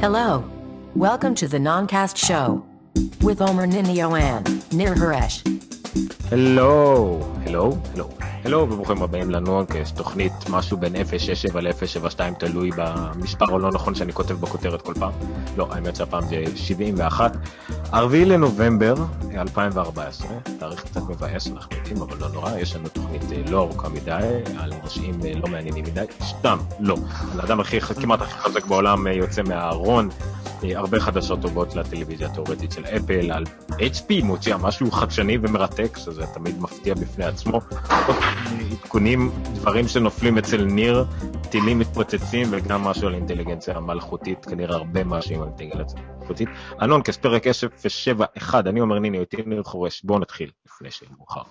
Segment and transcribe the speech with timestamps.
[0.00, 0.50] Hello.
[0.94, 2.64] Welcome to the Noncast Show
[3.20, 4.10] with Omer Ninio
[4.72, 5.44] Nir Haresh.
[6.30, 7.20] Hello.
[7.44, 7.72] Hello.
[7.92, 8.10] Hello.
[8.44, 14.34] הלו וברוכים הבאים לנונקס, תוכנית משהו בין 067 ל-072 תלוי במספר הלא נכון שאני כותב
[14.34, 15.12] בכותרת כל פעם.
[15.56, 17.36] לא, האמת שהפעם זה 71.
[17.94, 18.94] 4 לנובמבר
[19.34, 23.88] 2014, תאריך קצת מבאס, אנחנו יודעים, אבל לא נורא, יש לנו תוכנית אה, לא ארוכה
[23.88, 26.96] מדי, על נושאים אה, לא מעניינים מדי, סתם, לא.
[27.38, 30.08] האדם הכי, כמעט הכי חזק בעולם אה, יוצא מהארון.
[30.62, 36.60] הרבה חדשות טובות לטלוויזיה התאורטית של אפל, על HP מוציאה משהו חדשני ומרתק, שזה תמיד
[36.60, 37.60] מפתיע בפני עצמו.
[38.72, 41.04] עדכונים, דברים שנופלים אצל ניר,
[41.50, 46.48] טילים מתפוצצים וגם משהו על אינטליגנציה מלאכותית, כנראה הרבה משהו עם אינטליגנציה מלאכותית.
[46.82, 51.42] אלון, כספרק 071, אני אומר ניני, אותי ניר חורש, בואו נתחיל לפני שיהיה מאוחר.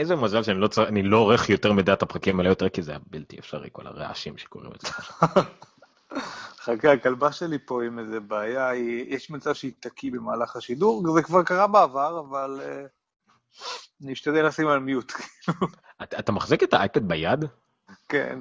[0.00, 0.88] איזה מזל שאני לא, צר...
[0.88, 3.86] אני לא עורך יותר מדי את הפרקים האלה יותר, כי זה היה בלתי אפשרי, כל
[3.86, 5.24] הרעשים שקורים אצלך.
[6.64, 11.22] חכה, הכלבה שלי פה עם איזה בעיה, היא, יש מצב שהיא תקיא במהלך השידור, זה
[11.22, 12.88] כבר קרה בעבר, אבל uh,
[14.04, 15.12] אני אשתדל לשים על מיוט.
[16.02, 17.44] אתה, אתה מחזיק את האייפד ביד?
[18.08, 18.38] כן.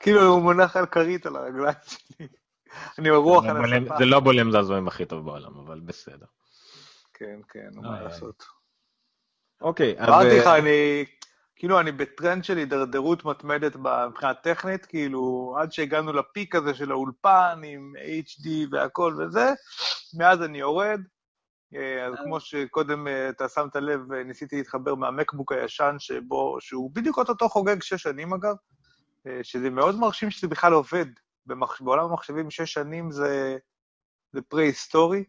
[0.00, 2.26] כאילו הוא מונח על כרית על הרגליים שלי.
[2.98, 3.96] אני רוח על הספה.
[3.98, 6.26] זה לא בולם זעזועים הכי טוב בעולם, אבל בסדר.
[7.14, 8.44] כן, כן, מה לעשות.
[9.62, 10.08] אוקיי, אז...
[10.08, 11.04] אמרתי לך, אני,
[11.56, 17.60] כאילו, אני בטרנד של הידרדרות מתמדת מבחינה טכנית, כאילו, עד שהגענו לפיק הזה של האולפן
[17.64, 17.92] עם
[18.26, 19.52] HD והכל וזה,
[20.18, 21.00] מאז אני יורד.
[22.06, 27.82] אז כמו שקודם אתה שמת לב, ניסיתי להתחבר מהמקבוק הישן שבו, שהוא בדיוק אותו חוגג
[27.82, 28.54] שש שנים אגב,
[29.42, 31.06] שזה מאוד מרשים שזה בכלל עובד.
[31.46, 31.80] במח...
[31.80, 33.56] בעולם המחשבים שש שנים זה,
[34.32, 35.24] זה פרה-היסטורי.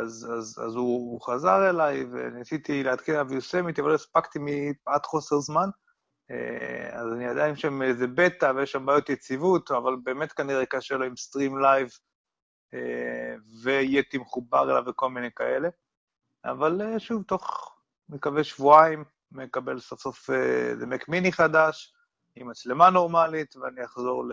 [0.00, 5.06] אז, אז, אז הוא, הוא חזר אליי וניסיתי להתקין עליו יוסמיטי, אבל לא הספקתי מפאת
[5.06, 5.68] חוסר זמן.
[6.92, 11.04] אז אני עדיין שם איזה בטא ויש שם בעיות יציבות, אבל באמת כנראה קשה לו
[11.04, 11.88] עם stream live
[13.62, 15.68] ויהיה מחובר אליו וכל מיני כאלה.
[16.44, 17.76] אבל שוב, תוך,
[18.08, 21.94] מקווה שבועיים, מקבל סוף סוף איזה מק מיני חדש,
[22.36, 24.32] עם מצלמה נורמלית, ואני אחזור ל...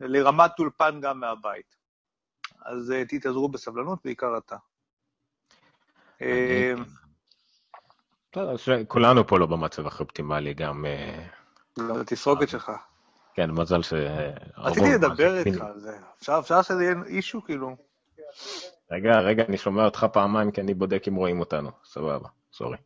[0.00, 1.77] לרמת אולפן גם מהבית.
[2.64, 4.56] אז תתעזרו בסבלנות, בעיקר אתה.
[8.88, 10.84] כולנו פה לא במצב הכי אופטימלי, גם...
[11.78, 12.72] גם התסרוקת שלך.
[13.34, 13.92] כן, מזל ש...
[14.56, 15.98] רציתי לדבר איתך על זה.
[16.40, 17.76] אפשר שזה יהיה אישו, כאילו?
[18.90, 21.70] רגע, רגע, אני שומע אותך פעמיים, כי אני בודק אם רואים אותנו.
[21.84, 22.76] סבבה, סורי.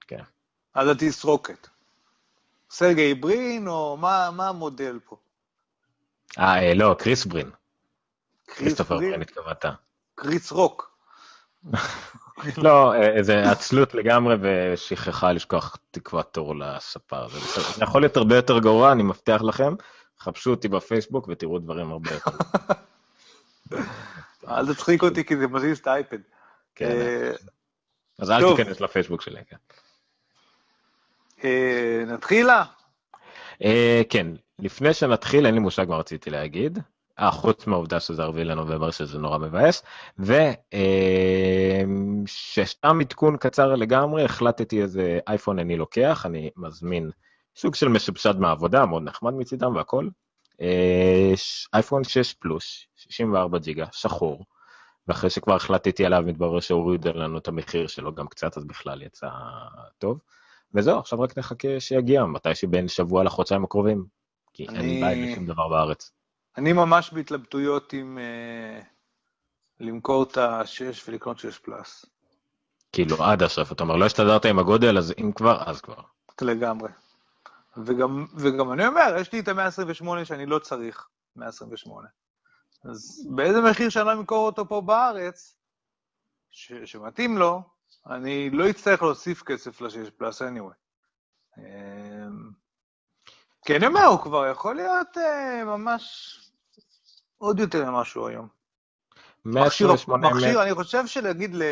[0.00, 0.22] כן.
[0.74, 1.68] אז התסרוקת.
[2.70, 5.16] סרגי ברין, או מה המודל פה?
[6.38, 7.50] אה, לא, קריס ברין.
[8.46, 9.64] כריסטופר ברין התכוונת.
[10.14, 10.96] קריס רוק.
[12.56, 17.28] לא, איזה עצלות לגמרי ושכחה לשכוח תקוות תור לספר.
[17.28, 19.74] זה יכול להיות הרבה יותר גרוע, אני מבטיח לכם.
[20.20, 22.30] חפשו אותי בפייסבוק ותראו דברים הרבה יותר.
[24.48, 26.18] אל תצחיק אותי כי זה מזיז את האייפד.
[26.74, 26.96] כן,
[28.18, 29.56] אז אל תיכנס לפייסבוק שלי, כן.
[32.06, 32.64] נתחילה?
[34.08, 34.26] כן,
[34.58, 36.78] לפני שנתחיל, אין לי מושג מה רציתי להגיד.
[37.20, 39.82] אה, חוץ מהעובדה שזה 4 לנובמבר, שזה נורא מבאס,
[42.24, 47.10] ושסתם עדכון קצר לגמרי, החלטתי איזה אייפון אני לוקח, אני מזמין
[47.56, 50.08] סוג של משובשד מהעבודה, מאוד נחמד מצידם והכל.
[51.74, 54.44] אייפון 6 פלוס, 64 ג'יגה, שחור,
[55.08, 59.28] ואחרי שכבר החלטתי עליו, מתברר שהורידו לנו את המחיר שלו גם קצת, אז בכלל יצא
[59.98, 60.18] טוב.
[60.74, 64.04] וזהו, עכשיו רק נחכה שיגיע, מתי שבין שבוע לחודשיים הקרובים,
[64.52, 64.78] כי אני...
[64.78, 66.12] אין לי בעיה לשום דבר בארץ.
[66.56, 68.84] אני ממש בהתלבטויות עם uh,
[69.80, 72.06] למכור את ה-6 ולקנות 6 פלאס.
[72.92, 76.00] כאילו, עד עכשיו, אתה אומר, לא הסתדרת עם הגודל, אז אם כבר, אז כבר.
[76.42, 76.88] לגמרי.
[77.76, 82.08] וגם, וגם אני אומר, יש לי את ה-128 שאני לא צריך 128.
[82.84, 85.56] אז באיזה מחיר שאני לא אמכור אותו פה בארץ,
[86.50, 87.62] ש- שמתאים לו,
[88.06, 90.74] אני לא אצטרך להוסיף כסף ל-6 פלאס anyway.
[93.64, 96.38] כי אני אומר, הוא כבר יכול להיות uh, ממש
[97.38, 98.48] עוד יותר ממשהו היום.
[99.44, 101.62] מכשיר, מכשיר, אני חושב שלהגיד, ל...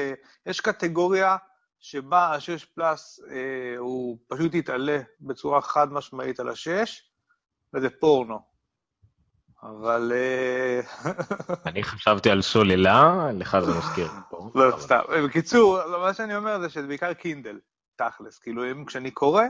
[0.46, 1.37] יש קטגוריה
[1.81, 6.88] שבה ה-6 פלאס אה, הוא פשוט יתעלה בצורה חד משמעית על ה-6,
[7.75, 8.38] וזה פורנו.
[9.62, 10.12] אבל...
[10.14, 10.81] אה...
[11.70, 14.08] אני חשבתי על סוללה, לך זה מזכיר.
[14.55, 15.00] לא, סתם.
[15.26, 17.58] בקיצור, מה שאני אומר זה שזה בעיקר קינדל,
[17.96, 18.38] תכלס.
[18.38, 19.43] כאילו, כשאני קורא,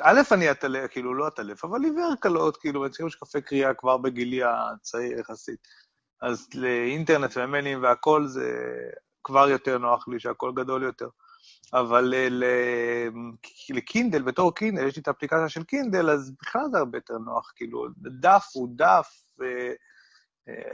[0.00, 3.96] א', אני אטלף, כאילו, לא אטלף, אבל עיוור קלות, כאילו, אני צריך קפה קריאה כבר
[3.96, 5.68] בגילי הצעיר יחסית.
[6.22, 8.74] אז לאינטרנט ומיילים והכל זה
[9.24, 11.08] כבר יותר נוח לי שהכל גדול יותר.
[11.72, 12.14] אבל
[13.70, 17.52] לקינדל, בתור קינדל, יש לי את האפליקציה של קינדל, אז בכלל זה הרבה יותר נוח,
[17.56, 19.08] כאילו, דף הוא דף,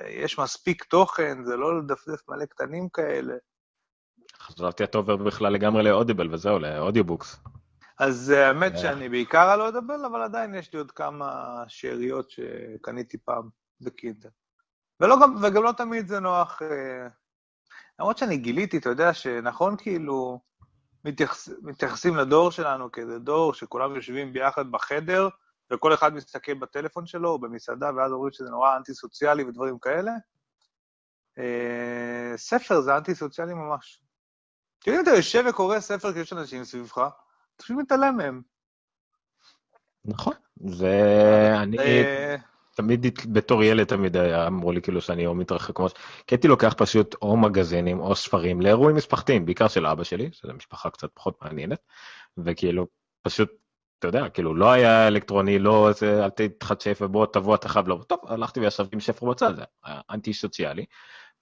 [0.09, 3.35] יש מספיק תוכן, זה לא לדפדף מלא קטנים כאלה.
[4.41, 7.41] חשבתי אתה עובר בכלל לגמרי לאודיבל וזהו, ל audiobooks.
[7.99, 8.79] אז האמת אה.
[8.79, 13.49] שאני בעיקר על אודיבל, אבל עדיין יש לי עוד כמה שאריות שקניתי פעם
[13.81, 14.29] בקינדל.
[15.01, 17.09] ולא, וגם לא תמיד זה נוח, אה,
[17.99, 20.41] למרות שאני גיליתי, אתה יודע, שנכון כאילו,
[21.05, 25.29] מתייחס, מתייחסים לדור שלנו כאיזה דור שכולם יושבים ביחד בחדר,
[25.73, 30.13] וכל אחד מסתכל בטלפון שלו או במסעדה, ואז אומרים שזה נורא אנטי-סוציאלי ודברים כאלה.
[31.39, 34.03] אה, ספר זה אנטי-סוציאלי ממש.
[34.81, 37.09] כאילו אם אתה יושב וקורא ספר כשיש אנשים סביבך,
[37.59, 38.43] פשוט מתעלם מהם.
[40.05, 41.53] נכון, זה...
[41.57, 41.79] אני...
[42.79, 45.93] תמיד, בתור ילד תמיד אמרו לי כאילו שאני או מתרחק כמו ש...
[46.27, 50.53] כי הייתי לוקח פשוט או מגזינים או ספרים לאירועים משפחתיים, בעיקר של אבא שלי, שזו
[50.55, 51.79] משפחה קצת פחות מעניינת,
[52.39, 52.87] וכאילו
[53.23, 53.51] פשוט,
[53.99, 58.05] אתה יודע, כאילו לא היה אלקטרוני, לא איזה, אל תתחדשף ובוא תבוא אתה חייב לבוא.
[58.05, 60.85] טוב, הלכתי וישבתי עם ספר בצד, זה היה אנטי סוציאלי,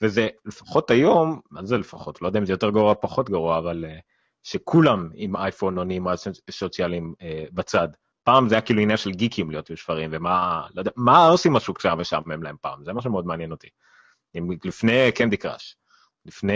[0.00, 3.58] וזה לפחות היום, מה זה לפחות, לא יודע אם זה יותר גרוע או פחות גרוע,
[3.58, 4.00] אבל uh,
[4.46, 6.16] שכולם עם אייפון עונים על
[6.50, 7.88] סוציאליים uh, בצד.
[8.24, 11.74] פעם זה היה כאילו עניין של גיקים להיות בשפרים, ומה, לא יודע, מה הערסים משהו
[11.74, 13.68] כשהיה משעמם להם פעם, זה מה שמאוד מעניין אותי.
[14.38, 15.76] אם לפני קנדי קראש,
[16.26, 16.54] לפני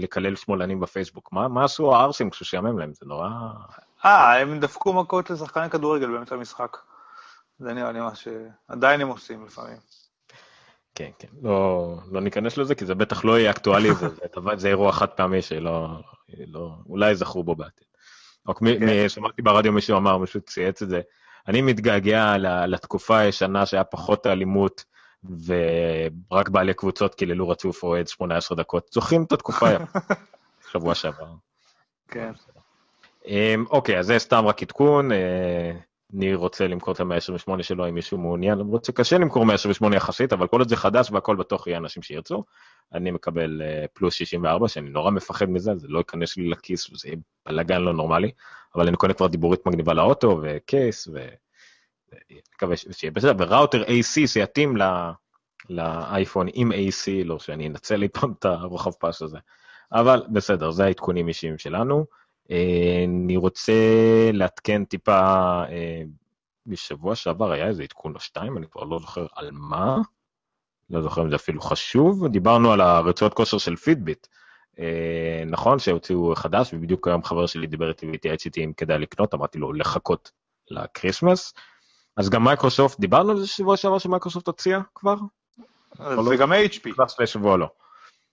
[0.00, 2.92] לקלל שמאלנים בפייסבוק, מה, מה עשו הערסים כששעמם להם?
[2.94, 3.28] זה נורא...
[4.04, 6.76] אה, הם דפקו מכות לשחקני כדורגל באמצע המשחק.
[7.58, 9.76] זה נראה לי מה שעדיין הם עושים לפעמים.
[10.94, 14.68] כן, כן, לא, לא ניכנס לזה, כי זה בטח לא יהיה אקטואלי, זה, זה, זה
[14.68, 15.88] אירוע חד פעמי שלא,
[16.46, 17.86] לא, אולי זכרו בו בעתיד.
[18.48, 19.08] רק כן.
[19.08, 21.00] שמעתי ברדיו מישהו אמר, מישהו צייץ את זה,
[21.48, 22.36] אני מתגעגע
[22.66, 24.84] לתקופה הישנה שהיה פחות אלימות,
[25.46, 28.90] ורק בעלי קבוצות קיללו רצוף אוהד 18 דקות.
[28.92, 29.66] זוכרים את התקופה
[30.72, 31.26] שבוע שעבר.
[32.08, 32.32] כן.
[33.26, 35.10] אמ, אוקיי, אז זה סתם רק עדכון.
[36.16, 40.46] אני רוצה למכור את ה-128 שלו אם מישהו מעוניין, למרות שקשה למכור 128 יחסית, אבל
[40.46, 42.44] כל עוד זה חדש והכל בטוח יהיה אנשים שירצו.
[42.92, 47.08] אני מקבל uh, פלוס 64, שאני נורא מפחד מזה, זה לא ייכנס לי לכיס וזה
[47.08, 47.16] יהיה
[47.46, 48.30] בלאגן לא נורמלי,
[48.74, 54.76] אבל אני קונה כבר דיבורית מגניבה לאוטו וקייס, ומקווה שיהיה בסדר, וראוטר AC שיתאים
[55.70, 59.38] לאייפון עם AC, לא שאני אנצל לי פעם את הרוחב פס הזה.
[59.92, 62.04] אבל בסדר, זה העדכונים אישיים שלנו.
[62.50, 63.72] אה, אני רוצה
[64.32, 65.20] לעדכן טיפה,
[65.68, 66.02] אה,
[66.66, 69.96] בשבוע שעבר היה איזה עדכון או שתיים, אני כבר לא זוכר על מה,
[70.90, 74.26] לא זוכר אם זה אפילו חשוב, דיברנו על הרצועות כושר של פיטביט.
[74.78, 79.34] אה, נכון שהוציאו חדש, ובדיוק היום חבר שלי דיבר איתי והתייעץ איתי אם כדאי לקנות,
[79.34, 80.30] אמרתי לו לחכות
[80.70, 81.54] לקריסמס.
[82.16, 85.16] אז גם מייקרוסופט, דיברנו על זה שבוע שעבר שמייקרוסופט הוציאה כבר?
[86.30, 86.92] וגם HP.
[86.92, 87.68] כבר שבוע לא.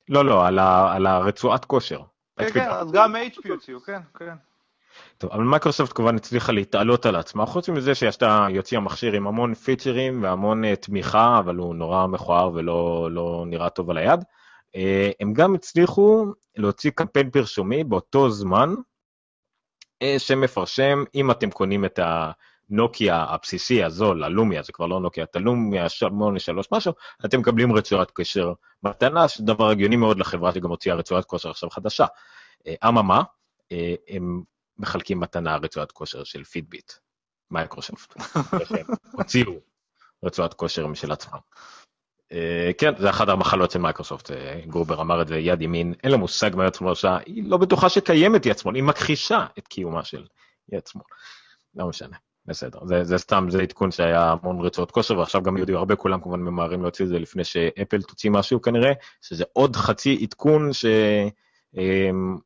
[0.09, 2.01] לא, לא, על הרצועת כושר.
[2.41, 4.33] כן, כן, אז גם HP יוציאו, כן, כן.
[5.17, 9.53] טוב, אבל מייקרוסופט כמובן הצליחה להתעלות על עצמה, חוץ מזה שישתה, יוציאה מכשיר עם המון
[9.53, 14.19] פיצ'רים והמון uh, תמיכה, אבל הוא נורא מכוער ולא לא נראה טוב על היד.
[14.19, 14.79] Uh,
[15.19, 18.73] הם גם הצליחו להוציא קמפיין פרשומי באותו זמן,
[20.03, 21.99] uh, שמפרשם, אם אתם קונים את
[22.71, 26.93] הנוקיה הבסיסי, הזול, הלומיה, זה כבר לא נוקיה, את הלומיה 83 משהו,
[27.25, 32.05] אתם מקבלים רצועת קשר מתנה, שדבר הגיוני מאוד לחברה שגם הוציאה רצועת כושר עכשיו חדשה.
[32.87, 33.23] אממה,
[34.09, 34.41] הם
[34.77, 36.91] מחלקים מתנה רצועת כושר של פידביט,
[37.51, 38.13] מייקרוסופט.
[39.17, 39.53] הוציאו
[40.23, 41.39] רצועת כושר משל עצמם.
[42.31, 42.33] Uh,
[42.77, 44.31] כן, זה אחת המחלות של מייקרוסופט,
[44.65, 47.57] גרובר אמר את זה יד ימין, אין לה מושג מה יד שמאל עושה, היא לא
[47.57, 50.25] בטוחה שקיימת יד שמאל, היא מכחישה את קיומה של
[50.71, 51.03] יד שמאל.
[51.75, 55.77] לא משנה, בסדר, זה, זה סתם, זה עדכון שהיה המון רצועות כושר, ועכשיו גם יודעים,
[55.77, 60.19] הרבה כולם כמובן ממהרים להוציא את זה לפני שאפל תוציא משהו כנראה, שזה עוד חצי
[60.21, 60.85] עדכון ש...
[61.77, 62.37] אמ,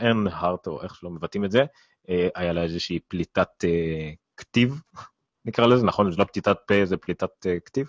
[0.00, 1.64] ארנהארט, או איך שלא מבטאים את זה,
[2.08, 4.80] אה, היה לה איזושהי פליטת אה, כתיב,
[5.44, 6.10] נקרא לזה, נכון?
[6.10, 7.88] זה לא פליטת פה, זה פליטת אה, כתיב,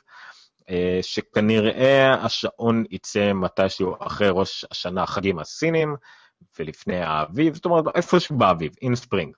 [1.01, 5.95] שכנראה השעון יצא מתישהו אחרי ראש השנה החגים הסינים,
[6.59, 9.35] ולפני האביב, זאת אומרת איפשהו באביב, אין ספרינג.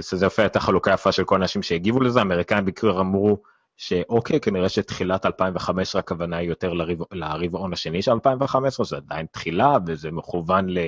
[0.00, 3.42] שזה יפה, הייתה חלוקה יפה של כל האנשים שהגיבו לזה, האמריקאים בעיקר אמרו,
[3.76, 6.72] שאוקיי, כנראה שתחילת 2015 הכוונה היא יותר
[7.12, 10.78] לרבעון השני של 2015, זה עדיין תחילה, וזה מכוון ל,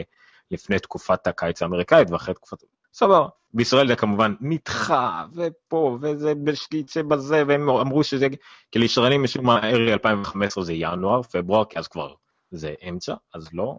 [0.50, 2.59] לפני תקופת הקיץ האמריקאית ואחרי תקופת...
[2.93, 3.27] סבבה.
[3.55, 8.27] בישראל זה כמובן נדחה, ופה, וזה בשקיצה בזה, והם אמרו שזה...
[8.73, 12.15] כי לישראלים משום מה, ארלי 2015 זה ינואר, פברואר, כי אז כבר
[12.50, 13.79] זה אמצע, אז לא,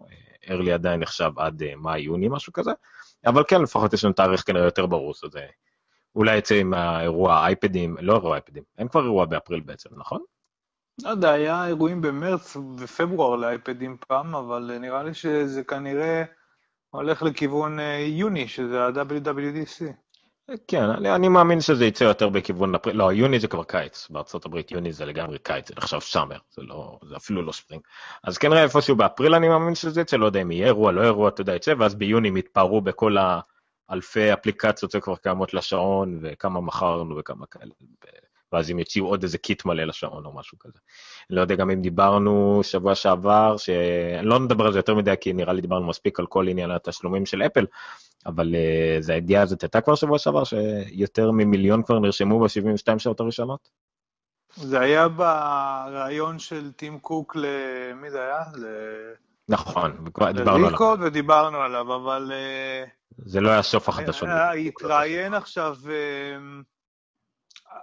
[0.50, 2.70] ארלי עדיין נחשב עד אה, מאי-יוני, משהו כזה.
[3.26, 5.46] אבל כן, לפחות יש לנו תאריך כנראה יותר ברור, זה
[6.14, 10.20] אולי יצא עם האירוע האייפדים, לא אירוע האייפדים, אין כבר אירוע באפריל בעצם, נכון?
[11.02, 16.24] לא יודע, היה אירועים במרץ ופברואר לאייפדים פעם, אבל נראה לי שזה כנראה
[16.90, 20.01] הולך לכיוון אה, יוני, שזה ה-WWDC.
[20.68, 24.46] כן, אני, אני מאמין שזה יצא יותר בכיוון אפריל, לא, יוני זה כבר קיץ, בארצות
[24.46, 27.82] הברית יוני זה לגמרי קיץ, זה נחשב summer, זה, לא, זה אפילו לא spring.
[28.24, 31.28] אז כנראה איפשהו באפריל אני מאמין שזה יצא, לא יודע אם יהיה אירוע, לא אירוע,
[31.28, 33.16] אתה יודע, יצא, ואז ביוני הם יתפארו בכל
[33.88, 37.72] האלפי אפליקציות שכבר קיימות לשעון, וכמה מכרנו וכמה כאלה.
[38.52, 40.78] ואז הם יוציאו עוד איזה kit מלא לשעון או משהו כזה.
[41.30, 45.32] לא יודע גם אם דיברנו שבוע שעבר, שאני לא נדבר על זה יותר מדי, כי
[45.32, 47.66] נראה לי דיברנו מספיק על כל עניין התשלומים של אפל,
[48.26, 53.20] אבל uh, זה הידיעה הזאת הייתה כבר שבוע שעבר, שיותר ממיליון כבר נרשמו ב-72 שעות
[53.20, 53.68] הראשונות?
[54.56, 58.40] זה היה בריאיון של טים קוק למי זה היה?
[58.54, 58.66] ל...
[59.48, 60.96] נכון, דיברנו עליו.
[61.00, 62.32] ודיברנו עליו, אבל...
[62.34, 62.84] אה,
[63.18, 64.28] זה לא היה סוף החדשות.
[64.68, 65.76] התראיין עכשיו...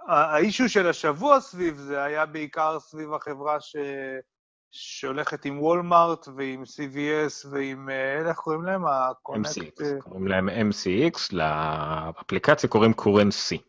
[0.06, 3.76] האישו של השבוע סביב זה היה בעיקר סביב החברה ש...
[4.72, 8.84] שהולכת עם וולמארט ועם CVS ועם, אה, איך קוראים להם?
[8.84, 13.62] MCX, אה, קוראים להם MCX, לאפליקציה קוראים קורנסי.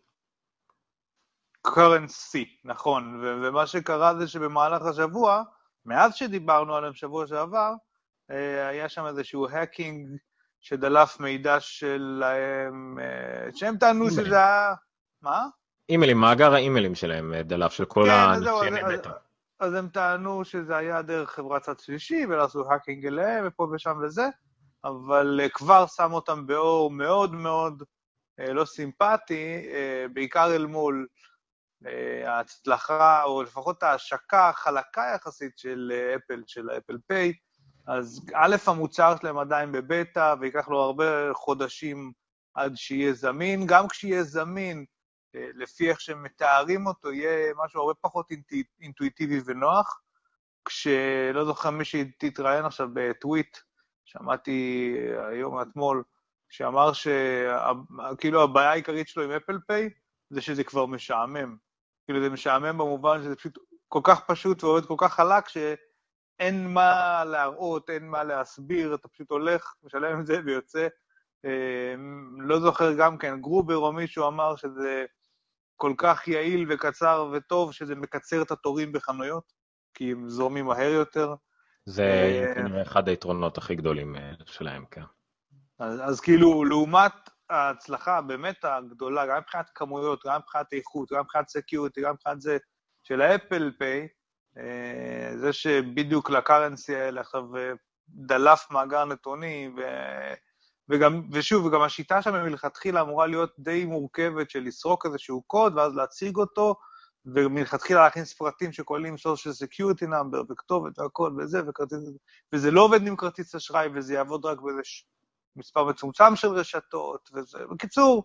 [1.61, 5.43] קורנסי, נכון, ו- ומה שקרה זה שבמהלך השבוע,
[5.85, 7.73] מאז שדיברנו עליהם שבוע שעבר,
[8.31, 10.09] אה, היה שם איזשהו hacking
[10.61, 12.97] שדלף מידע שלהם,
[13.55, 14.73] שהם טענו שזה היה...
[15.21, 15.47] מה?
[15.91, 19.09] אימיילים, מאגר האימיילים שלהם אה, דלף של כל כן, האנשים מבטא.
[19.59, 23.97] אז הם טענו שזה היה דרך חברת צד שלישי, ולא עשו hacking אליהם, ופה ושם
[24.03, 24.27] וזה,
[24.83, 27.83] אבל אה, כבר שם אותם באור מאוד מאוד
[28.39, 29.67] אה, לא סימפטי,
[30.13, 31.07] בעיקר אל מול
[32.25, 37.33] ההצלחה, או לפחות ההשקה החלקה יחסית של אפל, של האפל פיי.
[37.87, 42.11] אז א', המוצר שלהם עדיין בבטא, וייקח לו הרבה חודשים
[42.53, 43.65] עד שיהיה זמין.
[43.65, 44.85] גם כשיהיה זמין,
[45.33, 48.29] לפי איך שמתארים אותו, יהיה משהו הרבה פחות
[48.81, 50.01] אינטואיטיבי ונוח.
[50.65, 53.57] כשלא זוכר מי שתתראיין עכשיו בטוויט,
[54.05, 54.95] שמעתי
[55.29, 56.03] היום, אתמול,
[56.49, 59.89] שאמר שכאילו הבעיה העיקרית שלו עם אפל פיי
[60.29, 61.57] זה שזה כבר משעמם.
[62.05, 63.57] כאילו זה משעמם במובן שזה פשוט
[63.87, 69.31] כל כך פשוט ועובד כל כך חלק, שאין מה להראות, אין מה להסביר, אתה פשוט
[69.31, 70.87] הולך, משלם את זה ויוצא.
[71.45, 71.95] אה,
[72.37, 75.05] לא זוכר גם כן, גרובר או מישהו אמר שזה
[75.81, 79.53] כל כך יעיל וקצר וטוב, שזה מקצר את התורים בחנויות,
[79.93, 81.35] כי הם זורמים מהר יותר.
[81.85, 82.03] זה
[82.57, 85.01] אה, אחד היתרונות הכי גדולים אה, שלהם, כן.
[85.79, 87.11] אז, אז כאילו, לעומת
[87.49, 92.57] ההצלחה באמת הגדולה, גם מבחינת כמויות, גם מבחינת איכות, גם מבחינת security, גם מבחינת זה
[93.03, 94.07] של האפל פיי,
[94.57, 97.43] אה, זה שבדיוק לקרנסי האלה עכשיו
[98.09, 99.81] דלף מאגר נתונים, ו...
[100.89, 105.95] וגם, ושוב, וגם השיטה שם מלכתחילה אמורה להיות די מורכבת של לסרוק איזשהו קוד ואז
[105.95, 106.75] להציג אותו,
[107.25, 111.99] ומלכתחילה להכניס פרטים שכוללים social security number וכתובת והכל וזה, וכרטיס,
[112.53, 114.81] וזה לא עובד עם כרטיס אשראי וזה יעבוד רק באיזה
[115.55, 118.23] מספר מצומצם של רשתות, וזה, בקיצור,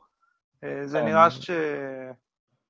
[0.64, 1.50] אה, זה נראה אה, ש...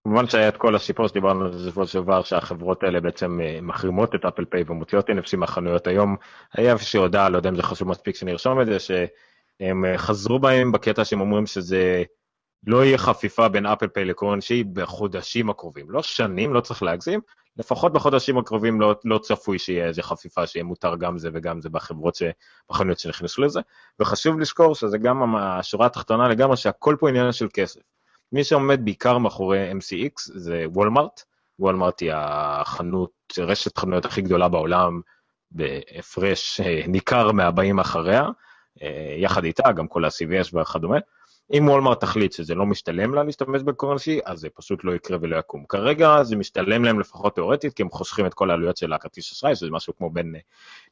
[0.05, 4.15] כמובן שהיה את כל הסיפור שדיברנו על זה שבוע שעבר, שהחברות האלה בעצם אה, מחרימות
[4.15, 6.17] את אפל פיי ומוציאות NFC מהחנויות היום.
[6.53, 8.91] היה איזושהי הודעה, לא יודע אם זה חשוב מספיק שנרשום את זה, ש...
[9.61, 12.03] הם אה, חזרו בהם בקטע שהם אומרים שזה
[12.67, 15.91] לא יהיה חפיפה בין אפל פיי לקורנשי בחודשים הקרובים.
[15.91, 17.21] לא שנים, לא צריך להגזים,
[17.57, 21.69] לפחות בחודשים הקרובים לא, לא צפוי שיהיה איזה חפיפה, שיהיה מותר גם זה וגם זה
[21.69, 22.23] בחברות, ש...
[22.71, 23.61] בחנויות שנכנסו לזה.
[24.01, 27.81] וחשוב לזכור שזה גם השורה התחתונה לגמרי, שהכל פה עניין של כסף.
[28.33, 31.23] מי שעומד בעיקר מאחורי MCX זה וולמארט.
[31.59, 35.01] וולמארט היא החנות, רשת חנויות הכי גדולה בעולם,
[35.51, 38.29] בהפרש אה, ניכר מהבאים אחריה.
[38.83, 40.99] אה, יחד איתה, גם כל ה-CVS וכדומה.
[41.53, 45.37] אם וולמרט תחליט שזה לא משתלם לה להשתמש בקורנסי, אז זה פשוט לא יקרה ולא
[45.37, 45.65] יקום.
[45.69, 49.57] כרגע זה משתלם להם לפחות תיאורטית, כי הם חוסכים את כל העלויות של הכרטיס אשראי,
[49.57, 50.35] שזה משהו כמו בין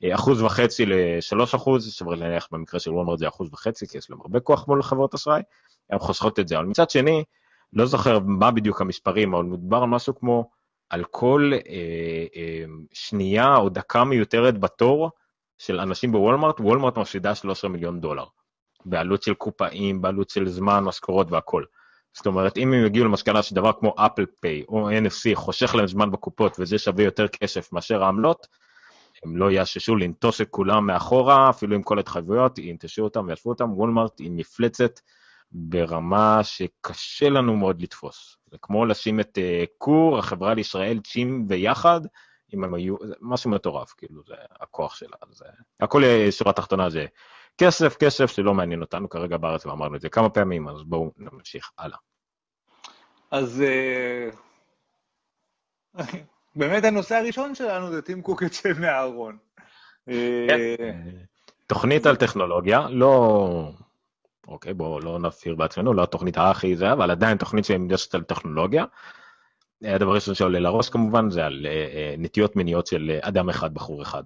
[0.04, 4.10] אה, אחוז וחצי לשלוש אחוז, שווה להניח במקרה של וולמרט זה אחוז וחצי, כי יש
[4.10, 5.42] להם הרבה כוח מול חברות אשראי,
[5.90, 6.58] הן חוסכות את זה.
[6.58, 7.24] אבל מצד שני,
[7.72, 10.50] לא זוכר מה בדיוק המספרים, אבל מדובר על משהו כמו
[10.90, 11.60] על כל אה,
[12.36, 15.10] אה, שנייה או דקה מיותרת בתור,
[15.58, 18.24] של אנשים בוולמארט, וולמארט מפסידה 13 מיליון דולר.
[18.84, 21.64] בעלות של קופאים, בעלות של זמן, משכורות והכל.
[22.16, 26.10] זאת אומרת, אם הם יגיעו למסקנה שדבר כמו אפל פיי או NFC חושך להם זמן
[26.10, 28.46] בקופות וזה שווה יותר כסף מאשר העמלות,
[29.24, 33.72] הם לא יאששו לנטוש את כולם מאחורה, אפילו עם כל ההתחייבויות, ינטשו אותם וישבו אותם.
[33.72, 35.00] וולמארט היא מפלצת
[35.52, 38.36] ברמה שקשה לנו מאוד לתפוס.
[38.50, 42.00] זה כמו לשים את uh, קור, החברה לישראל, צ'ים ביחד,
[42.54, 45.16] אם הם היו, זה משהו מטורף, כאילו, זה הכוח שלה.
[45.30, 45.44] זה,
[45.80, 47.06] הכל שורה תחתונה זה
[47.58, 51.70] כסף, כסף שלא מעניין אותנו כרגע בארץ, ואמרנו את זה כמה פעמים, אז בואו נמשיך
[51.78, 51.98] הלאה.
[53.30, 54.28] אז אה,
[56.56, 59.38] באמת הנושא הראשון שלנו זה טים קוק יוצא מהארון.
[60.06, 60.12] כן.
[61.66, 63.70] תוכנית על טכנולוגיה, לא...
[64.48, 68.84] אוקיי, בואו לא נפעיר בעצמנו, לא התוכנית הכי זה, אבל עדיין תוכנית שמדשת על טכנולוגיה.
[69.82, 74.22] הדבר הראשון שעולה לראש כמובן זה על uh, נטיות מיניות של אדם אחד, בחור אחד.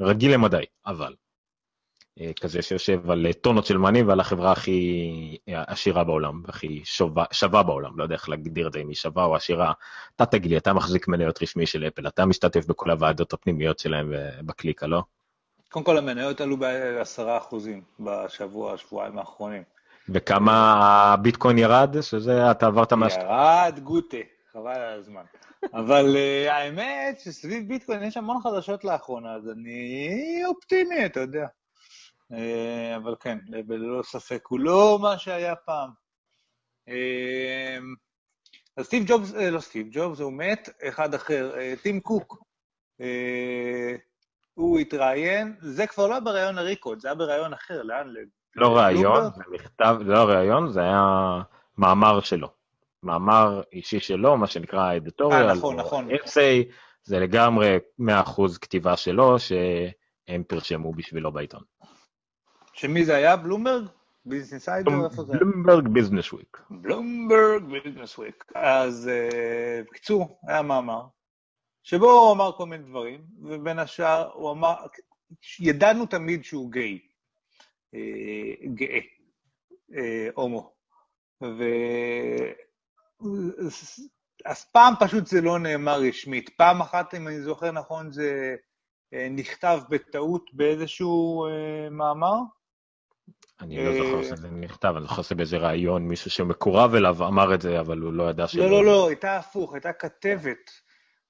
[0.00, 1.14] רגיל למדי, אבל.
[2.40, 7.98] כזה שיושב על טונות של מאני ועל החברה הכי עשירה בעולם, הכי שווה, שווה בעולם,
[7.98, 9.72] לא יודע איך להגדיר את זה, אם היא שווה או עשירה.
[10.16, 14.12] אתה תגיד לי, אתה מחזיק מניות רשמי של אפל, אתה משתתף בכל הוועדות הפנימיות שלהם
[14.42, 15.02] בקליקה, לא?
[15.68, 17.54] קודם כל המניות עלו ב-10%
[18.00, 19.62] בשבוע, שבועיים האחרונים.
[20.08, 20.74] וכמה
[21.12, 22.00] הביטקוין ירד?
[22.00, 23.06] שזה אתה עברת מה...
[23.08, 24.16] ירד גוטה,
[24.52, 25.24] חבל על הזמן.
[25.74, 31.46] אבל uh, האמת שסביב ביטקוין יש המון חדשות לאחרונה, אז אני אופטימי, אתה יודע.
[32.32, 35.90] Uh, אבל כן, ללא ספק, הוא לא מה שהיה פעם.
[36.88, 36.92] Uh,
[38.76, 42.44] אז סטיב ג'ובס, uh, לא סטיב ג'ובס, הוא מת, אחד אחר, uh, טים קוק.
[43.02, 43.98] Uh,
[44.54, 48.14] הוא התראיין, זה כבר לא בריאיון הריקוד, זה היה בריאיון אחר, לאן?
[48.56, 51.42] לא ראיון, זה מכתב, זה לא ראיון, זה היה
[51.78, 52.57] מאמר שלו.
[53.02, 56.10] מאמר אישי שלו, מה שנקרא editorial, אה, נכון, נכון.
[56.10, 56.64] essay,
[57.04, 61.62] זה לגמרי 100% כתיבה שלו, שהם פרסמו בשבילו בעיתון.
[62.72, 63.36] של מי זה היה?
[63.36, 63.86] בלומברג?
[64.24, 65.04] ביזנס אינסיידר?
[65.04, 65.32] איפה זה?
[65.32, 66.58] בלומברג ביזנס וויק.
[66.70, 68.44] בלומברג ביזנס וויק.
[68.54, 71.02] אז אה, בקיצור, היה מאמר,
[71.82, 74.74] שבו הוא אמר כל מיני דברים, ובין השאר הוא אמר,
[75.60, 76.98] ידענו תמיד שהוא גיי,
[77.94, 78.00] אה,
[78.74, 79.00] גאה,
[79.94, 80.72] אה, הומו.
[81.42, 81.64] ו...
[84.44, 86.50] אז פעם פשוט זה לא נאמר רשמית.
[86.56, 88.56] פעם אחת, אם אני זוכר נכון, זה
[89.14, 91.46] אה, נכתב בטעות באיזשהו
[91.90, 92.36] מאמר.
[93.60, 97.80] אני לא זוכר שזה נכתב, אני זוכר שבאיזה ראיון מישהו שמקורב אליו אמר את זה,
[97.80, 98.56] אבל הוא לא ידע ש...
[98.56, 100.70] לא, לא, לא, הייתה הפוך, הייתה כתבת.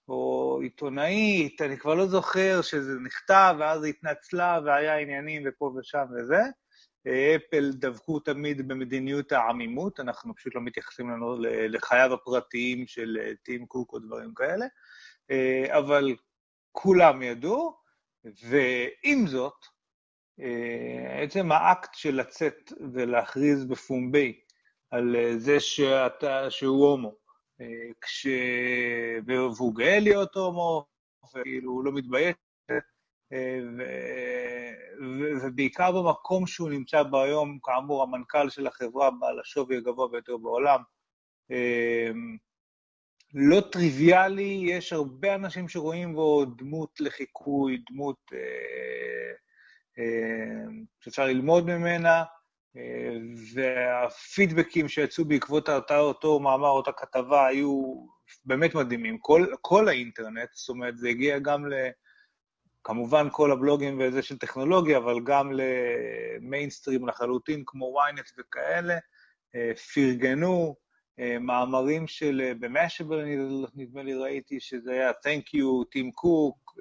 [0.09, 6.43] או עיתונאית, אני כבר לא זוכר שזה נכתב, ואז התנצלה והיה עניינים ופה ושם וזה.
[7.07, 11.37] אפל דבקו תמיד במדיניות העמימות, אנחנו פשוט לא מתייחסים לנו
[11.69, 14.67] לחייו הפרטיים של אה, טים קוק או דברים כאלה,
[15.31, 16.17] אה, אבל
[16.73, 17.77] כולם ידעו,
[18.25, 19.67] ועם זאת,
[20.41, 24.41] אה, עצם האקט של לצאת ולהכריז בפומבי
[24.91, 27.15] על זה שאתה, שהוא הומו,
[28.01, 28.27] כש...
[29.27, 30.87] והוא גאה להיות הומו,
[31.25, 32.35] וכאילו הוא לא מתבייש.
[35.43, 40.81] ובעיקר במקום שהוא נמצא בו היום, כאמור, המנכ"ל של החברה בעל השווי הגבוה ביותר בעולם.
[43.35, 48.39] לא טריוויאלי, יש הרבה אנשים שרואים בו דמות לחיקוי, דמות אה,
[49.99, 52.25] אה, שאפשר ללמוד ממנה.
[53.55, 57.95] והפידבקים שיצאו בעקבות אותו מאמר, אותה כתבה, היו
[58.45, 59.19] באמת מדהימים.
[59.19, 61.75] כל, כל האינטרנט, זאת אומרת, זה הגיע גם ל...
[62.89, 68.99] כמובן כל הבלוגים וזה של טכנולוגיה, אבל גם למיינסטרים לחלוטין, כמו ynet וכאלה,
[69.55, 70.77] אה, פרגנו,
[71.19, 73.25] אה, מאמרים של, אה, במאשבל
[73.75, 76.79] נדמה לי ראיתי שזה היה Thank you, טים קוק,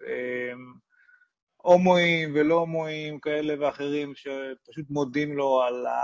[1.57, 6.01] הומואים ולא הומואים כאלה ואחרים שפשוט מודים לו על ה...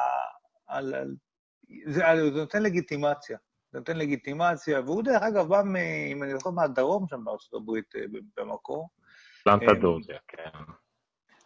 [0.68, 1.16] על, על...
[1.86, 2.02] זה,
[2.34, 3.38] זה נותן לגיטימציה.
[3.72, 5.76] זה נותן לגיטימציה, והוא דרך אגב בא, מ,
[6.12, 7.94] אם אני זוכר, מהדרום שם בארצות הברית
[8.38, 8.90] במקור.
[9.44, 10.50] פלנטה אה, דורג'ה, כן.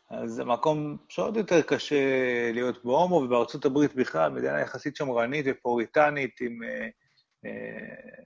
[0.09, 1.95] אז זה מקום שעוד יותר קשה
[2.53, 6.87] להיות בו הומו, ובארצות הברית בכלל, מדינה יחסית שמרנית ופוריטנית, עם אה,
[7.45, 8.23] אה,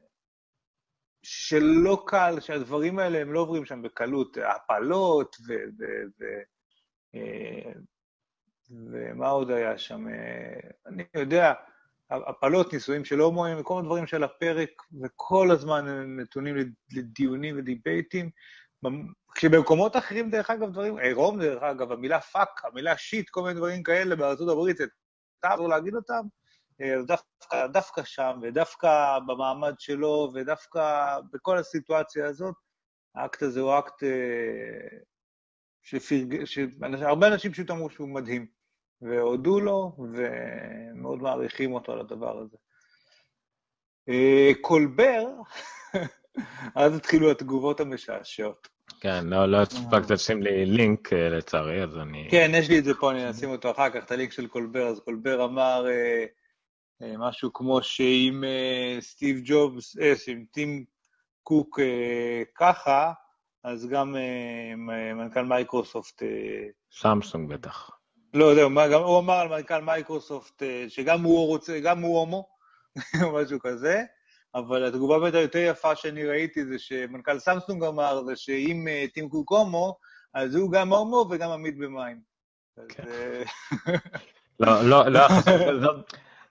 [1.24, 5.54] שלא קל, שהדברים האלה הם לא עוברים שם בקלות, הפלות ו...
[5.54, 5.84] ו,
[6.20, 6.26] ו
[7.16, 7.72] אה,
[8.92, 10.06] ומה עוד היה שם?
[10.86, 11.54] אני יודע,
[12.10, 14.70] הפלות, נישואים של הומואים, כל הדברים שעל הפרק,
[15.04, 16.56] וכל הזמן הם נתונים
[16.92, 18.30] לדיונים ודיבייטים.
[19.36, 23.84] כשבמקומות אחרים, דרך אגב, דברים, עירום, דרך אגב, המילה fuck, המילה shit, כל מיני דברים
[23.84, 24.86] כאלה בארצות הברית, זה
[25.40, 26.22] טעם להגיד אותם,
[26.82, 32.56] אה, דווקא, דווקא שם, ודווקא במעמד שלו, ודווקא בכל הסיטואציה הזאת,
[33.16, 34.98] האקט הזה הוא אקט אה,
[35.82, 36.46] שפרג...
[36.46, 38.48] שהרבה אנשים פשוט אמרו שהוא מדהים,
[39.02, 42.58] והודו לו, ומאוד מעריכים אותו על הדבר הזה.
[44.10, 45.26] אה, קולבר,
[46.76, 48.68] אז התחילו התגובות המשעשעות.
[49.00, 52.28] כן, לא, לא הספקת לשים לי לינק לצערי, אז אני...
[52.32, 54.88] כן, יש לי את זה פה, אני אשים אותו אחר כך, את הלינק של קולבר.
[54.88, 55.86] אז קולבר אמר,
[57.02, 60.86] אה, משהו כמו שאם אה, סטיב ג'ובס, אה, אם טים
[61.44, 61.80] קוק
[62.56, 63.14] ככה,
[63.64, 64.16] אז גם
[65.16, 66.24] מנכ"ל מייקרוסופט...
[66.92, 67.90] סמסונג בטח.
[68.34, 72.48] לא, זהו, גם הוא אמר על מנכ"ל מייקרוסופט שגם הוא רוצה, גם הוא הומו,
[73.24, 74.04] או משהו כזה.
[74.56, 79.30] אבל התגובה באמת היותר יפה שאני ראיתי זה שמנכ"ל סמסונג אמר, זה שאם אה, טים
[79.30, 79.96] קוק הומו,
[80.34, 82.18] אז הוא גם הומו וגם עמיד במים.
[82.90, 83.04] כן.
[83.08, 83.44] אה,
[84.60, 85.28] לא, לא, לא,
[85.82, 86.04] זה עוד-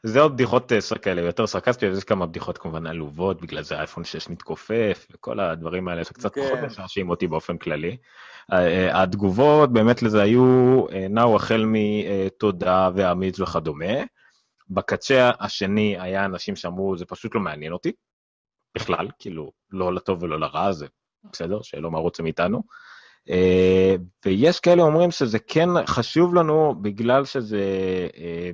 [0.03, 4.05] זה עוד בדיחות אה, כאלה יותר סרקסטיות, יש כמה בדיחות כמובן עלובות, בגלל זה אייפון
[4.05, 6.41] 6 מתכופף, וכל הדברים האלה שקצת כן.
[6.47, 7.97] פחות משעשעים אותי באופן כללי.
[8.93, 13.95] התגובות באמת לזה היו, נעו החל מתודה ואמיץ וכדומה.
[14.71, 17.93] בקצה השני היה אנשים שאמרו, זה פשוט לא מעניין אותי,
[18.75, 20.87] בכלל, כאילו, לא לטוב ולא לרע, זה
[21.33, 22.63] בסדר, שלא מה רוצה מאיתנו.
[23.31, 27.65] אה, ויש כאלה אומרים שזה כן חשוב לנו בגלל שזה,
[28.17, 28.51] אה,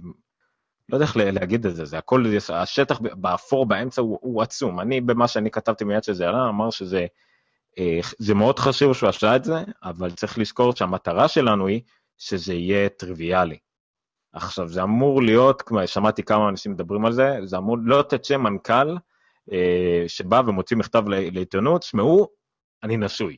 [0.88, 4.81] לא יודע איך לה- להגיד את זה, זה הכל, השטח באפור באמצע הוא, הוא עצום.
[4.81, 7.07] אני, במה שאני כתבתי מיד שזה עלה, אמר שזה
[7.79, 11.81] אה, זה מאוד חשוב שהוא עשה את זה, אבל צריך לזכור שהמטרה שלנו היא
[12.18, 13.59] שזה יהיה טריוויאלי.
[14.37, 18.25] עכשיו, זה אמור להיות, כמו שמעתי כמה אנשים מדברים על זה, זה אמור להיות את
[18.25, 18.96] שם מנכ"ל
[19.53, 22.29] אה, שבא ומוציא מכתב ל- לעיתונות, שמעו,
[22.83, 23.37] אני נשוי.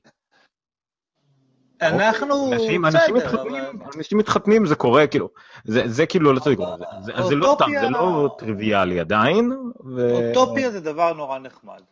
[1.82, 5.28] אנחנו, אנשים, אנשים, בסדר, מתחתנים, אבל- אנשים מתחתנים, זה קורה, כאילו,
[5.64, 9.52] זה, זה כאילו לא צריך, אבל זה, זה, זה לא סתם, זה לא טריוויאלי עדיין.
[9.96, 10.10] ו...
[10.10, 11.82] אוטופיה זה דבר נורא נחמד.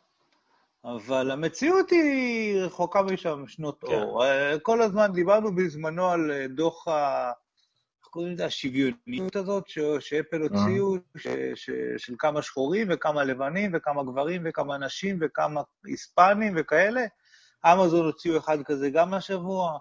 [0.85, 3.95] אבל המציאות היא רחוקה משם שנות כן.
[4.03, 4.25] אור.
[4.25, 7.31] אה, כל הזמן דיברנו בזמנו על אה, דוח ה...
[8.17, 8.47] קוראים לזה?
[8.47, 14.79] השוויוניות הזאת ש- שאפל הוציאו, ש- ש- של כמה שחורים וכמה לבנים וכמה גברים וכמה
[14.79, 17.01] נשים וכמה היספנים וכאלה.
[17.67, 19.79] אמזון הוציאו אחד כזה גם השבוע.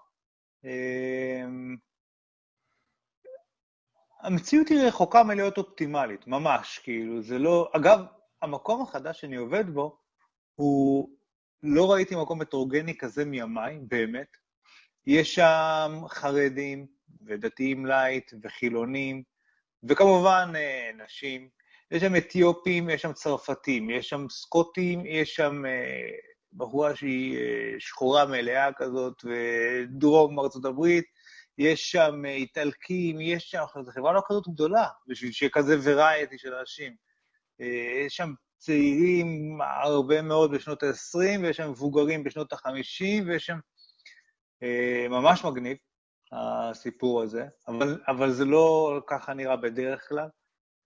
[0.64, 1.76] אמ,
[4.22, 7.72] המציאות היא רחוקה מלהיות אופטימלית, ממש, כאילו, זה לא...
[7.76, 8.00] אגב,
[8.42, 9.98] המקום החדש שאני עובד בו,
[10.56, 11.10] הוא...
[11.64, 14.38] לא ראיתי מקום הטרוגני כזה מימיי, באמת.
[15.08, 16.95] יש שם חרדים,
[17.26, 19.24] ודתיים לייט, וחילונים,
[19.90, 21.50] וכמובן אה, נשים.
[21.92, 26.10] יש שם אתיופים, יש שם צרפתים, יש שם סקוטים, יש שם אה,
[26.54, 31.06] בחורה שהיא אה, שחורה מלאה כזאת, ודרום ארצות הברית,
[31.58, 36.54] יש שם איטלקים, יש שם, זו חברה לא כזאת גדולה, בשביל שיהיה כזה וריאטי של
[36.54, 36.96] אנשים.
[38.06, 43.60] יש שם צעירים הרבה מאוד בשנות ה-20, ויש שם מבוגרים בשנות ה-50, ויש שם...
[45.10, 45.78] ממש מגניב,
[46.32, 50.28] הסיפור הזה, אבל, אבל זה לא ככה נראה בדרך כלל,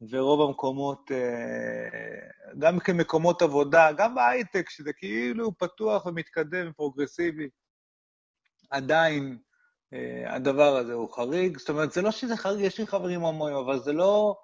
[0.10, 7.50] ורוב המקומות, אה, גם כמקומות עבודה, גם בהייטק, שזה כאילו פתוח ומתקדם ופרוגרסיבי,
[8.70, 9.38] עדיין
[9.94, 11.58] אה, הדבר הזה הוא חריג.
[11.58, 14.38] זאת אומרת, זה לא שזה חריג, יש לי חברים הומואים, אבל זה לא...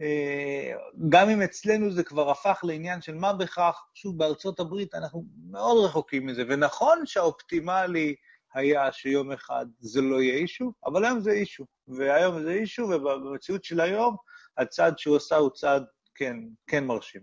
[0.00, 0.72] אה,
[1.08, 5.84] גם אם אצלנו זה כבר הפך לעניין של מה בכך, שוב, בארצות הברית אנחנו מאוד
[5.84, 8.14] רחוקים מזה, ונכון שהאופטימלי
[8.54, 13.64] היה שיום אחד זה לא יהיה אישו, אבל היום זה אישו, והיום זה אישו, ובמציאות
[13.64, 14.16] של היום,
[14.58, 15.84] הצעד שהוא עושה הוא צעד,
[16.14, 16.36] כן,
[16.66, 17.20] כן מרשים.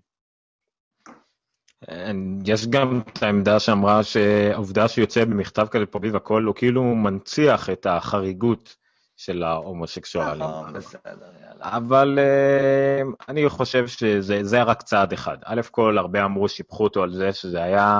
[2.46, 7.86] יש גם את העמדה שאמרה שהעובדה שיוצא במכתב כזה פומבי והכל, הוא כאילו מנציח את
[7.86, 8.76] החריגות
[9.18, 10.44] של ההומוסקסואלים.
[10.44, 11.78] נכון, בסדר, יאללה.
[11.78, 15.38] אבל אה, אני חושב שזה זה היה רק צעד אחד.
[15.46, 18.00] א' כל, הרבה אמרו, שיבחו אותו על זה שזה היה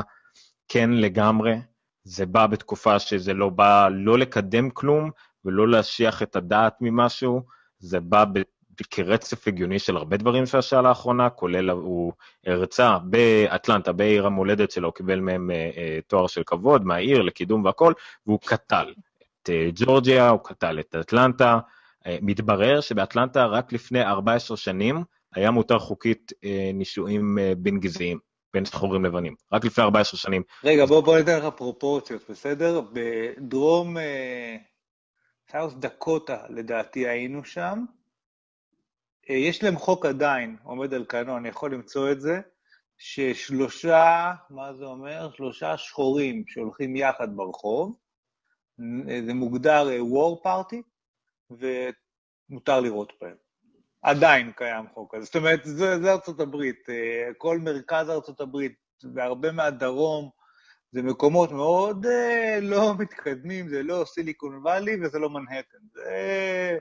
[0.68, 1.56] כן לגמרי.
[2.08, 5.12] זה בא בתקופה שזה לא בא לא לקדם כלום
[5.46, 7.42] ולא להשיח את הדעת ממשהו,
[7.80, 8.24] זה בא.
[8.84, 12.14] כרצף הגיוני של הרבה דברים שעשה לאחרונה, כולל הוא
[12.46, 17.66] הרצה באטלנטה, בעיר המולדת שלו, הוא קיבל מהם אה, אה, תואר של כבוד מהעיר לקידום
[17.66, 17.94] והכל,
[18.28, 18.94] והוא קטל
[19.44, 21.60] את אה, ג'ורג'יה, הוא קטל את אטלנטה.
[22.22, 25.04] מתברר שבאטלנטה רק לפני 14 שנים
[25.36, 26.32] היה מותר חוקית
[26.74, 28.20] נישואים בין גזעיים,
[28.54, 29.36] בין שחורים לבנים.
[29.54, 30.44] רק לפני 14 שנים.
[30.64, 32.82] רגע, בוא, בוא ניתן לך פרופורציות, בסדר?
[32.94, 34.58] בדרום אה,
[35.52, 37.86] סאוס דקוטה, לדעתי, היינו שם.
[39.30, 42.42] אה, יש להם חוק עדיין, עומד על כנו, אני יכול למצוא את זה,
[42.98, 45.32] ששלושה, מה זה אומר?
[45.32, 47.98] שלושה שחורים שהולכים יחד ברחוב,
[49.10, 50.82] אה, זה מוגדר אה, war party,
[51.50, 53.47] ומותר לירות בהם.
[54.02, 55.26] עדיין קיים חוק כזה.
[55.26, 56.90] זאת אומרת, זה, זה ארצות הברית.
[56.90, 58.76] אה, כל מרכז ארצות הברית
[59.14, 60.30] והרבה מהדרום,
[60.92, 65.78] זה מקומות מאוד אה, לא מתקדמים, זה לא סיליקון וואלי וזה לא מנהטן.
[65.94, 66.78] זה...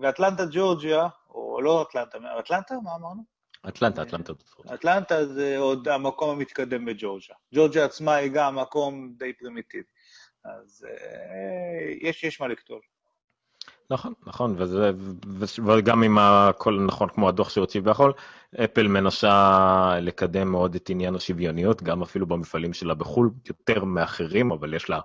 [0.00, 2.74] ואטלנטה, ג'ורג'יה, או לא אטלנטה, אטלנטה?
[2.82, 3.22] מה אמרנו?
[3.68, 4.32] אטלנטה, אטלנטה.
[4.74, 7.36] אטלנטה זה עוד המקום המתקדם בג'ורג'יה.
[7.54, 9.84] ג'ורג'יה עצמה היא גם מקום די פרימיטיבי.
[10.44, 12.80] אז אה, יש, יש מה לכתוב.
[13.94, 14.90] נכון, נכון, וזה,
[15.66, 18.12] וגם עם הכל נכון כמו הדוח שהוציא והכל,
[18.64, 24.74] אפל מנסה לקדם מאוד את עניין השוויוניות, גם אפילו במפעלים שלה בחו"ל, יותר מאחרים, אבל
[24.74, 25.00] יש לה,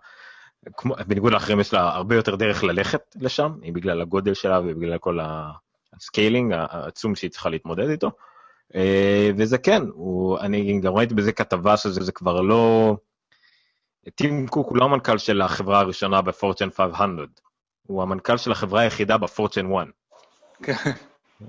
[0.77, 5.19] כמו, בניגוד לאחרים יש לה הרבה יותר דרך ללכת לשם, בגלל הגודל שלה ובגלל כל
[5.93, 8.11] ה scaling העצום שהיא צריכה להתמודד איתו.
[8.75, 12.95] אה, וזה כן, הוא, אני גם ראיתי בזה כתבה שזה זה כבר לא...
[14.15, 17.48] טים קוק הוא לא המנכ"ל של החברה הראשונה בפורצ'ן 500,
[17.89, 19.87] הוא המנכ"ל של החברה היחידה בפורצ'ן 1.
[20.63, 20.91] כן.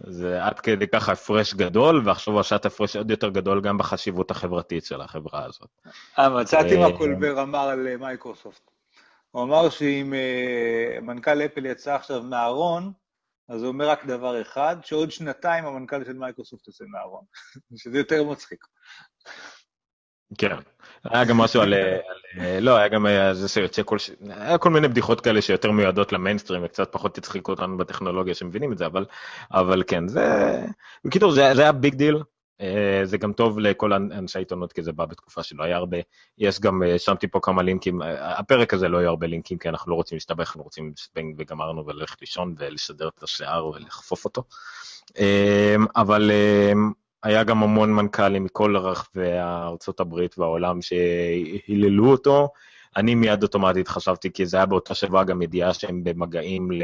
[0.06, 3.78] זה עד כדי ככה הפרש גדול, ועכשיו הוא עשה את הפרש עוד יותר גדול גם
[3.78, 5.68] בחשיבות החברתית של החברה הזאת.
[6.18, 8.70] אה, מצאתי מה קולבר אמר על אה, מייקרוסופט.
[9.30, 12.92] הוא אמר שאם אה, מנכ"ל אפל יצא עכשיו מהארון,
[13.48, 17.24] אז הוא אומר רק דבר אחד, שעוד שנתיים המנכ"ל של מייקרוסופט יוצא מהארון,
[17.82, 18.64] שזה יותר מצחיק.
[20.38, 20.56] כן.
[21.04, 23.96] היה גם משהו על, על לא, היה גם היה זה שיוצא כל.
[24.28, 28.78] היה כל מיני בדיחות כאלה שיותר מיועדות למיינסטרים וקצת פחות יצחיקו אותנו בטכנולוגיה שמבינים את
[28.78, 29.04] זה, אבל,
[29.52, 30.56] אבל כן, זה,
[31.04, 32.22] בקיצור, זה, זה היה big deal,
[32.60, 35.96] אה, זה גם טוב לכל אנשי העיתונות, כי זה בא בתקופה שלא היה הרבה.
[36.38, 39.68] יש גם, אה, שמתי פה כמה לינקים, אה, הפרק הזה לא יהיה הרבה לינקים, כי
[39.68, 44.42] אנחנו לא רוצים להסתבך, אנחנו רוצים זבנג וגמרנו וללכת לישון ולסדר את השיער ולחפוף אותו.
[45.96, 46.30] אבל
[47.22, 52.48] היה גם המון מנכ"לים מכל רחבי ארצות הברית והעולם שהיללו אותו.
[52.96, 56.82] אני מיד אוטומטית חשבתי, כי זה היה באותה שבוע גם ידיעה שהם במגעים ל...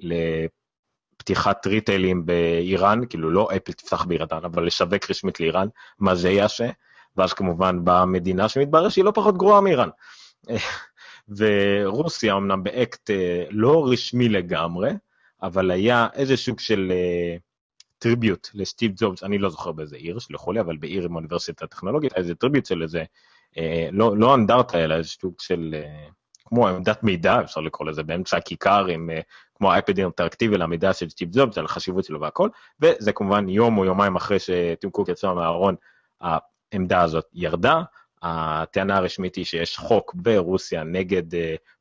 [0.00, 6.70] לפתיחת ריטיילים באיראן, כאילו לא אפל תפתח באיראן, אבל לשווק רשמית לאיראן, מה זה יעשה?
[7.16, 9.88] ואז כמובן באה מדינה שמתברר שהיא לא פחות גרועה מאיראן.
[11.36, 14.90] ורוסיה אמנם באקט אה, לא רשמי לגמרי,
[15.42, 16.92] אבל היה איזה סוג של
[18.04, 22.12] tribute לסטיב ג'ובס, אני לא זוכר באיזה עיר, שלחו לי, אבל בעיר עם אוניברסיטה הטכנולוגית,
[22.12, 23.04] איזה tribute של איזה,
[23.54, 23.58] uh,
[23.92, 26.12] לא, לא אנדרטה, אלא איזה סוג של, uh,
[26.44, 29.22] כמו עמדת מידע, אפשר לקרוא לזה, באמצע הכיכר עם uh,
[29.54, 32.48] כמו האייפד אינטראקטיבי למידע של סטיב ג'ובס, על החשיבות שלו והכל,
[32.80, 35.74] וזה כמובן יום או יומיים אחרי שטים קוק יצא מהארון,
[36.20, 37.82] העמדה הזאת ירדה.
[38.22, 41.22] הטענה הרשמית היא שיש חוק ברוסיה נגד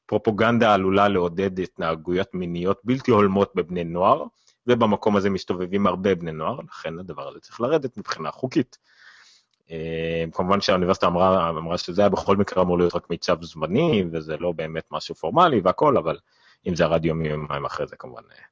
[0.05, 4.23] פרופוגנדה עלולה לעודד התנהגויות מיניות בלתי הולמות בבני נוער,
[4.67, 8.78] ובמקום הזה מסתובבים הרבה בני נוער, לכן הדבר הזה צריך לרדת מבחינה חוקית.
[9.67, 9.71] Uh,
[10.32, 14.52] כמובן שהאוניברסיטה אמרה, אמרה שזה היה בכל מקרה אמור להיות רק מיצב זמני, וזה לא
[14.52, 16.17] באמת משהו פורמלי והכל, אבל
[16.67, 18.43] אם זה ירד יום יומיים אחרי זה כמובן, אה,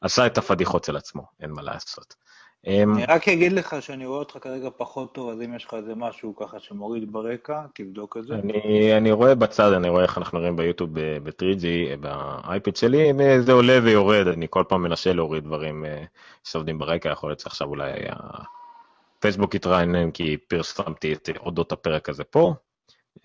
[0.00, 2.14] עשה את הפדיחות של עצמו, אין מה לעשות.
[2.66, 5.74] אמ, אני רק אגיד לך שאני רואה אותך כרגע פחות טוב, אז אם יש לך
[5.74, 8.34] איזה משהו ככה שמוריד ברקע, תבדוק את זה.
[8.34, 13.78] אני, אני רואה בצד, אני רואה איך אנחנו רואים ביוטיוב ב-3G, באייפד שלי, זה עולה
[13.82, 16.04] ויורד, אני כל פעם מנסה להוריד דברים אה,
[16.44, 17.92] שעובדים ברקע, יכול להיות שעכשיו אולי
[19.18, 22.54] הפייסבוק יתראיין כי פרסמתי את אודות הפרק הזה פה,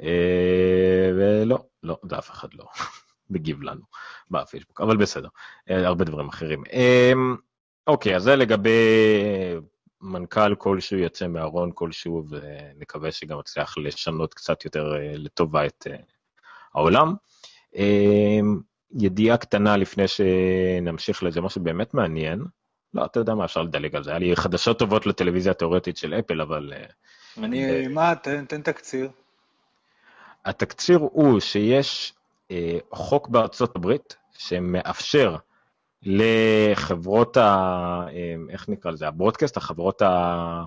[0.02, 2.66] אה, ולא, לא, זה אף אחד לא.
[3.30, 3.82] מגיב לנו
[4.32, 5.28] בפייסבוק, אבל בסדר,
[5.70, 6.64] אה, הרבה דברים אחרים.
[7.88, 8.80] אוקיי, אז זה לגבי
[10.02, 15.96] מנכ"ל כלשהו יוצא מהארון כלשהו, ונקווה שגם יצליח לשנות קצת יותר אה, לטובה את אה,
[16.74, 17.14] העולם.
[18.98, 22.44] ידיעה קטנה לפני שנמשיך לזה, משהו באמת מעניין.
[22.94, 24.10] לא, אתה יודע מה, אפשר לדלג על זה.
[24.10, 26.74] היה לי חדשות טובות לטלוויזיה התיאורטית של אפל, אבל...
[27.38, 29.10] אני, מה, תן, תן תקציר.
[30.46, 32.14] התקציר הוא שיש
[32.52, 35.36] אה, חוק בארצות הברית שמאפשר
[36.06, 37.44] לחברות ה...
[38.12, 39.08] אה, איך נקרא לזה?
[39.08, 40.64] הברודקאסט, החברות ה...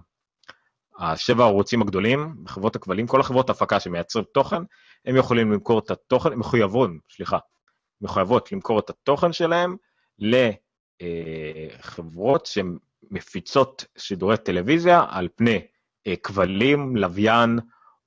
[0.98, 4.62] השבע הערוצים הגדולים, חברות הכבלים, כל החברות ההפקה שמייצרים תוכן,
[5.04, 7.38] הם יכולים למכור את התוכן, הם מחויבים, סליחה,
[8.00, 9.76] מחויבות למכור את התוכן שלהם
[10.98, 15.66] לחברות שמפיצות שידורי טלוויזיה על פני
[16.06, 17.58] אה, כבלים, לוויין,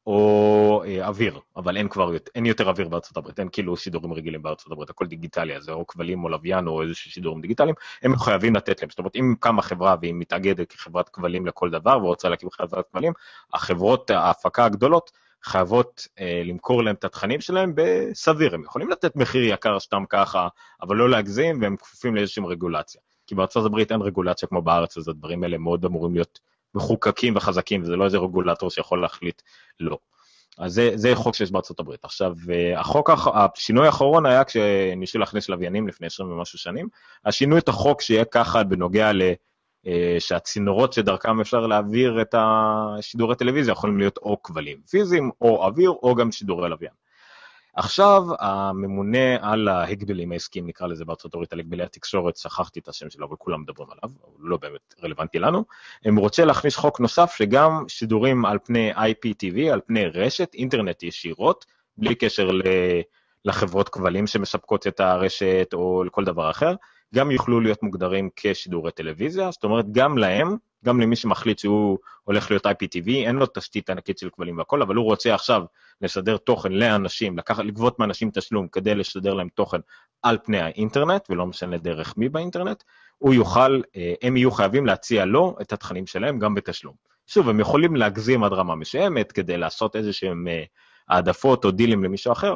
[0.07, 4.41] או אה, אוויר, אבל אין כבר, אין יותר אוויר בארצות הברית, אין כאילו שידורים רגילים
[4.41, 8.15] בארצות הברית, הכל דיגיטלי, אז זה או כבלים או לוויין או איזה שידורים דיגיטליים, הם
[8.15, 8.89] חייבים לתת להם.
[8.89, 13.13] זאת אומרת, אם קמה חברה והיא מתאגדת כחברת כבלים לכל דבר ורוצה להקים חברת כבלים,
[13.53, 15.11] החברות ההפקה הגדולות
[15.43, 20.47] חייבות אה, למכור להם את התכנים שלהם בסביר, הם יכולים לתת מחיר יקר סתם ככה,
[20.81, 23.01] אבל לא להגזים, והם כפופים לאיזושהי רגולציה.
[23.27, 26.39] כי בארצות הברית אין רגולציה כמו בארץ, אז הדברים האלה מאוד אמורים להיות
[26.75, 29.41] מחוקקים וחזקים, וזה לא איזה רגולטור שיכול להחליט
[29.79, 29.97] לא.
[30.57, 32.05] אז זה, זה חוק שיש בארצות הברית.
[32.05, 32.33] עכשיו,
[32.77, 36.87] החוק, השינוי האחרון היה כשניסו להכניס לוויינים לפני 20 ומשהו שנים,
[37.25, 39.21] השינוי את החוק שיהיה ככה בנוגע ל...
[39.87, 45.89] אה, שהצינורות שדרכם אפשר להעביר את השידורי טלוויזיה יכולים להיות או כבלים פיזיים, או אוויר,
[45.89, 46.93] או גם שידורי לוויין.
[47.75, 53.09] עכשיו הממונה על ההגבלים העסקיים, נקרא לזה בארצות הברית, על הגבלי התקשורת, שכחתי את השם
[53.09, 55.65] שלו, אבל כולם מדברים עליו, הוא לא באמת רלוונטי לנו,
[56.05, 61.65] הם רוצה להכניס חוק נוסף שגם שידורים על פני IPTV, על פני רשת, אינטרנט ישירות,
[61.97, 62.49] בלי קשר
[63.45, 66.75] לחברות כבלים שמספקות את הרשת או לכל דבר אחר,
[67.15, 72.51] גם יוכלו להיות מוגדרים כשידורי טלוויזיה, זאת אומרת, גם להם, גם למי שמחליט שהוא הולך
[72.51, 75.63] להיות IPTV, אין לו תשתית ענקית של כבלים והכל, אבל הוא רוצה עכשיו
[76.01, 79.77] לשדר תוכן לאנשים, לקחת, לגבות מאנשים תשלום כדי לשדר להם תוכן
[80.21, 82.83] על פני האינטרנט, ולא משנה דרך מי באינטרנט,
[83.17, 86.95] הוא יוכל, אה, הם יהיו חייבים להציע לו את התכנים שלהם גם בתשלום.
[87.27, 90.63] שוב, הם יכולים להגזים עד רמה מסוימת כדי לעשות איזה שהם אה,
[91.09, 92.55] העדפות או דילים למישהו אחר,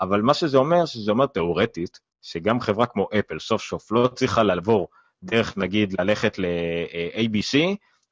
[0.00, 4.42] אבל מה שזה אומר, שזה אומר תאורטית, שגם חברה כמו אפל סוף סוף לא צריכה
[4.42, 4.88] לעבור
[5.22, 7.58] דרך נגיד ללכת ל-ABC,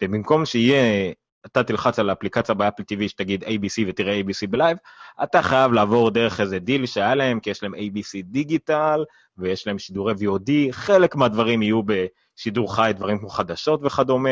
[0.03, 1.13] ובמקום שיהיה,
[1.47, 4.79] אתה תלחץ על האפליקציה באפל TV שתגיד ABC ותראה ABC ב live,
[5.23, 9.05] אתה חייב לעבור דרך איזה דיל שהיה להם, כי יש להם ABC digital,
[9.39, 14.31] ויש להם שידורי VOD, חלק מהדברים יהיו בשידור חי, דברים כמו חדשות וכדומה,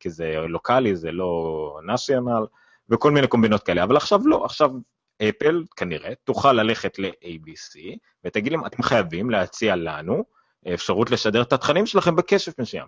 [0.00, 2.46] כי זה לוקאלי, זה לא national,
[2.90, 4.70] וכל מיני קומבינות כאלה, אבל עכשיו לא, עכשיו
[5.22, 10.24] אפל כנראה תוכל ללכת ל-ABC ותגיד להם, אתם חייבים להציע לנו
[10.74, 12.86] אפשרות לשדר את התכנים שלכם בכסף מסוים.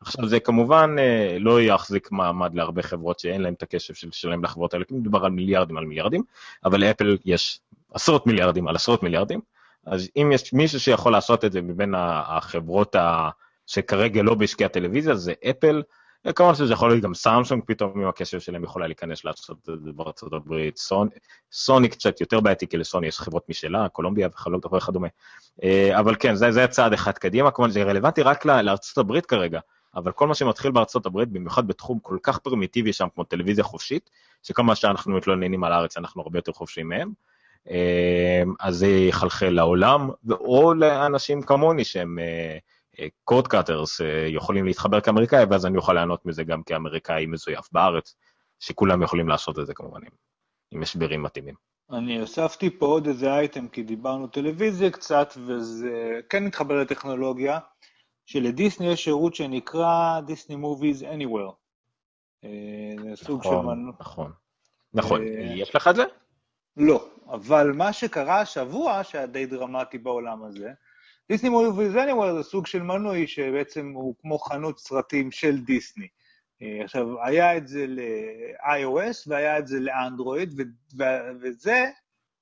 [0.00, 4.44] עכשיו זה כמובן אה, לא יחזיק מעמד להרבה חברות שאין להם את הכסף של לשלם
[4.44, 6.22] לחברות האלה, כי מדובר על מיליארדים על מיליארדים,
[6.64, 7.60] אבל לאפל יש
[7.94, 9.40] עשרות מיליארדים על עשרות מיליארדים,
[9.86, 12.96] אז אם יש מישהו שיכול לעשות את זה מבין החברות.
[13.66, 15.82] שכרגע לא בעסקי הטלוויזיה, זה אפל,
[16.34, 19.92] כמובן שזה יכול להיות גם סמסונג פתאום עם הקשר שלהם יכולה להיכנס לעשות את זה
[19.92, 21.10] בארצות הברית, סוני,
[21.52, 24.28] סוני קצת יותר בעייתי כי לסוני יש חברות משלה, קולומביה
[24.72, 25.08] וכדומה,
[25.62, 29.60] אה, אבל כן זה, זה צעד אחד קדימה, כמובן זה רלוונטי רק לארצות הברית כרגע,
[29.94, 34.10] אבל כל מה שמתחיל בארצות הברית, במיוחד בתחום כל כך פרימיטיבי שם כמו טלוויזיה חופשית,
[34.42, 37.12] שכמה שאנחנו מתלוננים על הארץ אנחנו הרבה יותר חופשיים מהם,
[37.70, 42.58] אה, אז זה יחלחל לעולם, או לאנשים כמוני שהם אה,
[43.24, 48.16] קוד קאטרס אה, יכולים להתחבר כאמריקאי, ואז אני אוכל ליהנות מזה גם כאמריקאי מזויף בארץ,
[48.60, 50.00] שכולם יכולים לעשות את זה כמובן
[50.70, 51.54] עם משברים מתאימים.
[51.90, 57.58] אני הוספתי פה עוד איזה אייטם, כי דיברנו טלוויזיה קצת, וזה כן מתחבר לטכנולוגיה,
[58.26, 61.52] שלדיסני יש שירות שנקרא דיסני מוביז Anywhere.
[62.44, 62.50] אה,
[63.02, 63.48] זה סוג של...
[63.48, 64.32] נכון, נכון.
[64.94, 66.04] נכון, אה, יש לך את זה?
[66.76, 70.70] לא, אבל מה שקרה השבוע, שהיה די דרמטי בעולם הזה,
[71.28, 76.08] Disney Movies Anywhere זה סוג של מנוי שבעצם הוא כמו חנות סרטים של דיסני.
[76.62, 80.60] אה, עכשיו, היה את זה ל-iOS והיה את זה לאנדרואיד,
[81.40, 81.84] וזה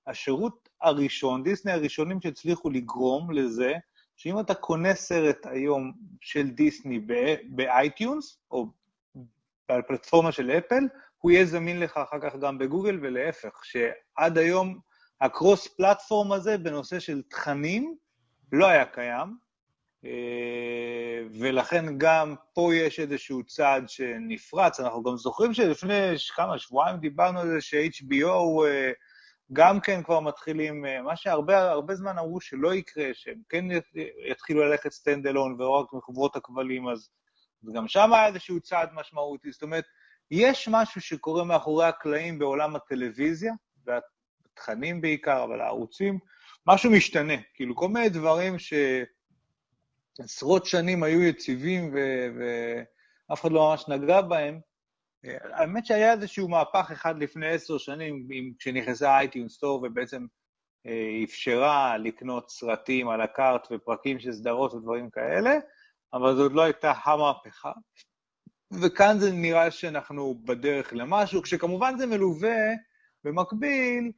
[0.07, 3.73] השירות הראשון, דיסני הראשונים שהצליחו לגרום לזה,
[4.17, 7.01] שאם אתה קונה סרט היום של דיסני
[7.49, 8.67] באייטיונס, או
[9.71, 10.85] בפלטפורמה של אפל,
[11.19, 14.79] הוא יהיה זמין לך אחר כך גם בגוגל ולהפך, שעד היום
[15.21, 17.97] ה cross platform הזה בנושא של תכנים,
[18.53, 19.37] לא היה קיים,
[20.05, 24.81] אה, ולכן גם פה יש איזשהו צעד שנפרץ.
[24.81, 28.93] אנחנו גם זוכרים שלפני כמה שבועיים דיברנו על זה ש-HBO אה,
[29.53, 33.65] גם כן כבר מתחילים, אה, מה שהרבה זמן אמרו שלא יקרה, שהם כן
[34.31, 37.09] יתחילו ללכת stand alone ולא רק מחברות הכבלים, אז
[37.75, 39.53] גם שם היה איזשהו צעד משמעותי.
[39.53, 39.85] זאת אומרת,
[40.31, 43.53] יש משהו שקורה מאחורי הקלעים בעולם הטלוויזיה,
[43.87, 46.19] והתכנים בעיקר, אבל הערוצים,
[46.67, 47.35] משהו משתנה.
[47.55, 48.57] כאילו, כל מיני דברים
[50.19, 54.61] שעשרות שנים היו יציבים ואף אחד לא ממש נגע בהם,
[55.53, 58.27] האמת שהיה איזשהו מהפך אחד לפני עשר שנים,
[58.59, 60.27] כשנכנסה אייטיון סטור ובעצם
[60.87, 65.59] אה, אפשרה לקנות סרטים על הקארט ופרקים של סדרות ודברים כאלה,
[66.13, 67.73] אבל עוד לא הייתה המהפכה.
[68.83, 72.59] וכאן זה נראה שאנחנו בדרך למשהו, כשכמובן זה מלווה
[73.25, 74.13] במקביל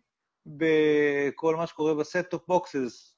[0.46, 3.16] בכל מה שקורה ב set-top boxes.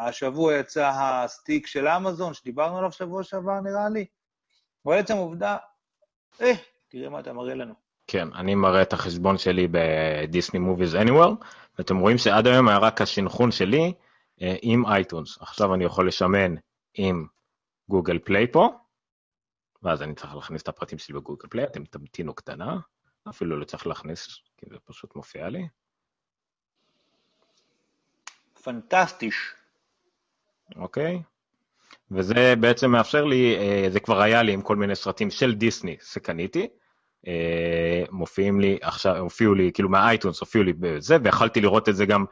[0.00, 4.06] השבוע יצא הסטיק של אמזון, שדיברנו עליו שבוע שעבר, נראה לי.
[4.86, 5.56] אבל עצם עובדה,
[6.40, 6.52] אה,
[6.88, 7.74] תראה מה אתה מראה לנו.
[8.06, 11.34] כן, אני מראה את החשבון שלי ב Disney Movies Anywhere,
[11.78, 13.92] ואתם רואים שעד היום היה רק החשבון שלי
[14.42, 15.38] אה, עם אייטונס.
[15.40, 16.54] עכשיו אני יכול לסמן
[16.94, 17.26] עם
[17.88, 18.68] גוגל פליי פה,
[19.82, 22.78] ואז אני צריך להכניס את הפרטים שלי בגוגל פליי, אתם תמתינו קטנה,
[23.28, 25.68] אפילו לא צריך להכניס, כי זה פשוט מופיע לי.
[28.64, 29.54] fantastisch.
[30.76, 31.22] אוקיי?
[32.10, 35.96] וזה בעצם מאפשר לי, אה, זה כבר היה לי עם כל מיני סרטים של דיסני
[36.12, 36.68] שקניתי,
[37.26, 42.06] אה, מופיעים לי עכשיו, הופיעו לי, כאילו מהאייטונס הופיעו לי בזה, ויכלתי לראות את זה
[42.06, 42.24] גם,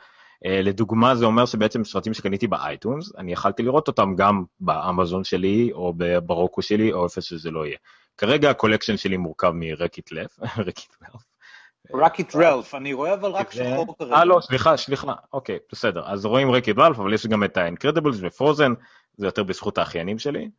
[0.46, 5.70] אה, לדוגמה זה אומר שבעצם סרטים שקניתי באייטונס, אני יכלתי לראות אותם גם באמזון שלי,
[5.72, 5.94] או
[6.26, 7.78] ברוקו שלי, או איפה שזה לא יהיה.
[8.16, 11.22] כרגע ה collection שלי מורכב מ Wreck-It Ralph, Wreck-It Ralph,
[11.94, 14.14] Wreck-It Ralph, אני רואה אבל רק שחור כרגע.
[14.14, 16.02] אה, לא, סליחה, סליחה, אוקיי, בסדר.
[16.06, 18.72] אז רואים Wreck-It Ralph, אבל יש גם את ה Incredibles ו Frozen,
[19.16, 20.50] זה יותר בזכות האחיינים שלי.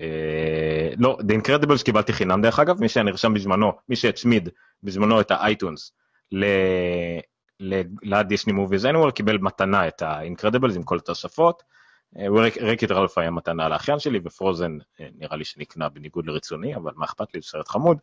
[0.00, 4.48] אה, לא, The Incredibles קיבלתי חינם דרך אגב, מי שנרשם בזמנו, מי שהצמיד
[4.82, 5.92] בזמנו את האייטונס
[8.02, 11.62] ל Disney Movies Anywhere, קיבל מתנה את ה-Incredibles עם כל התוספות,
[12.62, 14.78] Wreck-It Ralph היה מתנה לאחיין שלי, ו Frozen
[15.18, 17.98] נראה לי שנקנה בניגוד לרצוני, אבל מה אכפת לי, זה סרט חמוד.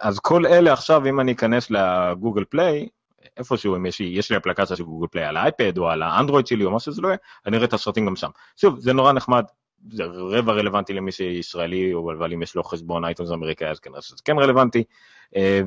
[0.00, 2.88] אז כל אלה עכשיו, אם אני אכנס לגוגל פליי,
[3.36, 6.46] איפשהו, אם יש לי, יש לי אפליקציה של גוגל פליי על האייפד או על האנדרואיד
[6.46, 8.30] שלי או מה שזה לא יהיה, אני אראה את הסרטים גם שם.
[8.56, 9.44] שוב, זה נורא נחמד,
[9.90, 14.16] זה רבע רלוונטי למי שישראלי, אבל אם יש לו חשבון אייטונס אמריקאי, אז כנראה שזה
[14.24, 14.84] כן רלוונטי.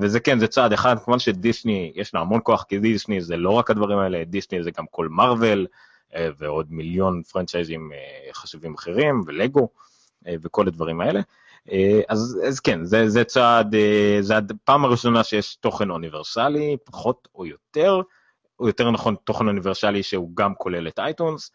[0.02, 3.50] וזה כן, זה צעד אחד, כמובן שדיסני, יש לה המון כוח, כי דיסני זה לא
[3.50, 5.68] רק הדברים האלה, דיסני זה גם כל מרוויל,
[6.38, 7.92] ועוד מיליון פרנצ'ייזים
[8.34, 9.70] חשובים אחרים, ולגו,
[10.26, 11.22] וכל הדברים האלה.
[12.10, 13.76] אז, אז כן, זה, זה צעד,
[14.20, 18.02] זה הפעם הראשונה שיש תוכן אוניברסלי, פחות או יותר,
[18.60, 21.52] או יותר נכון תוכן אוניברסלי שהוא גם כולל את אייטונס.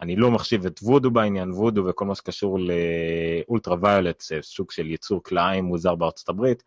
[0.00, 4.90] אני לא מחשיב את וודו בעניין, וודו וכל מה שקשור לאולטרה ויולט, זה סוג של
[4.90, 6.62] יצור כלאיים מוזר בארצות הברית,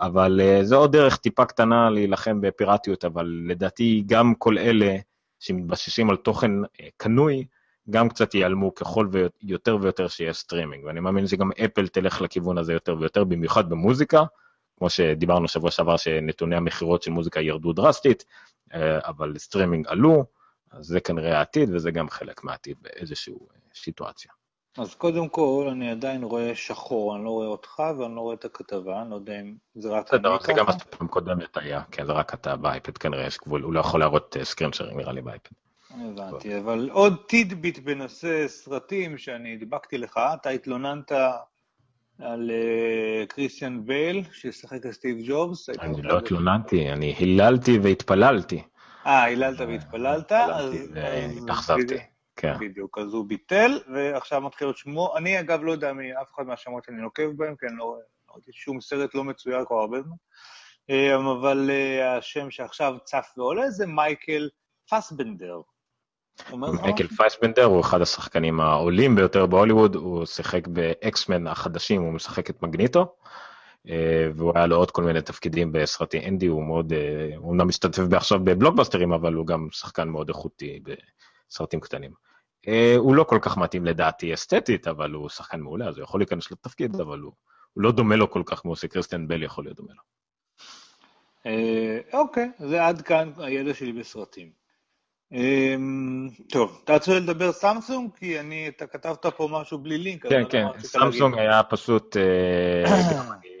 [0.00, 4.96] אבל זה עוד דרך טיפה קטנה להילחם בפיראטיות, אבל לדעתי גם כל אלה
[5.38, 6.50] שמתבססים על תוכן
[6.96, 7.46] קנוי,
[7.90, 12.72] גם קצת ייעלמו ככל ויותר ויותר שיהיה סטרימינג, ואני מאמין שגם אפל תלך לכיוון הזה
[12.72, 14.22] יותר ויותר, במיוחד במוזיקה,
[14.76, 18.24] כמו שדיברנו שבוע שעבר שנתוני המכירות של מוזיקה ירדו דרסטית,
[18.74, 20.24] אבל סטרימינג עלו,
[20.70, 23.34] אז זה כנראה העתיד, וזה גם חלק מהעתיד באיזושהי
[23.74, 24.32] סיטואציה.
[24.78, 28.44] אז קודם כל, אני עדיין רואה שחור, אני לא רואה אותך ואני לא רואה את
[28.44, 30.16] הכתבה, אני לא יודע אם זה רק ככה.
[30.46, 33.80] זה גם הפעם קודמת היה, כן, זה רק אתה באייפד, כנראה יש גבול, הוא לא
[33.80, 35.50] יכול להראות screen share-ים נראה לי באייפד.
[35.90, 41.12] הבנתי, אבל עוד tidbit בנושא סרטים שאני הדבקתי לך, אתה התלוננת
[42.18, 42.50] על
[43.28, 45.70] קריסטיאן בייל, שישחק על סטיב ג'ובס.
[45.70, 48.62] אני לא התלוננתי, אני היללתי והתפללתי.
[49.06, 50.74] אה, היללת והתפללת, אז...
[51.42, 51.96] התאכזבתי,
[52.40, 52.54] כן.
[52.60, 55.16] בדיוק, אז הוא ביטל, ועכשיו מתחיל להיות שמו.
[55.16, 57.96] אני אגב לא יודע מאף אחד מהשמות שאני נוקב בהם, כי אני לא
[58.34, 60.16] ראיתי שום סרט לא מצויר כבר הרבה זמן.
[61.40, 61.70] אבל
[62.18, 64.48] השם שעכשיו צף ועולה זה מייקל
[64.90, 65.60] פסבנדר.
[66.52, 72.50] מייקל פסבנדר הוא אחד השחקנים העולים ביותר בהוליווד, הוא שיחק ב X-Men החדשים, הוא משחק
[72.50, 73.14] את מגניטו,
[74.34, 76.92] והוא היה לו עוד כל מיני תפקידים בסרטי אינדי, הוא מאוד,
[77.36, 80.80] הוא אומנם משתתף עכשיו בבלוקבאסטרים, אבל הוא גם שחקן מאוד איכותי
[81.50, 82.27] בסרטים קטנים.
[82.96, 86.50] הוא לא כל כך מתאים לדעתי אסתטית, אבל הוא שחקן מעולה, אז הוא יכול להיכנס
[86.50, 87.32] לתפקיד, אבל הוא,
[87.72, 90.02] הוא לא דומה לו כל כך כמו שקריסטיאן בל יכול להיות דומה לו.
[92.12, 94.58] אוקיי, זה עד כאן הידע שלי בסרטים.
[96.48, 98.10] טוב, אתה רוצה לדבר סמסונג?
[98.16, 100.26] כי אני, אתה כתבת פה משהו בלי לינק.
[100.26, 102.16] כן, כן, סמסונג היה פשוט,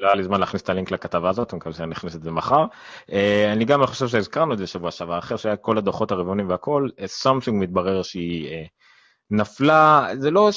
[0.00, 2.30] לא היה לי זמן להכניס את הלינק לכתבה הזאת, אני מקווה שאני אכניס את זה
[2.30, 2.64] מחר.
[3.52, 7.62] אני גם חושב שהזכרנו את זה שבוע שעבר, אחרי שהיה כל הדוחות הרבעונים והכל, סמסונג
[7.62, 8.66] מתברר שהיא
[9.30, 10.50] נפלה, זה לא,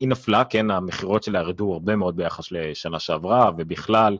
[0.00, 4.16] היא נפלה, כן, המכירות שלה ירדו הרבה מאוד ביחס לשנה שעברה, ובכלל,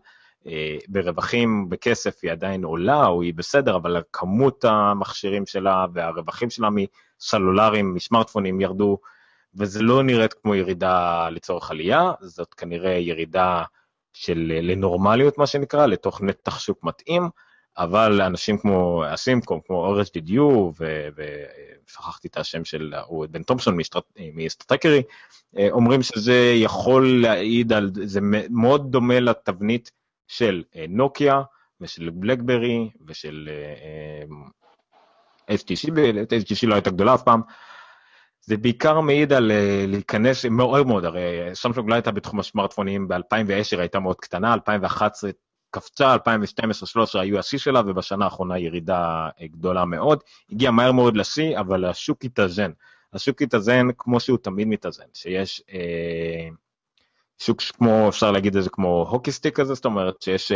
[0.89, 7.95] ברווחים, בכסף היא עדיין עולה, או היא בסדר, אבל כמות המכשירים שלה והרווחים שלה מסלולריים,
[7.95, 8.99] מסמארטפונים ירדו,
[9.55, 13.63] וזה לא נראית כמו ירידה לצורך עלייה, זאת כנראה ירידה
[14.13, 17.29] של לנורמליות, מה שנקרא, לתוך נתח שוק מתאים,
[17.79, 20.71] אבל לאנשים כמו אסימקום, כמו אורג' דידיו,
[21.89, 22.93] ושכחתי את השם של
[23.31, 23.79] בן תומפסון
[24.35, 25.03] מאסטרטקרי,
[25.71, 28.21] אומרים שזה יכול להעיד על, זה
[28.51, 29.91] מאוד דומה לתבנית
[30.29, 31.43] של נוקיה
[31.81, 33.49] ושל בלקברי ושל
[35.51, 35.89] HTC,
[36.43, 37.41] HTC לא הייתה גדולה אף פעם,
[38.41, 39.53] זה בעיקר מעיד על
[39.87, 45.31] להיכנס מאוד מאוד, הרי סמסונג לא הייתה בתחום הסמארטפונים, ב-2010 הייתה מאוד קטנה, 2011
[45.71, 46.19] קפצה, 2012-2013
[47.15, 50.21] היו השיא שלה, ובשנה האחרונה ירידה גדולה מאוד,
[50.53, 52.71] הגיעה מהר מאוד לשיא, אבל השוק התאזן.
[53.13, 55.63] השוק התאזן כמו שהוא תמיד מתאזן, שיש...
[55.73, 56.49] אה,
[57.39, 60.53] שוק כמו, אפשר להגיד את זה כמו הוקיסטיק כזה, זאת אומרת שיש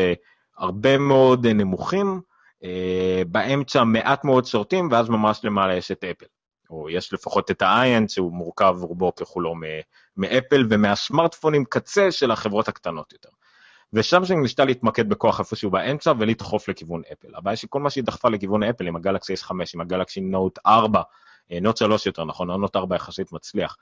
[0.59, 2.21] הרבה מאוד נמוכים,
[3.27, 6.27] באמצע מעט מאוד שורטים, ואז ממש למעלה יש את אפל.
[6.71, 9.55] או יש לפחות את ה-iN שהוא מורכב רובו ככולו
[10.17, 13.29] מאפל ומהסמארטפונים קצה של החברות הקטנות יותר.
[13.93, 17.29] ושמסונג ניסתה להתמקד בכוח איפשהו באמצע ולדחוף לכיוון אפל.
[17.35, 21.03] הבעיה שכל מה שהיא דחפה לכיוון אפל עם הגלקסי S5, עם הגלקסי נוט 4,
[21.63, 23.77] נוט 3 יותר נכון, נוט 4 יחסית מצליח,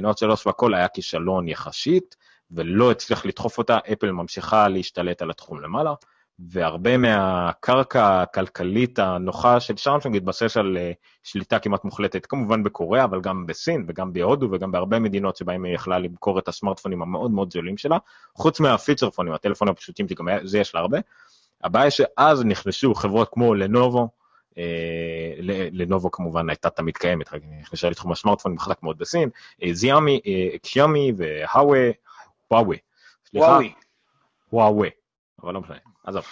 [0.00, 2.16] נוט 3 והכל היה כישלון יחסית,
[2.50, 5.94] ולא הצליח לדחוף אותה, אפל ממשיכה להשתלט על התחום למעלה,
[6.48, 10.78] והרבה מהקרקע הכלכלית הנוחה של סמסונג התבסס על
[11.22, 15.74] שליטה כמעט מוחלטת, כמובן בקוריאה, אבל גם בסין וגם בהודו וגם בהרבה מדינות שבהם היא
[15.74, 17.98] יכלה למכור את הסמארטפונים המאוד מאוד זולים שלה,
[18.34, 20.98] חוץ מהפיצ'רפונים, הטלפונים הפשוטים שגם זה יש לה הרבה.
[21.64, 24.08] הבעיה שאז נכנסו חברות כמו לנובו,
[25.72, 27.26] לנובו כמובן הייתה תמיד קיימת,
[27.60, 29.28] נכנסה לתחום הסמארטפונים חזק מאוד בסין,
[29.72, 30.20] זיאמי,
[30.62, 31.92] קיאמי והוואי,
[32.50, 32.76] וואוי,
[33.30, 33.58] סליחה,
[34.52, 34.90] וואוי,
[35.42, 36.24] אבל לא משנה, עזוב,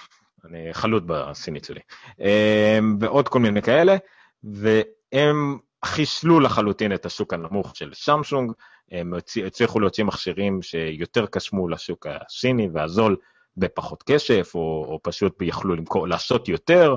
[0.44, 1.80] אני חלוט בסינית שלי,
[3.00, 3.96] ועוד כל מיני כאלה,
[4.44, 8.52] והם חיסלו לחלוטין את השוק הנמוך של סמסונג,
[8.92, 9.14] הם
[9.46, 13.16] הצליחו להוציא מכשירים שיותר קשמו לשוק הסיני והזול
[13.56, 16.96] בפחות כסף, או, או פשוט יכלו למכור, לעשות יותר.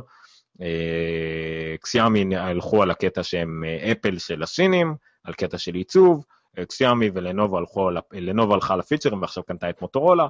[1.82, 6.26] קסיאמי הלכו על הקטע שהם אפל של הסינים, על קטע של עיצוב,
[6.68, 10.28] קסיאמי ולנובה הלכו, לנובה הלכה על הפיצ'רים ועכשיו קנתה את מוטורולה,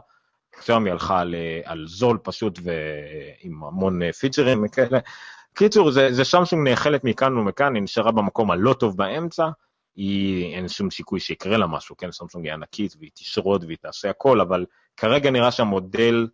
[0.51, 1.35] קסיאמי הלכה על,
[1.65, 4.99] על זול פשוט ועם המון פיצ'רים כאלה.
[5.53, 9.49] קיצור, זה, זה סמסונג נאכלת מכאן ומכאן, היא נשארה במקום הלא טוב באמצע,
[9.95, 14.09] היא, אין שום סיכוי שיקרה לה משהו, כן, סמסונג היא ענקית והיא תשרוד והיא תעשה
[14.09, 14.65] הכל, אבל
[14.97, 16.27] כרגע נראה שהמודל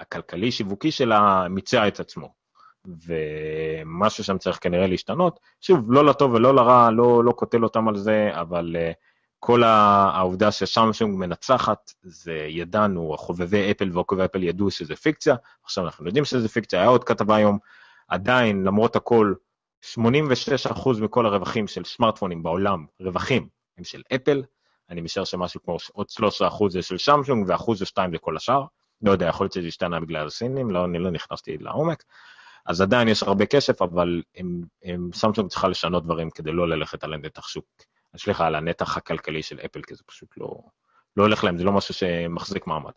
[0.00, 2.44] הכלכלי-שיווקי שלה מיצע את עצמו.
[2.86, 5.40] ומשהו שם צריך כנראה להשתנות.
[5.60, 8.94] שוב, לא לטוב ולא לרע, לא, לא קוטל אותם על זה, אבל uh,
[9.46, 16.06] כל העובדה שסמסונג מנצחת, זה ידענו, חובבי אפל ועוקבי אפל ידעו שזה פיקציה, עכשיו אנחנו
[16.06, 17.58] יודעים שזה פיקציה, היה עוד כתבה היום,
[18.08, 19.34] עדיין, למרות הכל,
[19.94, 19.98] 86%
[21.00, 24.42] מכל הרווחים של סמארטפונים בעולם, רווחים, הם של אפל,
[24.90, 26.06] אני משער שמשהו כמו עוד
[26.40, 28.64] 13% זה של סמסונג ואחוז או שתיים לכל השאר.
[29.02, 32.04] לא יודע, יכול להיות שזה השתנה בגלל הסינים, לא, אני לא נכנסתי לעומק.
[32.66, 37.04] אז עדיין יש הרבה כסף, אבל הם, הם, סמסונג צריכה לשנות דברים כדי לא ללכת
[37.04, 37.66] על הנתח שוק,
[38.16, 40.58] סליחה, על הנתח הכלכלי של אפל, כי זה פשוט לא,
[41.16, 42.92] לא הולך להם, זה לא משהו שמחזיק מעמד.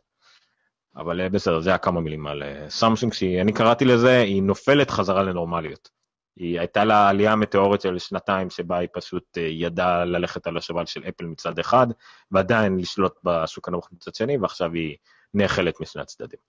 [0.96, 4.92] אבל אה, בסדר, זה היה כמה מילים על אה, סמסונג, שאני קראתי לזה, היא נופלת
[4.92, 5.90] חזרה לנורמליות.
[6.36, 10.86] היא הייתה לה עלייה מטאורית של שנתיים שבה היא פשוט אה, ידעה ללכת על השבל
[10.86, 11.88] של אפל מצד אחד,
[12.32, 14.98] ועדיין לשלוט בשוק הנמוך מצד שני, ועכשיו היא
[15.34, 16.40] נאכלת משני הצדדים.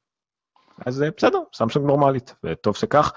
[0.86, 3.12] אז בסדר, סמסונג נורמלית, וטוב שכך.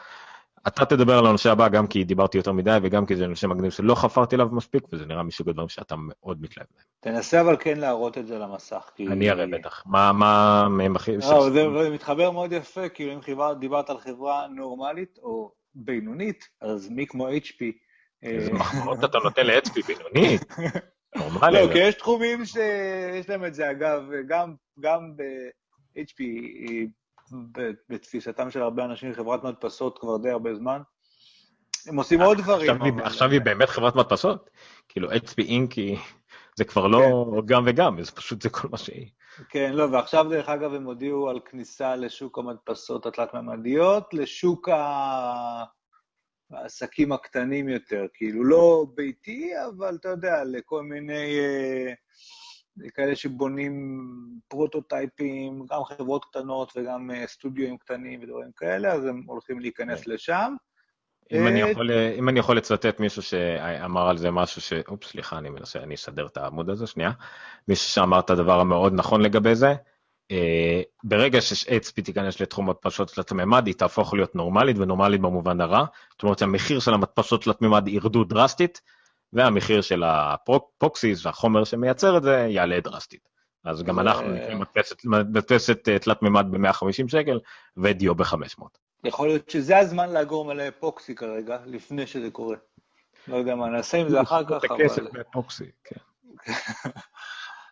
[0.68, 3.72] אתה תדבר על הנושא הבא גם כי דיברתי יותר מדי וגם כי זה נושא מגניב
[3.72, 6.86] שלא חפרתי עליו מספיק וזה נראה מסוג הדברים שאתה מאוד מתלהב מהם.
[7.00, 8.92] תנסה אבל כן להראות את זה למסך.
[8.96, 9.08] כי...
[9.08, 9.84] אני אראה בטח.
[9.86, 11.18] מה, מה מהם הכי...
[11.18, 16.90] לא, זה מתחבר מאוד יפה, כאילו אם חברה, דיברת על חברה נורמלית או בינונית, אז
[16.90, 17.66] מי כמו HP...
[18.24, 20.42] איזה מחמאות אתה נותן ל-HP בינונית?
[21.16, 21.68] נורמלי.
[21.68, 24.04] לא, כי יש תחומים שיש להם את זה, אגב,
[24.80, 26.24] גם ב-HP
[27.90, 30.82] בתפיסתם של הרבה אנשים, חברת מדפסות כבר די הרבה זמן.
[31.88, 33.00] הם עושים עוד דברים.
[33.00, 34.50] עכשיו היא באמת חברת מדפסות?
[34.90, 35.98] כאילו, HP אינקי,
[36.56, 37.46] זה כבר לא כן.
[37.46, 39.10] גם וגם, זה פשוט זה כל מה שהיא.
[39.50, 44.70] כן, לא, ועכשיו דרך אגב הם הודיעו על כניסה לשוק המדפסות התלת-ממדיות, לשוק
[46.52, 51.38] העסקים הקטנים יותר, כאילו לא ביתי, אבל אתה יודע, לכל מיני...
[52.84, 53.74] אה, כאלה שבונים
[54.48, 60.12] פרוטוטייפים, גם חברות קטנות וגם אה, סטודיו קטנים ודברים כאלה, אז הם הולכים להיכנס כן.
[60.12, 60.56] לשם.
[61.32, 64.74] אם אני, אה, יכול, אם אני יכול לצטט מישהו שאמר על זה משהו ש...
[64.88, 67.12] אופס, סליחה, אני מנסה, אני אסדר את העמוד הזה, שנייה.
[67.68, 69.76] מישהו שאמר את הדבר המאוד נכון לגבי זה.
[70.32, 75.86] אה, ברגע ש-HP תיכנס לתחום הדפשות תלת מימד, היא תהפוך להיות נורמלית, ונורמלית במובן הרע.
[76.12, 78.82] זאת אומרת שהמחיר של המדפשות תלת מימד ירדו דרסטית,
[79.34, 83.30] והמחיר של הפוקסיס והחומר שמייצר את זה יעלה דרסטית.
[83.64, 84.60] אז גם אנחנו נקראים
[85.04, 87.40] מדפסת תלת מימד ב-150 שקל
[87.78, 88.64] ודיו ב-500.
[89.04, 92.56] יכול להיות שזה הזמן לאגור מלא אפוקסי כרגע, לפני שזה קורה.
[93.28, 94.82] לא יודע מה, נעשה עם זה אחר כך, אבל...
[94.82, 95.96] הכסף באפוקסי, כן.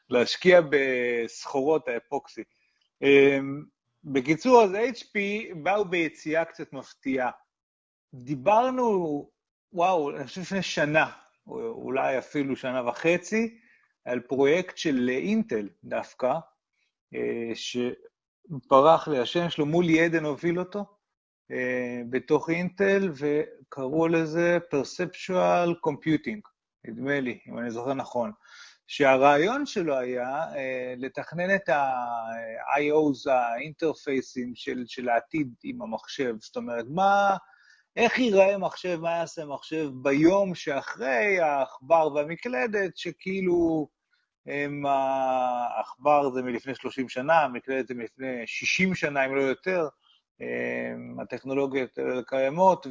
[0.10, 2.44] להשקיע בסחורות האפוקסי.
[3.02, 3.64] אמ,
[4.04, 5.20] בקיצור, אז HP
[5.64, 7.32] באו ביציאה קצת מפתיעה.
[8.14, 9.30] דיברנו,
[9.74, 11.12] וואו, אני חושב לפני שנה,
[11.50, 13.58] אולי אפילו שנה וחצי,
[14.06, 16.34] על פרויקט של אינטל דווקא,
[17.16, 20.86] אה, שברח לי השם שלו, מולי עדן הוביל אותו
[21.52, 26.42] אה, בתוך אינטל, וקראו לזה Perceptual Computing,
[26.86, 28.32] נדמה לי, אם אני זוכר נכון.
[28.88, 36.36] שהרעיון שלו היה אה, לתכנן את ה-IOs, האינטרפייסים של, של העתיד עם המחשב.
[36.40, 37.38] זאת אומרת, מה,
[38.00, 43.88] איך ייראה מחשב, מה יעשה מחשב ביום שאחרי העכבר והמקלדת, שכאילו
[44.46, 49.88] הם, העכבר זה מלפני 30 שנה, המקלדת זה מלפני 60 שנה, אם לא יותר,
[51.22, 52.88] הטכנולוגיות קיימות,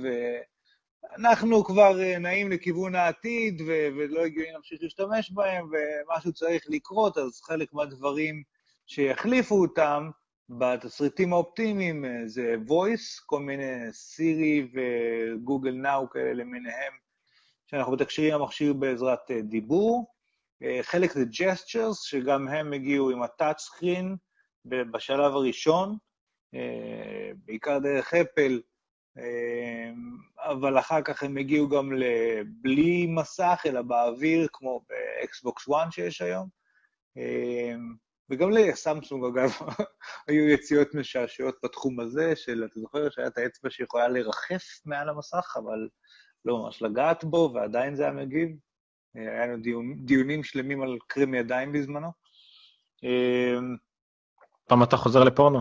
[1.12, 7.18] ואנחנו כבר אה, נעים לכיוון העתיד, ו- ולא הגיוני להמשיך להשתמש בהם, ומשהו צריך לקרות,
[7.18, 8.42] אז חלק מהדברים
[8.86, 10.10] שיחליפו אותם,
[10.48, 16.92] בתסריטים האופטימיים אה, זה voice, כל מיני סירי וגוגל נאו כאלה למיניהם,
[17.66, 20.06] שאנחנו מתקשרים למכשיר בעזרת אה, דיבור.
[20.62, 24.16] אה, חלק זה gestures, שגם הם הגיעו עם ה touch screen
[24.64, 25.96] בשלב הראשון,
[27.44, 28.60] בעיקר דרך אפל,
[30.38, 36.48] אבל אחר כך הם הגיעו גם לבלי מסך, אלא באוויר, כמו באקסבוקס 1 שיש היום.
[38.30, 39.50] וגם לסמסונג, אגב,
[40.28, 45.56] היו יציאות משעשעות בתחום הזה, של, אתה זוכר שהיה את האצבע שיכולה לרחף מעל המסך,
[45.56, 45.88] אבל
[46.44, 48.48] לא ממש לגעת בו, ועדיין זה היה מגיב.
[49.14, 52.08] היה לנו דיון, דיונים שלמים על קרם ידיים בזמנו.
[54.68, 55.60] פעם אתה חוזר לפורנו?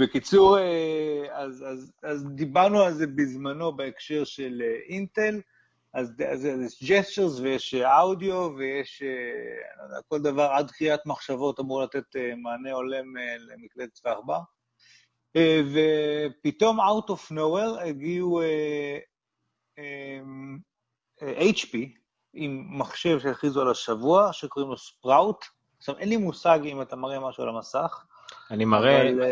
[0.00, 0.58] בקיצור,
[1.32, 5.40] אז, אז, אז דיברנו על זה בזמנו בהקשר של אינטל,
[5.94, 9.02] אז, אז, אז יש gestures ויש אודיו ויש,
[9.78, 13.16] לא יודע, כל דבר עד קריאת מחשבות אמור לתת מענה הולם
[13.48, 14.40] למקלדת צבא עכבר.
[15.72, 18.40] ופתאום, out of nowhere, הגיעו
[21.20, 21.76] HP
[22.32, 25.44] עם מחשב שהכריזו על השבוע, שקוראים לו ספראוט.
[25.78, 28.04] עכשיו, אין לי מושג אם אתה מראה משהו על המסך.
[28.50, 29.22] אני מראה, אבל...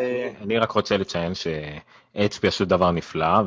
[0.41, 3.41] אני רק רוצה לציין ש-HP עשו דבר נפלא,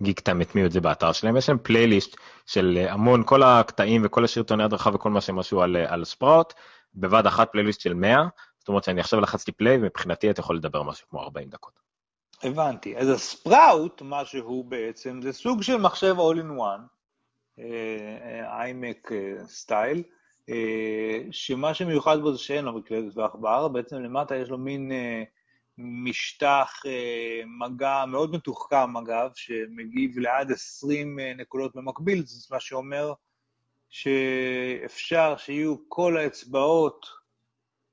[0.00, 1.36] וגיק-טיים הטמיעו את זה באתר שלהם.
[1.36, 5.76] יש להם פלייליסט של המון, כל הקטעים וכל השרטוני הדרכה וכל מה שהם עשו על,
[5.76, 6.54] על ספראוט,
[6.94, 8.16] בבת אחת פלייליסט של 100,
[8.58, 11.80] זאת אומרת שאני עכשיו לחצתי פליי, ומבחינתי אתה יכול לדבר משהו כמו 40 דקות.
[12.42, 12.96] הבנתי.
[12.96, 16.80] אז הספראוט, מה שהוא בעצם, זה סוג של מחשב all-in-one,
[18.44, 19.10] איימק
[19.46, 20.02] סטייל,
[21.30, 24.92] שמה שמיוחד בו זה שאין לו מקלדת ועכבר, בעצם למטה יש לו מין
[25.78, 26.82] משטח
[27.60, 33.12] מגע מאוד מתוחכם, אגב, שמגיב לעד 20 נקודות במקביל, זה מה שאומר
[33.90, 37.06] שאפשר שיהיו כל האצבעות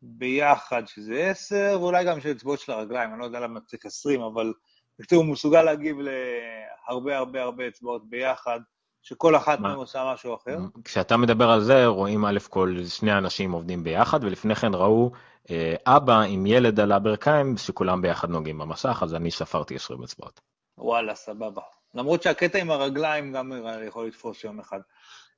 [0.01, 4.21] ביחד, שזה 10, ואולי גם של אצבעות של הרגליים, אני לא יודע למה צריך 20,
[4.21, 4.53] אבל
[4.99, 8.59] בקיצור הוא מסוגל להגיב להרבה הרבה הרבה אצבעות ביחד,
[9.07, 10.57] שכל אחת מהן עושה משהו אחר.
[10.83, 15.11] כשאתה מדבר על זה, רואים א' כל שני אנשים עובדים ביחד, ולפני כן ראו
[15.49, 20.41] אה, אבא עם ילד על הברכיים, שכולם ביחד נוגעים במסך, אז אני ספרתי 20 אצבעות.
[20.77, 21.61] וואלה, סבבה.
[21.93, 23.51] למרות שהקטע עם הרגליים גם
[23.87, 24.79] יכול לתפוס יום אחד.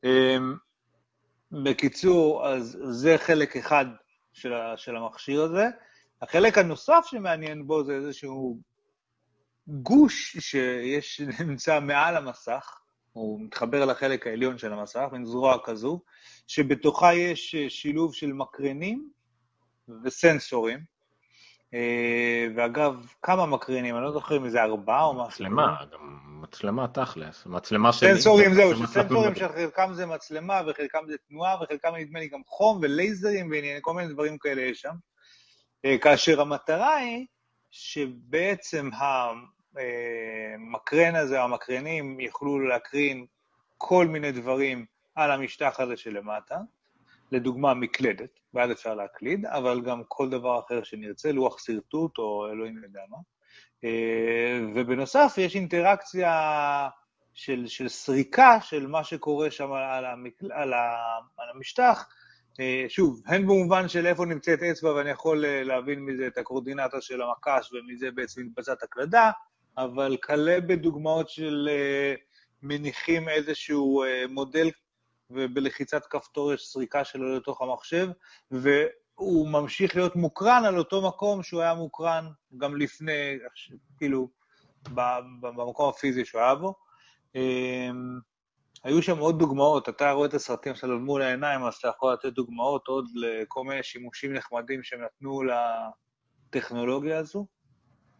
[0.03, 0.37] אה,
[1.51, 3.85] בקיצור, אז זה חלק אחד
[4.33, 5.65] של, של המכשיר הזה.
[6.21, 8.57] החלק הנוסף שמעניין בו זה איזשהו
[9.67, 12.79] גוש שיש, נמצא מעל המסך,
[13.19, 16.01] הוא מתחבר לחלק העליון של המסך, מין זרוע כזו,
[16.47, 19.09] שבתוכה יש שילוב של מקרנים
[20.03, 20.79] וסנסורים.
[21.73, 25.45] אה, ואגב, כמה מקרנים, אני לא זוכר אם זה ארבעה או משהו.
[25.45, 28.07] מצלמה, גם מצלמה תכלס, מצלמה של...
[28.07, 33.51] סנסורים, זהו, סנסורים שחלקם זה מצלמה וחלקם זה תנועה וחלקם נדמה לי גם חום ולייזרים
[33.53, 34.95] וכל מיני דברים כאלה יש שם.
[35.85, 37.25] אה, כאשר המטרה היא
[37.71, 38.89] שבעצם
[39.75, 43.25] המקרן הזה, המקרנים, יוכלו להקרין
[43.77, 46.57] כל מיני דברים על המשטח הזה שלמטה,
[47.31, 52.83] לדוגמה מקלדת, ואז אפשר להקליד, אבל גם כל דבר אחר שנרצה, לוח שרטוט או אלוהים
[52.83, 53.17] יודע מה.
[53.83, 56.33] אה, ובנוסף, יש אינטראקציה
[57.33, 60.95] של, של סריקה של מה שקורה שם על, המקל, על, ה,
[61.37, 62.07] על המשטח.
[62.59, 67.01] אה, שוב, הן במובן של איפה נמצאת אצבע, ואני יכול אה, להבין מזה את הקורדינטה
[67.01, 69.31] של המקש, ומזה בעצם מתבצעת הקלדה,
[69.83, 71.69] אבל כלה בדוגמאות של
[72.63, 74.69] מניחים איזשהו מודל,
[75.29, 78.07] ובלחיצת כפתור יש סריקה שלו לתוך המחשב,
[78.51, 78.69] ו...
[79.19, 83.37] הוא ממשיך להיות מוקרן על אותו מקום שהוא היה מוקרן גם לפני,
[83.97, 84.29] כאילו,
[85.41, 86.75] במקום הפיזי שהוא היה בו.
[87.35, 88.19] אמ,
[88.83, 92.33] היו שם עוד דוגמאות, אתה רואה את הסרטים שלו מול העיניים, אז אתה יכול לתת
[92.33, 95.41] דוגמאות עוד לכל מיני שימושים נחמדים שהם נתנו
[96.49, 97.47] לטכנולוגיה הזו.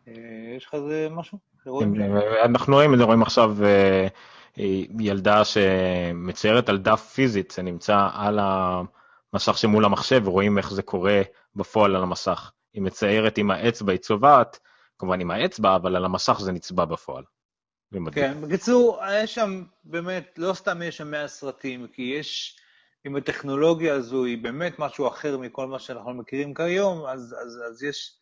[0.07, 0.13] אה,
[0.57, 1.48] יש לך איזה משהו?
[1.63, 1.91] כן,
[2.43, 4.07] אנחנו רואים את זה, רואים עכשיו אה,
[4.99, 8.81] ילדה שמציירת על דף פיזית, זה נמצא על ה...
[9.33, 11.21] מסך שמול המחשב ורואים איך זה קורה
[11.55, 12.51] בפועל על המסך.
[12.73, 14.59] היא מציירת עם האצבע, היא צובעת,
[14.99, 17.23] כמובן עם האצבע, אבל על המסך זה נצבע בפועל.
[18.11, 22.59] כן, בקיצור, יש שם באמת, לא סתם יש שם 100 סרטים, כי יש,
[23.07, 27.83] אם הטכנולוגיה הזו היא באמת משהו אחר מכל מה שאנחנו מכירים כיום, אז, אז, אז
[27.83, 28.18] יש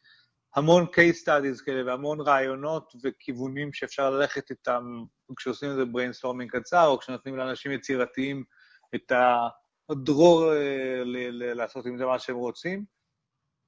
[0.55, 5.03] המון case studies כאלה והמון רעיונות וכיוונים שאפשר ללכת איתם
[5.35, 8.43] כשעושים איזה brainstorming קצר, או כשנותנים לאנשים יצירתיים
[8.95, 9.47] את ה...
[9.91, 12.85] דרור אה, לעשות עם זה מה שהם רוצים.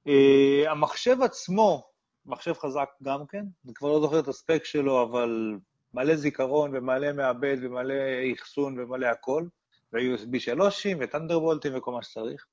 [0.06, 1.90] אה, המחשב עצמו,
[2.26, 5.58] מחשב חזק גם כן, אני כבר לא זוכר את הספק שלו, אבל
[5.94, 7.94] מלא זיכרון ומלא מעבד ומלא
[8.34, 9.44] אחסון ומלא הכל,
[9.92, 12.46] ו-USB 3 וטנדרבולטים וכל מה שצריך.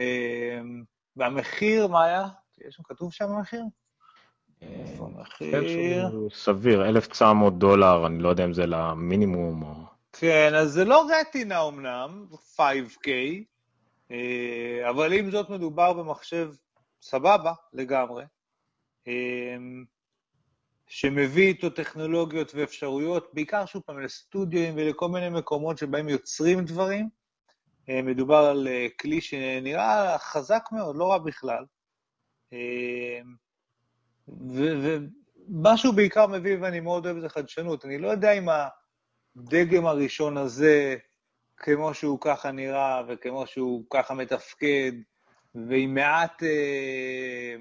[0.00, 0.60] אה,
[1.16, 2.28] והמחיר, מה היה?
[2.60, 3.64] יש שם כתוב שם המחיר?
[4.62, 6.28] איפה המחיר?
[6.34, 9.94] סביר, 1,900 דולר, אני לא יודע אם זה למינימום או...
[10.12, 12.26] כן, אז זה לא רטינה אמנם,
[12.56, 13.08] 5K,
[14.10, 16.50] אה, אבל עם זאת מדובר במחשב
[17.02, 18.24] סבבה לגמרי,
[19.08, 19.56] אה,
[20.86, 27.08] שמביא איתו טכנולוגיות ואפשרויות, בעיקר שוב פעם לסטודיואים ולכל מיני מקומות שבהם יוצרים דברים.
[27.88, 28.68] אה, מדובר על
[29.00, 31.64] כלי שנראה חזק מאוד, לא רע בכלל.
[35.48, 37.84] משהו בעיקר מביא, ואני מאוד אוהב, זה חדשנות.
[37.84, 38.46] אני לא יודע אם
[39.36, 40.96] הדגם הראשון הזה,
[41.56, 44.92] כמו שהוא ככה נראה, וכמו שהוא ככה מתפקד,
[45.54, 47.56] ועם מעט אה,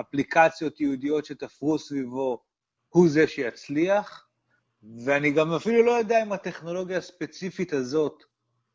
[0.00, 2.42] אפליקציות יהודיות שתפרו סביבו,
[2.88, 4.28] הוא זה שיצליח,
[5.04, 8.24] ואני גם אפילו לא יודע אם הטכנולוגיה הספציפית הזאת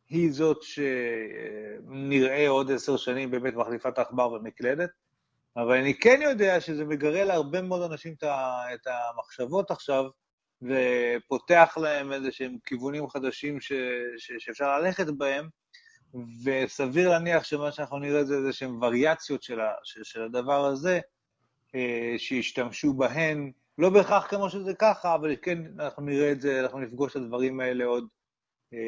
[0.10, 4.90] היא זאת שנראה עוד עשר שנים באמת מחליפה את העכבר במקלדת,
[5.58, 8.14] אבל אני כן יודע שזה מגרה להרבה מאוד אנשים
[8.74, 10.06] את המחשבות עכשיו,
[10.62, 13.72] ופותח להם איזה שהם כיוונים חדשים ש,
[14.18, 15.50] ש, שאפשר ללכת בהם,
[16.46, 21.00] וסביר להניח שמה שאנחנו נראה זה איזה שהם וריאציות של, ה, של, של הדבר הזה,
[21.76, 26.80] אה, שישתמשו בהן, לא בהכרח כמו שזה ככה, אבל כן, אנחנו נראה את זה, אנחנו
[26.80, 28.08] נפגוש את הדברים האלה עוד
[28.74, 28.80] אה,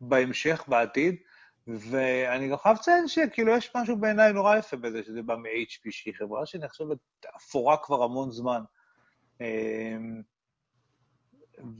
[0.00, 1.16] בהמשך, בעתיד.
[1.66, 6.14] ואני גם חייב לציין שכאילו יש משהו בעיניי נורא יפה בזה, שזה בא מ-HP, שהיא
[6.14, 6.98] חברה שנחשבת
[7.36, 8.62] אפורה כבר המון זמן.
[9.40, 10.22] אמ,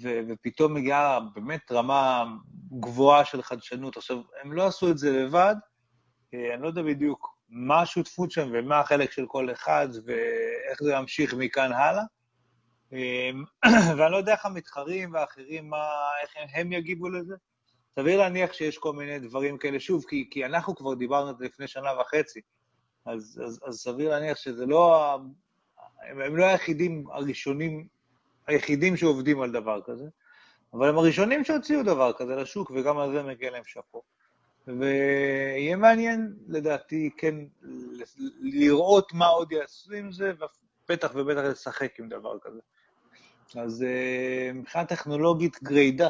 [0.00, 2.24] ו- ופתאום מגיעה באמת רמה
[2.80, 3.96] גבוהה של חדשנות.
[3.96, 5.54] עכשיו, הם לא עשו את זה לבד,
[6.34, 10.92] אה, אני לא יודע בדיוק מה השותפות שם ומה החלק של כל אחד ואיך זה
[10.92, 12.04] ימשיך מכאן הלאה.
[12.92, 13.44] אמ,
[13.96, 15.86] ואני לא יודע איך המתחרים והאחרים, מה,
[16.22, 17.34] איך הם יגיבו לזה.
[17.98, 21.44] סביר להניח שיש כל מיני דברים כאלה, שוב, כי, כי אנחנו כבר דיברנו על זה
[21.44, 22.40] לפני שנה וחצי,
[23.06, 25.14] אז, אז, אז סביר להניח שזה לא...
[26.08, 27.86] הם, הם לא היחידים הראשונים,
[28.46, 30.04] היחידים שעובדים על דבר כזה,
[30.74, 34.02] אבל הם הראשונים שהוציאו דבר כזה לשוק, וגם על זה מגיע להם שאפו.
[34.66, 37.34] ויהיה מעניין, לדעתי, כן,
[38.40, 40.32] לראות מה עוד יעשו עם זה,
[40.88, 42.60] ובטח ובטח לשחק עם דבר כזה.
[43.56, 46.08] אז אה, מבחינה טכנולוגית גרידא,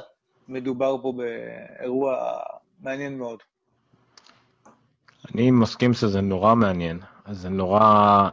[0.48, 2.16] מדובר פה באירוע
[2.80, 3.38] מעניין מאוד.
[5.34, 8.28] אני מסכים שזה נורא מעניין, אז זה נורא...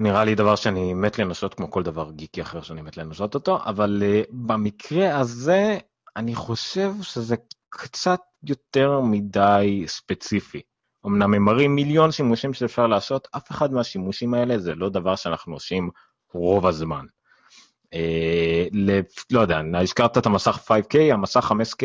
[0.00, 3.58] נראה לי דבר שאני מת לנסות כמו כל דבר גיקי אחר שאני מת לנסות אותו,
[3.64, 5.78] אבל uh, במקרה הזה
[6.16, 7.36] אני חושב שזה
[7.68, 10.60] קצת יותר מדי ספציפי.
[11.06, 15.54] אמנם הם מראים מיליון שימושים שאפשר לעשות, אף אחד מהשימושים האלה זה לא דבר שאנחנו
[15.54, 15.90] עושים
[16.32, 17.04] רוב הזמן.
[17.94, 18.66] אה,
[19.30, 21.84] לא יודע, הזכרת את המסך 5K, המסך 5K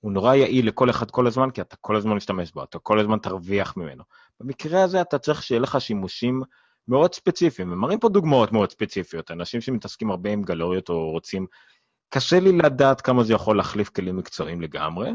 [0.00, 2.98] הוא נורא יעיל לכל אחד כל הזמן, כי אתה כל הזמן משתמש בו, אתה כל
[2.98, 4.04] הזמן תרוויח ממנו.
[4.40, 6.42] במקרה הזה אתה צריך שיהיה לך שימושים
[6.88, 11.46] מאוד ספציפיים, הם מראים פה דוגמאות מאוד ספציפיות, אנשים שמתעסקים הרבה עם גלוריות או רוצים,
[12.08, 15.10] קשה לי לדעת כמה זה יכול להחליף כלים מקצועיים לגמרי.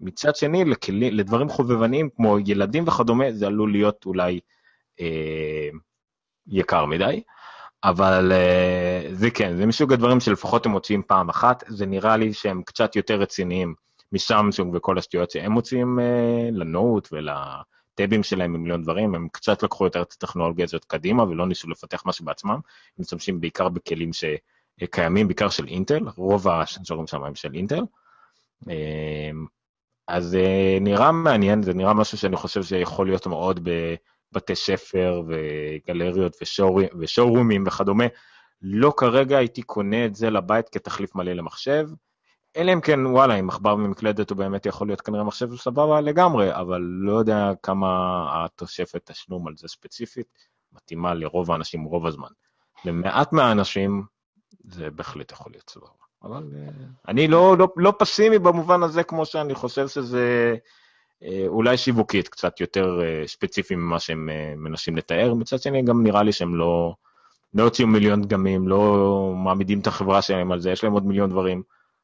[0.00, 4.40] מצד שני, לכלי, לדברים חובבניים כמו ילדים וכדומה, זה עלול להיות אולי
[5.00, 5.68] אה,
[6.46, 7.22] יקר מדי.
[7.84, 12.32] אבל uh, זה כן, זה מסוג הדברים שלפחות הם מוציאים פעם אחת, זה נראה לי
[12.32, 13.74] שהם קצת יותר רציניים
[14.12, 20.02] מסמסונג וכל השטויות שהם מוציאים uh, לנוט ולטאבים שלהם במיליון דברים, הם קצת לקחו יותר
[20.02, 22.60] את הטכנולוגיה הזאת קדימה ולא ניסו לפתח משהו בעצמם, הם
[22.98, 27.82] משתמשים בעיקר בכלים שקיימים, בעיקר של אינטל, רוב השנזורים שם הם של אינטל.
[30.08, 33.68] אז uh, נראה מעניין, זה נראה משהו שאני חושב שיכול להיות מאוד.
[34.32, 36.36] בתי ספר וגלריות
[36.98, 38.04] ושואורומים וכדומה.
[38.62, 41.88] לא כרגע הייתי קונה את זה לבית כתחליף מלא למחשב,
[42.56, 46.54] אלא אם כן, וואלה, עם עכבר ומקלדת הוא באמת יכול להיות כנראה מחשב סבבה לגמרי,
[46.54, 47.86] אבל לא יודע כמה
[48.44, 50.26] התוספת תשלום על זה ספציפית
[50.72, 52.28] מתאימה לרוב האנשים רוב הזמן.
[52.84, 54.04] למעט מהאנשים
[54.64, 55.88] זה בהחלט יכול להיות סבבה.
[56.22, 60.56] אבל uh, אני לא, לא, לא פסימי במובן הזה כמו שאני חושב שזה אה,
[61.46, 66.22] אולי שיווקית קצת יותר אה, ספציפי ממה שהם אה, מנסים לתאר, מצד שני גם נראה
[66.22, 66.94] לי שהם לא,
[67.54, 71.30] לא הוציאו מיליון דגמים, לא מעמידים את החברה שלהם על זה, יש להם עוד מיליון
[71.30, 71.62] דברים.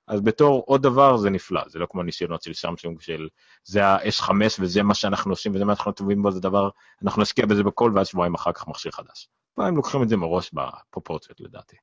[0.09, 3.29] אז בתור עוד דבר זה נפלא, זה לא כמו הניסיונות של סמסונג של
[3.65, 6.69] זה ה-S5 וזה מה שאנחנו עושים וזה מה שאנחנו טובים בו, זה דבר,
[7.03, 9.29] אנחנו נשקיע בזה בכל ואז שבועיים אחר כך מכשיר חדש.
[9.55, 11.77] פה הם לוקחים את זה מראש בפרופורציות לדעתי.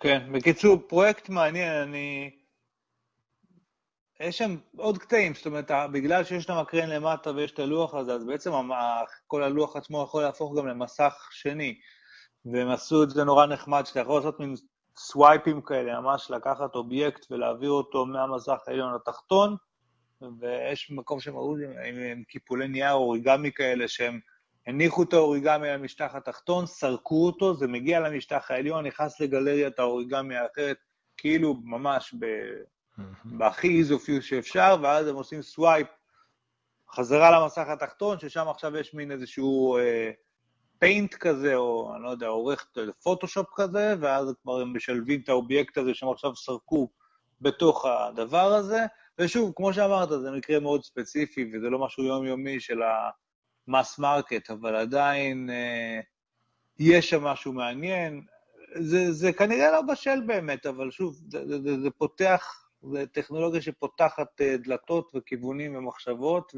[0.00, 2.30] כן, בקיצור, פרויקט מעניין, אני...
[4.22, 8.12] יש שם עוד קטעים, זאת אומרת, בגלל שיש את המקרן למטה ויש את הלוח הזה,
[8.12, 8.50] אז בעצם
[9.26, 11.78] כל הלוח עצמו יכול להפוך גם למסך שני.
[12.44, 14.54] והם עשו את זה נורא נחמד, שאתה יכול לעשות מין
[14.96, 19.56] סווייפים כאלה, ממש לקחת אובייקט ולהעביר אותו מהמסך העליון לתחתון,
[20.40, 24.20] ויש מקום שהם ראו עם, עם קיפולי נייר אוריגמי כאלה, שהם
[24.66, 30.36] הניחו את האוריגמי על המשטח התחתון, סרקו אותו, זה מגיע למשטח העליון, נכנס לגלריית האוריגמי
[30.36, 30.76] האחרת,
[31.16, 32.26] כאילו ממש ב...
[33.24, 35.86] בהכי איזופיוס שאפשר, ואז הם עושים swipe
[36.94, 40.10] חזרה למסך התחתון, ששם עכשיו יש מין איזשהו אה,
[40.78, 42.66] Paint כזה, או אני לא יודע, עורך
[43.02, 46.88] פוטושופ כזה, ואז כבר הם משלבים את האובייקט הזה שהם עכשיו סרקו
[47.40, 48.86] בתוך הדבר הזה.
[49.18, 52.80] ושוב, כמו שאמרת, זה מקרה מאוד ספציפי, וזה לא משהו יומיומי של
[53.68, 56.00] mass market, אבל עדיין אה,
[56.78, 58.22] יש שם משהו מעניין.
[58.80, 64.40] זה, זה כנראה לא בשל באמת, אבל שוב, זה, זה, זה פותח, זה טכנולוגיה שפותחת
[64.40, 66.54] אה, דלתות וכיוונים ומחשבות,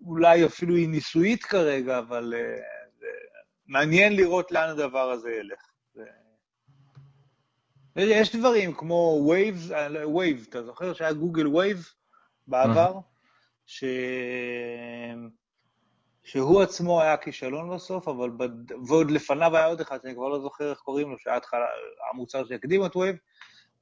[0.00, 2.56] ואולי אפילו היא ניסויית כרגע, אבל אה,
[3.66, 5.60] מעניין לראות לאן הדבר הזה ילך.
[7.96, 9.72] יש דברים כמו Waves,
[10.16, 11.86] Wave, אתה זוכר שהיה גוגל Wave
[12.46, 12.94] בעבר?
[13.66, 13.84] ש...
[16.24, 18.72] שהוא עצמו היה כישלון בסוף, אבל בד...
[18.86, 21.66] ועוד לפניו היה עוד אחד, שאני כבר לא זוכר איך קוראים לו, שהיה התחלה,
[22.12, 23.16] המוצר שהקדים את Wave,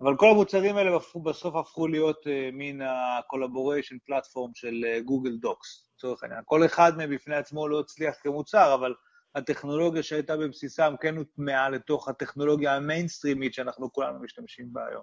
[0.01, 5.88] אבל כל המוצרים האלה בסוף הפכו להיות uh, מין ה-collaboration platform של גוגל uh, דוקס,
[5.97, 6.40] לצורך העניין.
[6.44, 8.94] כל אחד מהם בפני עצמו לא הצליח כמוצר, אבל
[9.34, 15.03] הטכנולוגיה שהייתה בבסיסם כן הוטמעה לתוך הטכנולוגיה המיינסטרימית שאנחנו כולנו משתמשים בה היום.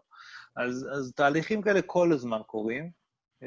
[0.55, 2.91] אז, אז תהליכים כאלה כל הזמן קורים,
[3.41, 3.45] uh,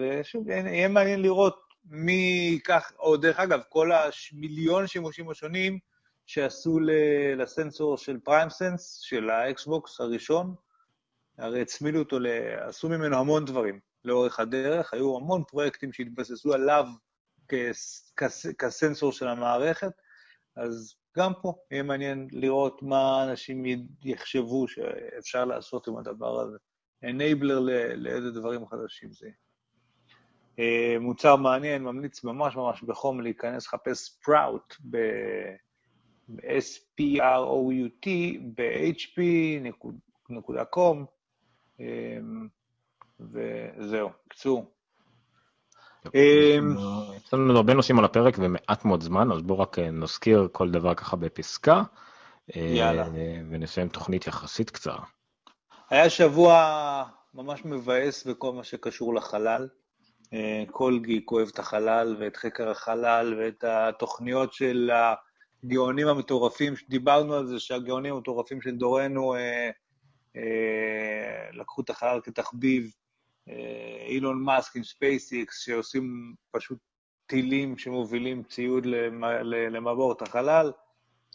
[0.00, 5.78] ושוב, יהיה מעניין לראות מי ייקח, או דרך אגב, כל המיליון שימושים השונים
[6.26, 6.78] שעשו
[7.36, 10.54] לסנסור של PrimeSense, של האקסבוקס הראשון,
[11.40, 12.18] הרי הצמילו אותו,
[12.60, 16.86] עשו ממנו המון דברים לאורך הדרך, היו המון פרויקטים שהתבססו עליו
[18.58, 19.92] כסנסור של המערכת,
[20.56, 23.64] אז גם פה יהיה מעניין לראות מה אנשים
[24.04, 26.56] יחשבו שאפשר לעשות עם הדבר הזה.
[27.04, 27.60] enabler
[27.94, 29.28] לאיזה דברים חדשים זה.
[30.58, 36.38] אה, מוצר מעניין, ממליץ ממש ממש בחום להיכנס, לחפש Sprout ב-S-P-R-O-U-T,
[38.54, 39.56] ב-hp.com,
[40.30, 41.04] אה,
[43.20, 44.70] וזהו, קצור.
[46.14, 46.58] אה,
[47.16, 50.94] יש לנו הרבה נושאים על הפרק ומעט מאוד זמן, אז בואו רק נזכיר כל דבר
[50.94, 51.82] ככה בפסקה.
[52.56, 53.08] יאללה.
[53.50, 55.04] ונסיים תוכנית יחסית קצרה.
[55.90, 57.04] היה שבוע
[57.34, 59.68] ממש מבאס בכל מה שקשור לחלל.
[60.32, 64.90] אה, כל גיק אוהב את החלל ואת חקר החלל ואת התוכניות של
[65.64, 69.70] הגאונים המטורפים, דיברנו על זה שהגאונים המטורפים של דורנו אה, אה,
[71.52, 72.92] לקחו את החלל כתחביב,
[73.48, 76.78] אה, אילון מאסק עם SpaceX, שעושים פשוט
[77.26, 78.86] טילים שמובילים ציוד
[79.70, 80.72] למעבורת החלל.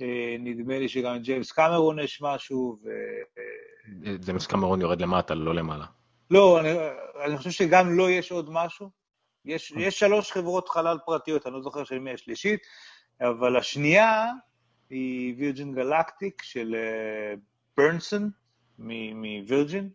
[0.01, 2.89] אה, נדמה לי שגם ג'יימס קמרון יש משהו, ו...
[4.25, 5.85] ג'יימס קמרון יורד למטה, לא למעלה.
[6.31, 6.69] לא, אני,
[7.25, 8.89] אני חושב שגם לו לא יש עוד משהו.
[9.45, 12.59] יש, יש שלוש חברות חלל פרטיות, אני לא זוכר של מי השלישית,
[13.21, 14.25] אבל השנייה
[14.89, 16.75] היא Virgin Galactic של
[17.77, 18.29] ברנסון
[18.79, 19.89] מווירג'ין,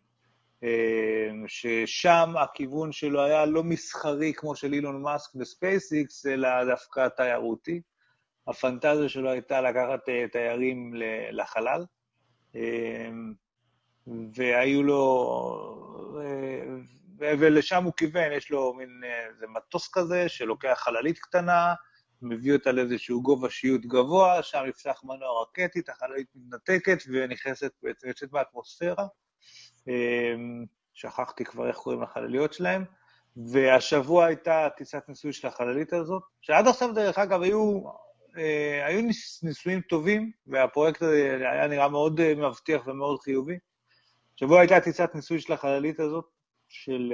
[0.64, 7.08] אה, ששם הכיוון שלו היה לא מסחרי כמו של אילון מאסק ו SpaceX, אלא דווקא
[7.08, 7.80] תיירותי.
[8.48, 10.92] הפנטזיה שלו הייתה לקחת אה, תיירים
[11.30, 11.84] לחלל.
[12.56, 13.10] אה,
[14.34, 16.16] והיו לו...
[17.18, 21.74] ולשם הוא כיוון, יש לו מין איזה מטוס כזה שלוקח חללית קטנה,
[22.22, 28.30] מביא אותה לאיזשהו גובה שיוט גבוה, שם נפתח מנוע רקטית, החללית מתנתקת ונכנסת, בעצם יוצאת
[28.30, 29.06] באטמוספירה.
[29.88, 30.64] אמ,
[30.94, 32.84] שכחתי כבר איך קוראים לחלליות שלהם.
[33.36, 37.80] והשבוע הייתה טיסת ניסוי של החללית הזאת, שעד עכשיו, דרך אגב, היו,
[38.38, 39.08] אה, היו
[39.42, 43.58] ניסויים טובים, והפרויקט הזה היה נראה מאוד אה, מבטיח ומאוד חיובי.
[44.36, 46.24] שבו הייתה טיסת ניסוי של החללית הזאת,
[46.68, 47.12] של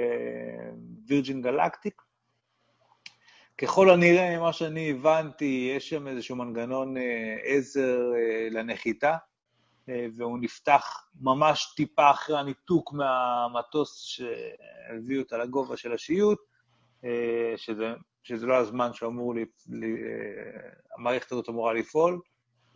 [1.07, 2.01] וירג'ין uh, גלקטיק.
[3.57, 6.99] ככל הנראה, ממה שאני הבנתי, יש שם איזשהו מנגנון uh,
[7.43, 15.93] עזר uh, לנחיתה, uh, והוא נפתח ממש טיפה אחרי הניתוק מהמטוס שהביא אותה לגובה של
[15.93, 16.39] השיוט,
[17.01, 17.07] uh,
[17.55, 17.93] שזה,
[18.23, 22.19] שזה לא הזמן שאמור, לי, לי, uh, המערכת הזאת אמורה לפעול,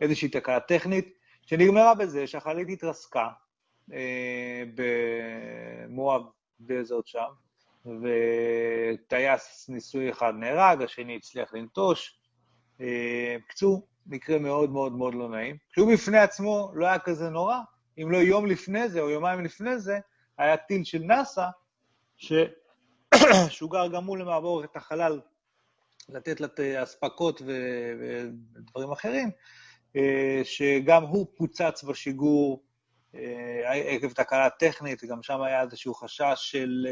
[0.00, 1.14] איזושהי תקלה טכנית,
[1.46, 3.28] שנגמרה בזה שהחללית התרסקה,
[3.92, 6.22] אה, במואב
[6.60, 7.28] דזרט שם,
[9.12, 12.18] וטייס ניסוי אחד נהרג, השני הצליח לנטוש.
[12.80, 15.56] אה, בקיצור, מקרה מאוד מאוד מאוד לא נעים.
[15.68, 17.58] שהוא בפני עצמו לא היה כזה נורא,
[18.02, 19.98] אם לא יום לפני זה או יומיים לפני זה,
[20.38, 21.46] היה טיל של נאס"א,
[22.16, 25.20] ששוגר גם הוא למעבור את החלל,
[26.08, 26.48] לתת לה
[26.82, 29.30] אספקות ודברים אחרים,
[29.96, 32.62] אה, שגם הוא פוצץ בשיגור
[33.14, 36.86] אה, עקב תקלה טכנית, גם שם היה איזשהו חשש של...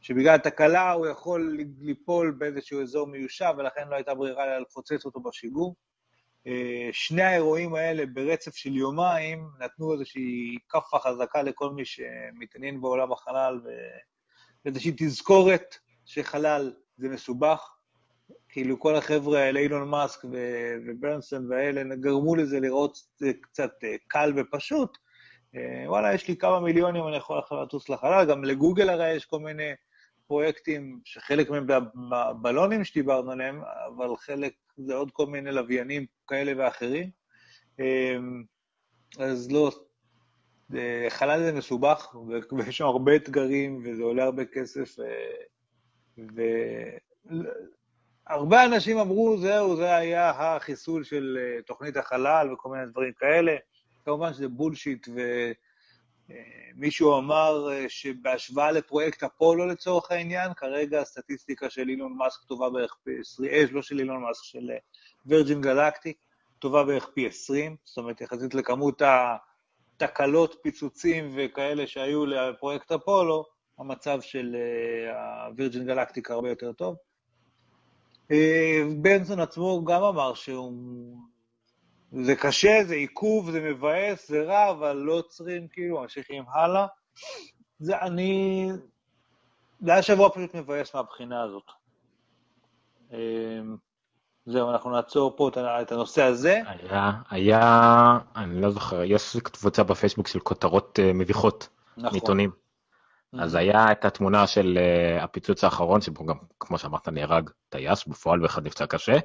[0.00, 5.04] אה, שבגלל התקלה הוא יכול ליפול באיזשהו אזור מיושב, ולכן לא הייתה ברירה אלא לפוצץ
[5.04, 5.76] אותו בשיגור.
[6.46, 13.12] אה, שני האירועים האלה ברצף של יומיים נתנו איזושהי כאפה חזקה לכל מי שמתעניין בעולם
[13.12, 13.60] החלל,
[14.64, 17.76] ואיזושהי תזכורת שחלל זה מסובך.
[18.48, 20.24] כאילו כל החבר'ה האלה, אילון מאסק
[20.86, 22.98] וברנסון והאלה, גרמו לזה לראות
[23.42, 23.70] קצת
[24.08, 24.98] קל ופשוט,
[25.54, 29.38] אה, וואלה, יש לי כמה מיליונים, אני יכול לטוס לחלל, גם לגוגל הרי יש כל
[29.38, 29.70] מיני
[30.30, 37.10] פרויקטים, שחלק מהם בבלונים שדיברנו עליהם, אבל חלק זה עוד כל מיני לוויינים כאלה ואחרים.
[37.78, 38.42] אמ,
[39.18, 39.70] אז לא,
[40.74, 42.14] אה, חלל זה מסובך,
[42.58, 44.96] ויש שם הרבה אתגרים, וזה עולה הרבה כסף,
[48.28, 53.56] והרבה אנשים אמרו, זהו, זה היה החיסול של אה, תוכנית החלל וכל מיני דברים כאלה.
[54.04, 55.08] כמובן שזה בולשיט,
[56.30, 62.96] ומישהו אמר אה, שבהשוואה לפרויקט אפולו לצורך העניין, כרגע הסטטיסטיקה של אילון מאסק טובה בערך
[63.04, 64.70] פי 20, אה, לא של אילון מאסק, של
[65.26, 66.12] וירג'ין גלקטי,
[66.58, 69.02] טובה בערך פי 20, זאת אומרת, יחסית לכמות
[69.96, 73.44] התקלות, פיצוצים וכאלה שהיו לפרויקט אפולו,
[73.78, 74.56] המצב של
[75.46, 76.96] הווירג'ין גלקטיק הרבה יותר טוב.
[79.02, 80.72] בנסון עצמו גם אמר שהוא
[82.12, 86.86] זה קשה, זה עיכוב, זה מבאס, זה רע, אבל לא עוצרים, כאילו, ממשיכים הלאה.
[87.78, 88.68] זה אני...
[89.80, 91.70] זה היה שבוע פשוט מבאס מהבחינה הזאת.
[93.12, 93.76] אמ,
[94.46, 95.50] זהו, אנחנו נעצור פה
[95.82, 96.60] את הנושא הזה.
[96.66, 102.10] היה, היה, אני לא זוכר, יש קבוצה בפייסבוק של כותרות uh, מביכות, נכון.
[102.10, 102.50] מעיתונים.
[102.50, 103.42] Mm-hmm.
[103.42, 108.42] אז היה את התמונה של uh, הפיצוץ האחרון, שבו גם, כמו שאמרת, נהרג טייס בפועל
[108.42, 109.18] ואחד נפצע קשה,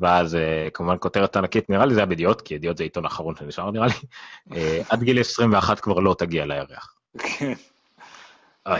[0.00, 3.36] ואז uh, כמובן כותרת ענקית, נראה לי זה היה בידיעות, כי ידיעות זה עיתון האחרון
[3.36, 3.92] שנשאר נראה לי,
[4.50, 6.94] uh, עד גיל 21 כבר לא תגיע לירח.
[7.18, 7.52] כן.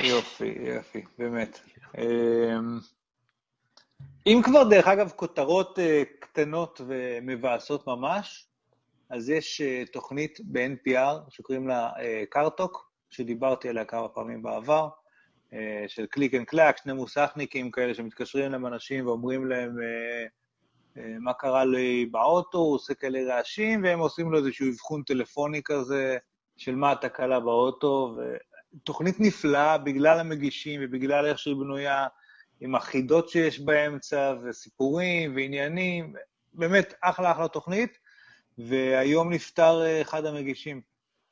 [0.02, 1.60] יופי, יופי, באמת.
[1.98, 2.78] אמ,
[4.26, 5.82] אם כבר, דרך אגב, כותרות אה,
[6.20, 8.46] קטנות ומבאסות ממש,
[9.10, 9.60] אז יש
[9.92, 11.90] תוכנית ב-NPR שקוראים לה
[12.30, 14.88] Car Talk, שדיברתי עליה כמה פעמים בעבר,
[15.86, 20.26] של Click and Clack, שני מוסכניקים כאלה שמתקשרים אליהם אנשים ואומרים להם, אה,
[21.20, 26.18] מה קרה לי באוטו, הוא עושה כאלה רעשים, והם עושים לו איזשהו אבחון טלפוני כזה
[26.56, 28.16] של מה התקלה באוטו,
[28.76, 32.06] ותוכנית נפלאה בגלל המגישים ובגלל איך שהיא בנויה,
[32.60, 36.12] עם החידות שיש באמצע, וסיפורים ועניינים,
[36.54, 37.98] באמת אחלה אחלה תוכנית,
[38.58, 40.80] והיום נפטר אה, אחד המגישים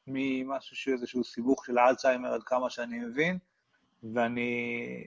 [0.06, 3.38] ממשהו שהוא איזשהו סיבוך של האלצהיימר עד כמה שאני מבין,
[4.14, 5.06] ואני...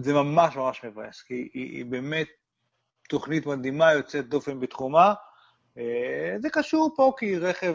[0.00, 2.28] זה ממש ממש מבאס, כי היא, היא באמת
[3.08, 5.14] תוכנית מדהימה, יוצאת דופן בתחומה.
[5.78, 7.74] אה, זה קשור פה כי רכב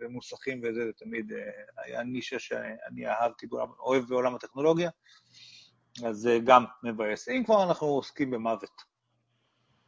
[0.00, 1.38] ומוסכים וזה, זה תמיד אה,
[1.84, 3.46] היה נישה שאני אהבתי,
[3.80, 4.90] אוהב בעולם הטכנולוגיה,
[6.04, 7.28] אז זה גם מבאס.
[7.28, 8.82] אם כבר אנחנו עוסקים במוות.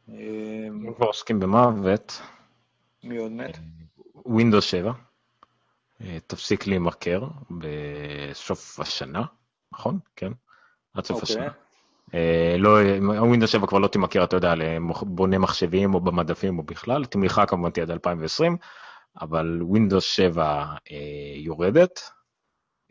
[0.07, 2.21] אם כבר עוסקים במוות...
[3.03, 3.57] מי עוד מת?
[4.15, 4.91] Windows 7,
[6.27, 7.27] תפסיק להימכר
[7.59, 9.23] בסוף השנה,
[9.71, 9.99] נכון?
[10.15, 10.31] כן,
[10.93, 11.21] עד סוף okay.
[11.21, 11.35] אוקיי.
[11.35, 11.62] השנה.
[12.13, 12.69] אה, לא,
[13.19, 17.69] Windows 7 כבר לא תימכר, אתה יודע, לבוני מחשבים או במדפים או בכלל, תמיכה כמובן
[17.69, 18.57] תהיה עד 2020,
[19.21, 21.99] אבל Windows 7 אה, יורדת.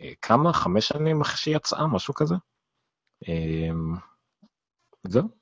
[0.01, 0.53] אה, כמה?
[0.53, 2.35] חמש שנים אחרי שהיא יצאה, משהו כזה?
[5.07, 5.42] זהו.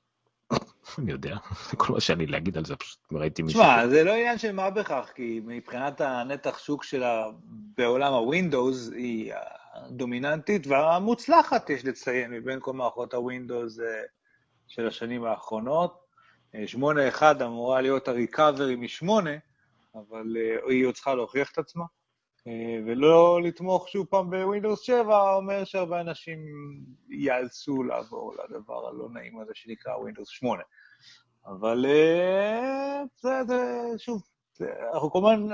[0.99, 1.37] אני יודע,
[1.77, 3.61] כל מה שאני להגיד על זה, פשוט ראיתי מישהו...
[3.61, 7.25] תשמע, זה לא עניין של מה בכך, כי מבחינת הנתח שוק שלה
[7.77, 9.33] בעולם ה Windows, היא
[9.73, 14.01] הדומיננטית והמוצלחת, יש לציין, מבין כל מערכות ה Windows אה,
[14.67, 16.01] של השנים האחרונות.
[16.53, 19.09] 8.1 אה, אמורה להיות ה recovery מ-8,
[19.95, 21.85] אבל אה, היא עוד צריכה להוכיח את עצמה.
[22.85, 26.39] ולא לתמוך שוב פעם ב Windows 7 אומר שהרבה אנשים
[27.09, 30.63] ייאלצו לעבור לדבר הלא נעים הזה שנקרא Windows 8.
[31.45, 31.85] אבל
[33.15, 34.21] זה, זה שוב,
[34.57, 35.47] זה, אנחנו כל הזמן,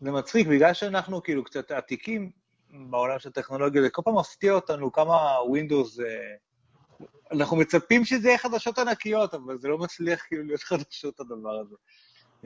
[0.00, 2.30] זה מצחיק, בגלל שאנחנו כאילו קצת עתיקים,
[2.70, 5.14] בעולם של טכנולוגיה, זה כל פעם מפתיע אותנו כמה.
[5.14, 6.36] אה,
[7.32, 11.76] אנחנו מצפים שזה יהיה חדשות ענקיות, אבל זה לא מצליח כאילו להיות חדשות הדבר הזה.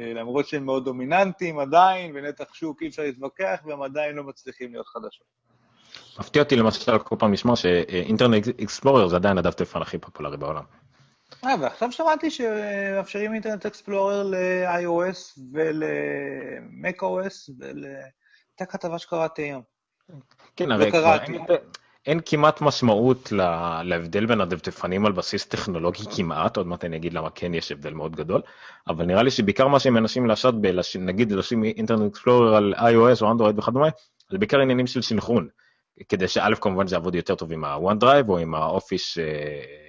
[0.00, 4.72] אה, למרות שהם מאוד דומיננטיים עדיין, ונתח שוק אי אפשר להתווכח, והם עדיין לא מצליחים
[4.72, 5.26] להיות חדשות.
[6.18, 10.64] מפתיע אותי למשל כל פעם לשמוע שאינטרנט אקספלורר זה עדיין הדף טלפון הכי פופולרי בעולם.
[11.44, 17.84] אה, ועכשיו שמעתי שמאפשרים אינטרנט אקספלורר ל-iOS ול-MacOS ול...
[18.60, 19.62] הייתה כתבה שקראתי היום.
[20.56, 21.44] כן, הרי כבר אין,
[22.06, 27.12] אין כמעט משמעות לה, להבדל בין הדפדפנים על בסיס טכנולוגי כמעט, עוד מעט אני אגיד
[27.12, 28.40] למה כן יש הבדל מאוד גדול,
[28.88, 30.54] אבל נראה לי שבעיקר מה שהם מנסים לעשות,
[30.98, 33.88] נגיד לשים אינטרנט אקספלורר על iOS או אנדרואיד וכדומה,
[34.30, 35.48] זה בעיקר עניינים של סנכרון.
[36.08, 39.18] כדי שא' כמובן זה יעבוד יותר טוב עם ה-OneDrive או עם האופיס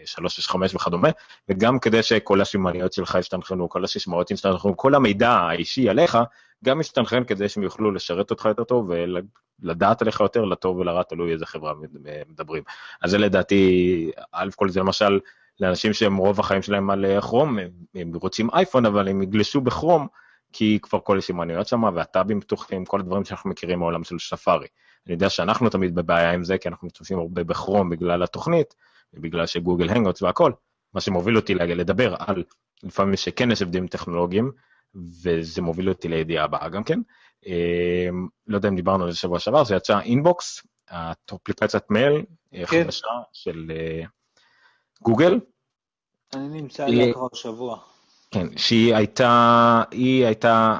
[0.05, 1.09] 365 וכדומה,
[1.49, 6.17] וגם כדי שכל השימעיות שלך ישתנחנו, כל הסיסמאות ישתנחנו, כל המידע האישי עליך,
[6.65, 8.91] גם ישתנחן כדי שהם יוכלו לשרת אותך יותר טוב
[9.61, 11.73] ולדעת עליך יותר, לטוב ולרע, תלוי איזה חברה
[12.27, 12.63] מדברים.
[13.01, 15.19] אז זה לדעתי, א' כל זה למשל
[15.59, 17.57] לאנשים שהם רוב החיים שלהם על כרום,
[17.95, 20.07] הם רוצים אייפון, אבל הם יגלשו בכרום,
[20.53, 24.67] כי כבר כל הסימנויות שם, והטאבים פתוחים, כל הדברים שאנחנו מכירים מהעולם של ספארי.
[25.07, 28.75] אני יודע שאנחנו תמיד בבעיה עם זה, כי אנחנו משתמשים הרבה ב Chrome בגלל התוכנית,
[29.13, 30.51] ובגלל ש Google Hangouts והכל,
[30.93, 32.43] מה שמוביל אותי לדבר על
[32.83, 34.51] לפעמים שכן יש הבדלים טכנולוגיים,
[34.95, 36.99] וזה מוביל אותי לידיעה הבאה גם כן.
[37.45, 40.61] אמ, לא יודע אם דיברנו על זה שבוע שעבר, זה יצא Inbox,
[41.33, 42.83] אפליקציית מייל אה, כן.
[42.83, 44.03] חדשה של אה,
[45.01, 45.39] גוגל.
[46.33, 47.79] אני נמצא עליה כבר שבוע.
[48.31, 50.75] כן, שהיא הייתה, היא הייתה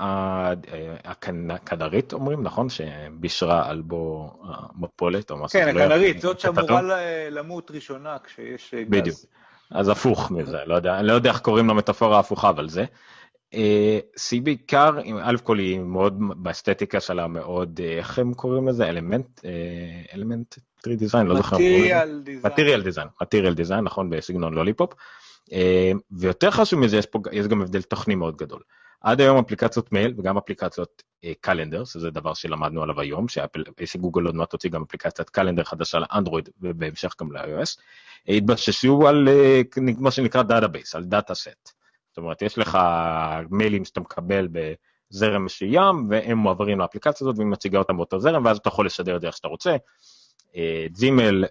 [1.04, 2.68] הכנרית, אומרים, נכון?
[2.70, 5.60] שבישרה על בו המפולת או משהו.
[5.60, 6.82] כן, הכנרית, זאת שאמורה
[7.30, 8.90] למות ראשונה כשיש גז.
[8.90, 9.18] בדיוק.
[9.72, 12.86] אז הפוך מזה, לא לא יודע איך קוראים למטאפורה ההפוכה, אבל זה.
[14.18, 18.90] שהיא אה, בעיקר, א' כל היא מאוד, באסתטיקה שלה מאוד, אה, איך הם קוראים לזה?
[18.90, 19.42] element,
[20.14, 21.56] element 3 design, לא זוכר.
[21.56, 22.54] material design.
[22.54, 24.94] material design, material design, נכון, בסגנון Lollipop.
[25.54, 28.62] אה, ויותר חשוב מזה, יש, פה, יש גם הבדל תוכני מאוד גדול.
[29.02, 31.04] עד היום אפליקציות מייל וגם אפליקציות
[31.42, 33.26] calendar, שזה דבר שלמדנו עליו היום,
[33.86, 37.82] שגוגל עוד מעט תוציא גם אפליקציית calendar חדשה לאנדרואיד ובהמשך גם ל-iOS,
[38.28, 39.28] התבססו על
[39.78, 41.81] מה שנקרא database, על data set.
[42.12, 42.78] זאת אומרת, יש לך
[43.50, 48.58] מיילים שאתה מקבל בזרם מסוים, והם מועברים לאפליקציה הזאת, והיא מציגה אותם באותו זרם, ואז
[48.58, 49.76] אתה יכול לשדר את זה איך שאתה רוצה.
[51.00, 51.46] Gmail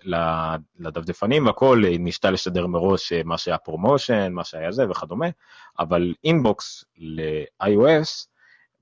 [0.78, 5.26] לדפדפנים והכל, ניסתה לשדר מראש מה שהיה promotion, מה שהיה זה וכדומה,
[5.78, 8.26] אבל Inbox ל-iOS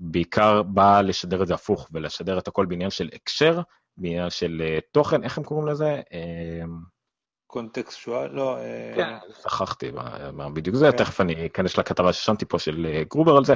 [0.01, 3.61] בעיקר בא לשדר את זה הפוך ולשדר את הכל בעניין של הקשר,
[3.97, 6.01] בעניין של אה, תוכן, איך הם קוראים לזה?
[7.49, 8.59] contextual, לא...
[8.59, 9.91] אה, כן, שכחתי
[10.33, 10.97] מה בדיוק זה, כן.
[10.97, 13.55] תכף אני אכנס לכתבה ששמתי פה של אה, גרובר על זה.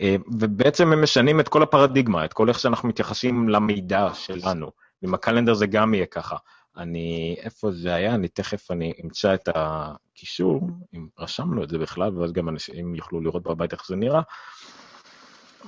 [0.00, 4.70] אה, ובעצם הם משנים את כל הפרדיגמה, את כל איך שאנחנו מתייחסים למידע שלנו.
[5.02, 6.36] עם ה calendar זה גם יהיה ככה.
[6.76, 8.14] אני, איפה זה היה?
[8.14, 10.60] אני תכף, אני אמצא את הקישור,
[10.94, 14.20] אם רשמנו את זה בכלל, ואז גם אנשים יוכלו לראות בבית איך זה נראה.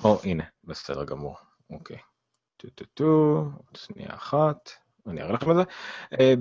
[0.05, 1.37] או, הנה, בסדר גמור,
[1.71, 1.99] אוקיי.
[2.57, 3.45] טו טו טו,
[3.77, 4.82] שנייה אחת.
[5.07, 5.63] אני אראה לכם את זה.
[6.21, 6.35] אה,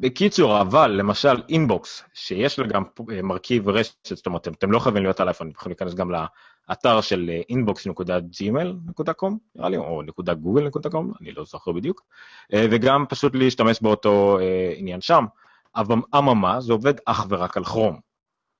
[0.00, 5.02] בקיצור, אבל למשל Inbox, שיש לה גם אה, מרכיב רשת, זאת אומרת, אתם לא חייבים
[5.02, 6.10] להיות על אייפון, אתם יכולים להיכנס גם
[6.68, 12.02] לאתר של אה, inbox.gmail.com, נראה לי, או .google.com, אני לא זוכר בדיוק,
[12.52, 14.38] וגם פשוט להשתמש באותו
[14.76, 15.24] עניין שם.
[16.18, 18.05] אממה, זה עובד אך ורק על כרום.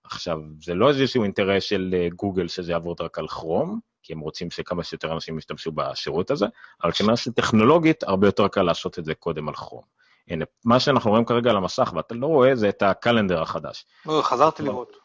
[0.06, 4.50] עכשיו, זה לא איזשהו אינטרס של גוגל שזה יעבוד רק על כרום, כי הם רוצים
[4.50, 6.46] שכמה שיותר אנשים ישתמשו בשירות הזה,
[6.82, 9.82] אבל כנראה שטכנולוגית הרבה יותר קל לעשות את זה קודם על כרום.
[10.28, 13.86] הנה, מה שאנחנו רואים כרגע על המסך, ואתה לא רואה, זה את הקלנדר החדש.
[14.06, 14.96] לא, חזרתי לראות.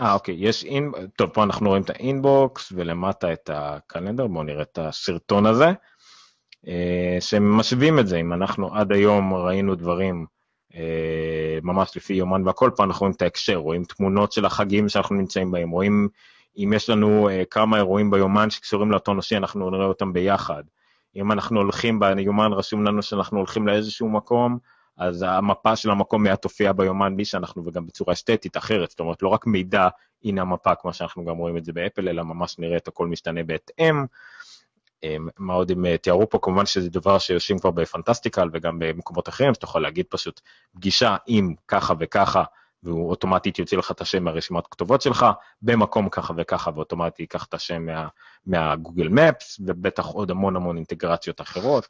[0.00, 0.92] אה, אוקיי, יש אין...
[1.16, 5.72] טוב, פה אנחנו רואים את האינבוקס, ולמטה את הקלנדר, בואו נראה את הסרטון הזה,
[6.68, 10.35] אה, שמשווים את זה, אם אנחנו עד היום ראינו דברים אה,
[11.62, 15.50] ממש לפי יומן והכל, פה אנחנו רואים את ההקשר, רואים תמונות של החגים שאנחנו נמצאים
[15.50, 16.08] בהם, רואים
[16.58, 20.62] אם יש לנו uh, כמה אירועים ביומן שקשורים לאותו נושא, אנחנו נראה אותם ביחד.
[21.16, 24.58] אם אנחנו הולכים, ביומן רשום לנו שאנחנו הולכים לאיזשהו מקום,
[24.96, 29.22] אז המפה של המקום מיד תופיע ביומן בלי שאנחנו, וגם בצורה אסתטית אחרת, זאת אומרת,
[29.22, 29.88] לא רק מידע,
[30.24, 33.44] הנה המפה, כמו שאנחנו גם רואים את זה באפל, אלא ממש נראה את הכל משתנה
[33.44, 34.04] בהתאם.
[35.04, 39.28] אה, מה עוד הם אה, תיארו פה, כמובן שזה דבר שיושבים כבר בפנטסטיקל וגם במקומות
[39.28, 40.40] אחרים, שאתה יכול להגיד פשוט
[40.74, 42.44] פגישה עם ככה וככה,
[42.82, 45.26] והוא אוטומטית יוציא לך את השם מהרשימת כתובות שלך,
[45.62, 48.08] במקום ככה וככה, ואוטומטית ייקח את השם מה,
[48.46, 51.88] מהגוגל מפס, ובטח עוד המון המון אינטגרציות אחרות.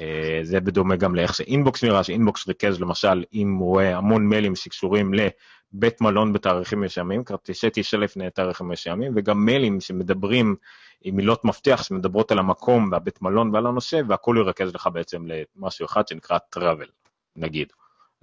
[0.00, 4.56] אה, זה בדומה גם לאיך שאינבוקס נראה, שאינבוקס ריכז למשל, אם הוא רואה המון מיילים
[4.56, 10.56] שקשורים לבית מלון בתאריכים מסוימים, כרטיסי טיסה לפני תאריכים מסוימים, וגם מיילים שמדברים
[11.02, 15.86] עם מילות מפתח שמדברות על המקום והבית מלון ועל הנושא, והכל ירכז לך בעצם למשהו
[15.86, 16.90] אחד שנקרא travel,
[17.36, 17.72] נגיד,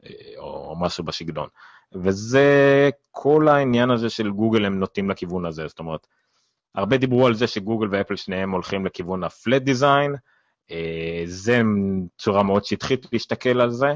[0.05, 1.47] אה, או משהו בסגנון.
[1.93, 6.07] וזה כל העניין הזה של גוגל הם נוטים לכיוון הזה, זאת אומרת,
[6.75, 9.21] הרבה דיברו על זה שגוגל ואפל שניהם הולכים לכיוון
[9.61, 10.17] דיזיין, אה,
[11.25, 11.61] זה
[12.17, 13.93] צורה מאוד שטחית להסתכל על זה.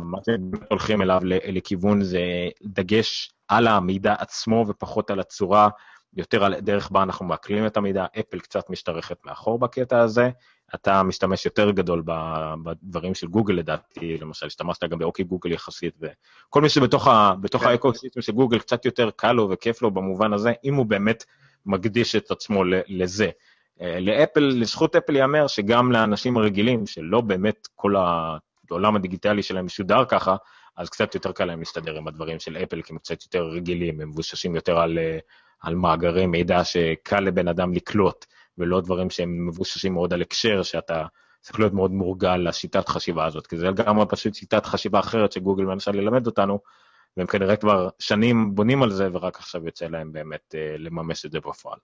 [0.00, 2.20] מה שהם הולכים אליו לכיוון זה
[2.62, 5.68] דגש על המידע עצמו ופחות על הצורה,
[6.16, 8.06] יותר על דרך בה אנחנו מעכלים את המידע.
[8.20, 10.30] Apple קצת משתרכת מאחור בקטע הזה,
[10.74, 12.02] אתה משתמש יותר גדול
[12.62, 17.66] בדברים של גוגל לדעתי, למשל, השתמשת גם ב Okay Google יחסית, וכל מי שבתוך כן.
[17.66, 21.24] ה ecosystem של גוגל קצת יותר קל לו וכיף לו במובן הזה, אם הוא באמת
[21.66, 23.30] מקדיש את עצמו לזה.
[23.82, 29.66] אה, ל Apple, לזכות Apple ייאמר שגם לאנשים הרגילים, שלא באמת כל העולם הדיגיטלי שלהם
[29.66, 30.36] משודר ככה,
[30.76, 34.00] אז קצת יותר קל להם להסתדר עם הדברים של אפל, כי הם קצת יותר רגילים,
[34.00, 35.18] הם מבוששים יותר על, אה,
[35.60, 38.26] על מאגרי מידע שקל לבן אדם לקלוט.
[38.58, 41.06] ולא דברים שהם מבוססים מאוד על הקשר, שאתה
[41.40, 45.64] צריך להיות מאוד מורגל לשיטת חשיבה הזאת, כי זה גם פשוט שיטת חשיבה אחרת שגוגל
[45.64, 46.60] מנסה ללמד אותנו,
[47.16, 51.40] והם כנראה כבר שנים בונים על זה, ורק עכשיו יוצא להם באמת לממש את זה
[51.40, 51.78] בפועל.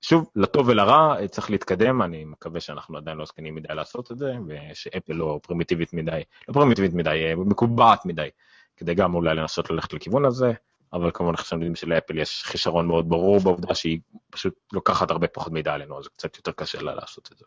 [0.00, 4.32] שוב, לטוב ולרע, צריך להתקדם, אני מקווה שאנחנו עדיין לא זקנים מדי לעשות את זה,
[4.46, 8.28] ושאפל לא פרימיטיבית מדי, לא פרימיטיבית מדי, מקובעת מדי,
[8.76, 10.52] כדי גם אולי לנסות ללכת לכיוון הזה,
[10.92, 14.00] אבל כמובן אנחנו יודעים שלאפל יש חישרון מאוד ברור בעובדה שהיא
[14.30, 17.44] פשוט לוקחת הרבה פחות מידע עלינו, אז קצת יותר קשה לה לעשות את זה.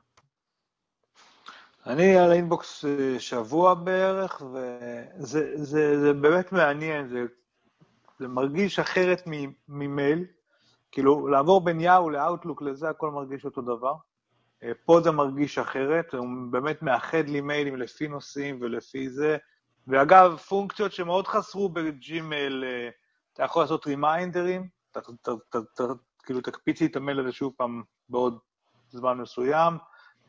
[1.86, 7.20] אני על אינבוקס אה, שבוע בערך, וזה זה, זה באמת מעניין, זה,
[8.20, 9.24] זה מרגיש אחרת
[9.68, 10.26] ממייל,
[10.94, 13.94] כאילו לעבור בין יאו לאאוטלוק לזה הכל מרגיש אותו דבר.
[14.64, 19.38] אה, פה זה מרגיש אחרת, הוא באמת מאחד לי מיילים לפי נושאים ולפי זה.
[19.88, 22.90] ואגב, פונקציות שמאוד חסרו ב Gmail, אה,
[23.34, 24.68] אתה יכול לעשות reminderים,
[26.24, 28.38] כאילו תקפיץ לי את המייל הזה שוב פעם בעוד
[28.90, 29.74] זמן מסוים.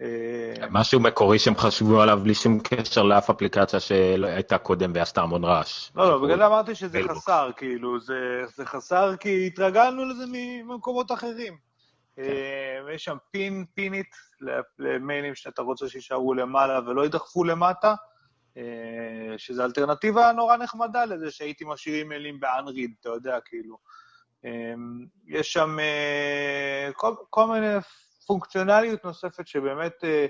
[0.00, 5.44] אה, משהו מקורי שהם חשבו עליו בלי שום קשר לאף אפליקציה שהייתה קודם ועשתה המון
[5.44, 5.90] רעש.
[5.94, 11.56] לא, לא, בגלל זה אמרתי שזה חסר, כאילו, זה חסר כי התרגלנו לזה ממקומות אחרים.
[12.16, 12.22] כן.
[12.22, 14.16] אה, יש שם פין, פינית
[14.78, 17.94] למיילים שאתה רוצה שיישארו למעלה ולא יידחפו למטה,
[18.56, 18.62] אה,
[19.36, 23.94] שזו אלטרנטיבה נורא נחמדה לזה שהייתי משאיר מיילים באנריד, אתה יודע, כאילו.
[25.26, 25.76] יש שם
[26.94, 27.76] כל, כל מיני
[28.26, 30.26] פונקציונליות נוספת שבאמת, אה,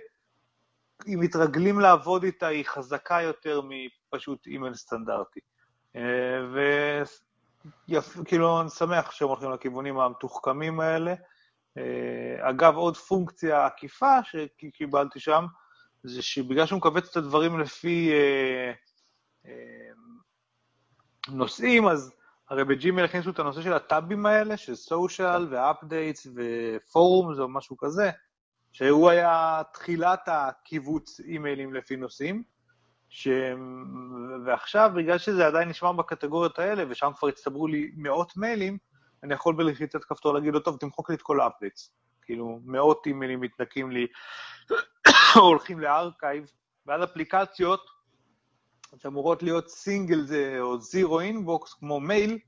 [1.07, 5.41] אם מתרגלים לעבוד איתה, היא חזקה יותר מפשוט אימייל סטנדרטי.
[5.97, 6.39] אה,
[7.89, 11.15] וכאילו, אני שמח שהם הולכים לכיוונים המתוחכמים האלה.
[11.79, 15.47] אה, אגב, עוד פונקציה עקיפה שקיבלתי שם,
[16.03, 18.13] זה שבגלל שהוא מכווץ את הדברים לפי
[21.29, 22.13] נושאים, אז
[22.55, 26.52] הרי ב Gmail הכניסו את הנושא של ה tabים האלה, של social ו updates ו
[26.52, 28.11] forums או משהו כזה,
[28.73, 32.43] שהוא היה תחילת הקיבוץ אימיילים לפי נושאים,
[33.09, 33.29] ש...
[34.47, 38.79] ועכשיו, בגלל שזה עדיין נשמר בקטגוריות האלה, ושם כבר הצטברו לי מאות מיילים,
[39.23, 41.95] אני יכול בלחיצת כפתור להגיד לו, טוב, תמחוק לי את כל ה updates.
[42.23, 44.07] כאילו, מאות אימיילים מתנקים לי,
[45.35, 46.51] הולכים ל archive,
[46.87, 47.81] ואז אפליקציות
[48.99, 52.39] שאמורות להיות סינגל זה, או zero inbox, כמו מייל,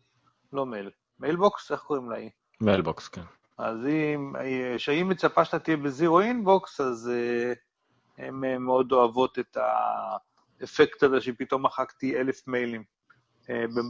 [0.53, 2.17] לא מייל, Mailbox, איך קוראים לה?
[2.61, 3.23] Mailbox, כן.
[3.59, 4.33] אז אם,
[4.79, 9.57] שהיא מצפה שאתה תהיה ב zero inbox, אז אה, הן אה, מאוד אוהבות את
[10.61, 12.85] האפקט הזה שפתאום מחקתי אלף מיילים
[13.43, 13.47] אה,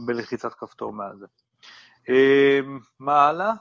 [0.07, 1.25] בלחיצת כפתור מעל זה.
[2.99, 3.51] מה הלאה?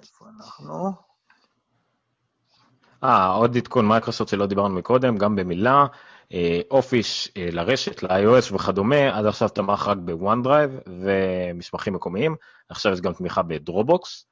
[0.00, 0.92] איפה אנחנו?
[3.04, 5.86] אה, עוד עדכון מייקרוסופט שלא דיברנו מקודם, גם במילה.
[6.70, 9.96] Office אה, לרשת, ל-iOS וכדומה, עד עכשיו תמך רק
[10.42, 12.36] Drive ומסמכים מקומיים,
[12.68, 14.26] עכשיו יש גם תמיכה ב Dropbox.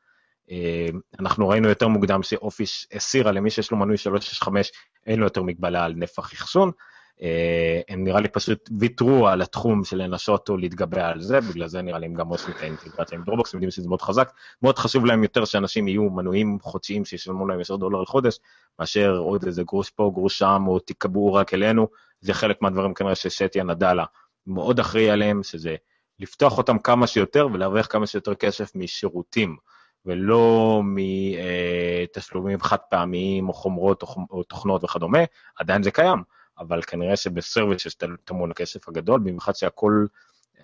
[0.51, 0.89] אה,
[1.21, 4.71] אנחנו ראינו יותר מוקדם ש Office הסירה למי שיש לו מנוי 365,
[5.07, 6.71] אין לו יותר מגבלה על נפח אחסון.
[7.23, 11.69] אה, הם נראה לי פשוט ויתרו על התחום של לנסות או להתגבר על זה, בגלל
[11.69, 14.33] זה נראה לי הם גם עושים את האינטגרציה עם Dropbox, הם יודעים שזה מאוד חזק.
[14.63, 18.39] מאוד חשוב להם יותר שאנשים יהיו מנויים חודשיים שישלמו להם 10 דולר לחודש,
[18.79, 21.89] מאשר עוד איזה גרוש פה, גרוש שם, או תיקבעו רק אלינו.
[22.21, 24.05] זה חלק מהדברים כנראה שסאטיה נאדלה
[24.47, 25.77] מאוד אחראי עליהם, שזה
[26.21, 29.57] לפתוח אותם כמה שיותר ולהרוויח כמה שיותר כסף משירותים.
[30.07, 35.19] ולא מתשלומים חד פעמיים או חומרות או תוכנות וכדומה,
[35.57, 36.23] עדיין זה קיים,
[36.59, 40.07] אבל כנראה שבסרוויס יש טמון הכסף הגדול, במיוחד שהכל,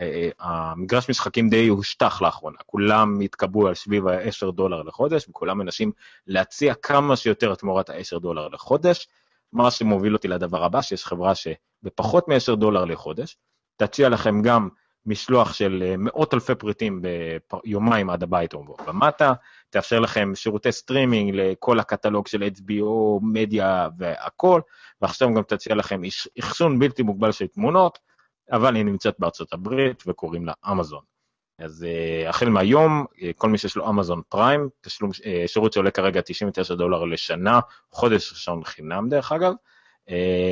[0.00, 5.58] אה, אה, המגרש משחקים די הושטח לאחרונה, כולם התקבעו על סביב ה-10 דולר לחודש, וכולם
[5.58, 5.92] מנסים
[6.26, 9.08] להציע כמה שיותר תמורת ה-10 דולר לחודש,
[9.52, 13.36] מה שמוביל אותי לדבר הבא, שיש חברה שבפחות מ-10 דולר לחודש,
[13.76, 14.68] תציע לכם גם
[15.06, 17.02] משלוח של אה, מאות אלפי פריטים
[17.64, 19.32] ביומיים עד הבית או ומטה,
[19.70, 24.60] תאפשר לכם שירותי סטרימינג לכל הקטלוג של HBO, מדיה והכל,
[25.02, 26.00] ועכשיו גם תציע לכם
[26.40, 27.98] אחסון בלתי מוגבל של תמונות,
[28.52, 31.02] אבל היא נמצאת בארצות הברית וקוראים לה אמזון.
[31.58, 35.10] אז אה, החל מהיום, אה, כל מי שיש לו Amazon Prime, תשלום,
[35.46, 37.60] שירות שעולה כרגע 99 דולר לשנה,
[37.92, 39.52] חודש ראשון חינם דרך אגב,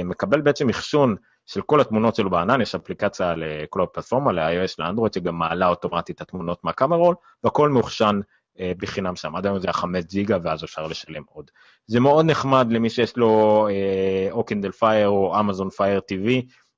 [0.05, 1.16] מקבל בעצם אחסון
[1.49, 6.20] של כל התמונות שלו בענן, יש אפליקציה לכל הפלטפורמה, ל-iOS, לאנדרואיד, שגם מעלה אוטומטית את
[6.20, 7.15] התמונות מה camera roll,
[7.45, 8.20] והכל מאוחסן
[8.61, 9.37] אה, בחינם שם.
[9.37, 11.51] עד היום זה היה 5 ג'יגה, ואז אפשר לשלם עוד.
[11.87, 16.29] זה מאוד נחמד למי שיש לו אה, או Kindle Fire או Amazon Fire TV,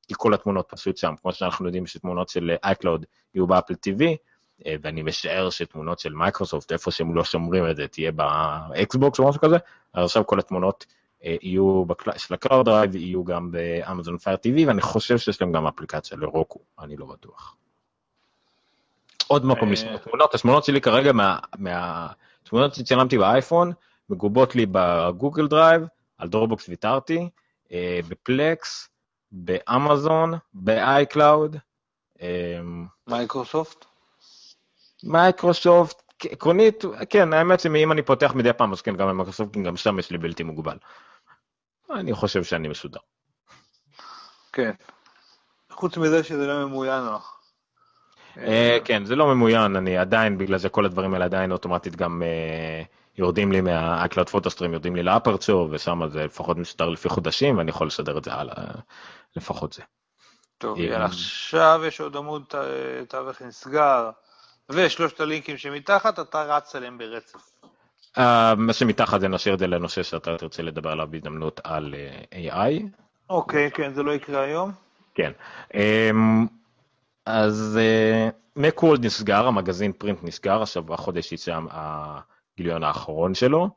[0.09, 1.15] כי כל התמונות פשוט שם.
[1.23, 4.03] כמו שאנחנו יודעים שתמונות של iCloud יהיו ב Apple TV,
[4.67, 9.19] אה, ואני משער שתמונות של מייקרוסופט, איפה שהם לא שומרים את זה, תהיה ב Xbox
[9.19, 9.57] או משהו כזה,
[9.95, 12.19] אז עכשיו כל התמונות אה, יהיו בקל...
[12.19, 16.19] של ה-Cloud Drive, יהיו גם ב Amazon Fire TV, ואני חושב שיש להם גם אפליקציה
[16.19, 17.57] ל Roku, אני לא בטוח.
[19.27, 21.13] עוד מקום לשמור תמונות, התמונות שלי כרגע
[21.59, 23.73] מהתמונות שצילמתי באייפון,
[24.11, 25.83] מגובות לי ב Google Drive,
[26.19, 27.29] על Dropbox ויתרתי,
[27.73, 28.89] אה, ב Plex,
[29.33, 31.57] באמזון, ב iCloud,
[32.21, 33.85] אמ, מייקרוסופט?
[35.03, 39.99] מייקרוסופט, עקרונית, כן, האמת שאם אני פותח מדי פעם, אז כן, גם במייקרוסופט, גם שם
[39.99, 40.77] יש לי בלתי מוגבל.
[41.91, 43.01] אני חושב שאני מסודר.
[44.53, 44.73] כן.
[45.71, 47.41] חוץ מזה שזה לא ממוין לך.
[48.39, 52.23] אה, כן, זה לא ממוין, אני עדיין, בגלל זה כל הדברים האלה עדיין אוטומטית גם
[52.23, 52.83] אה,
[53.19, 57.87] יורדים לי מה-iCloud פוטוסטרים, יורדים לי לאפרצ'ור, ושם זה לפחות מסודר לפי חודשים, ואני יכול
[57.87, 58.55] לסדר את זה הלאה,
[59.37, 59.83] לפחות זה.
[60.59, 62.45] טוב, אה, יאללה, עכשיו יש עוד עמוד
[63.09, 64.11] תווך נסגר,
[64.71, 67.51] ושלושת הלינקים שמתחת, אתה רץ עליהם ברצף.
[68.19, 71.95] אה, מה שמתחת זה נשאיר את זה לנושא שאתה תרצה לדבר עליו בהזדמנות על
[72.33, 72.83] אה, AI.
[73.31, 74.73] אוקיי, כן, זה לא יקרה היום.
[75.15, 75.33] כן.
[75.75, 76.47] אמ,
[77.27, 77.79] אז
[78.57, 83.69] מקוולד נסגר, המגזין פרינט נסגר, עכשיו החודש יצא הגיליון האחרון שלו,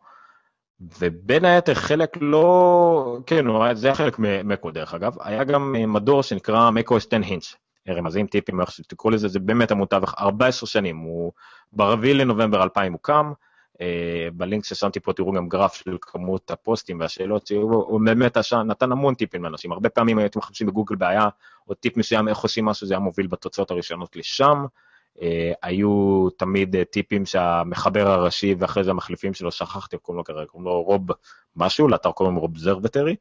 [0.99, 6.23] ובין היתר חלק לא, כן, זה היה חלק ממקוולד דרך אגב, היה גם אה, מדור
[6.23, 7.55] שנקרא מקו 10 הינץ',
[7.89, 11.31] רמזים, טיפים, איך שתקראו לזה, זה באמת עמוד תווך 14 שנים, הוא
[11.73, 13.33] ב-4 לנובמבר 2000 הוא קם,
[13.81, 18.91] אה, בלינק ששמתי פה תראו גם גרף של כמות הפוסטים והשאלות, שהוא הוא באמת נתן
[18.91, 21.27] המון טיפים לאנשים, הרבה פעמים הייתם מחפשים בגוגל בעיה
[21.67, 24.65] או טיפ מסוים איך עושים משהו, זה היה מוביל בתוצאות הראשונות לשם.
[25.21, 30.45] אה, היו תמיד אה, טיפים שהמחבר הראשי ואחרי זה המחליפים שלו, שכחתי, קוראים לו כרגע,
[30.45, 31.01] קוראים לו רוב
[31.55, 33.15] משהו, לאתר קוראים לו אובזרבטרי.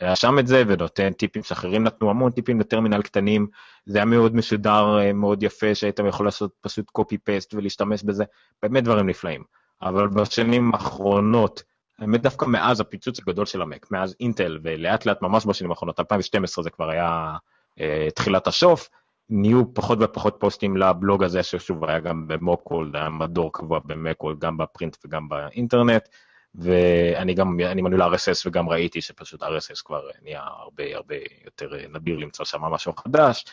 [0.00, 3.46] היה שם את זה ונותן טיפים שאחרים נתנו המון טיפים לטרמינל קטנים,
[3.86, 6.90] זה היה מאוד מסודר, אה, מאוד יפה, שהיית יכול לעשות פשוט
[7.24, 8.24] פייסט ולהשתמש בזה,
[8.62, 9.42] באמת דברים נפלאים.
[9.82, 11.62] אבל בשנים האחרונות,
[11.98, 16.64] האמת דווקא מאז הפיצוץ הגדול של המק, מאז אינטל, ולאט לאט ממש בשנים האחרונות, 2012
[16.64, 17.36] זה כבר היה
[17.80, 18.88] אה, תחילת השוף,
[19.30, 24.56] נהיו פחות ופחות פוסטים לבלוג הזה, ששוב היה גם במוקוולד, היה מדור קבוע במקוולד, גם
[24.56, 26.08] בפרינט וגם באינטרנט,
[26.54, 31.14] ואני גם, אני מנוי ל-RSS וגם ראיתי שפשוט RSS כבר נהיה הרבה הרבה
[31.44, 33.44] יותר אה, נדיר למצוא שם משהו חדש,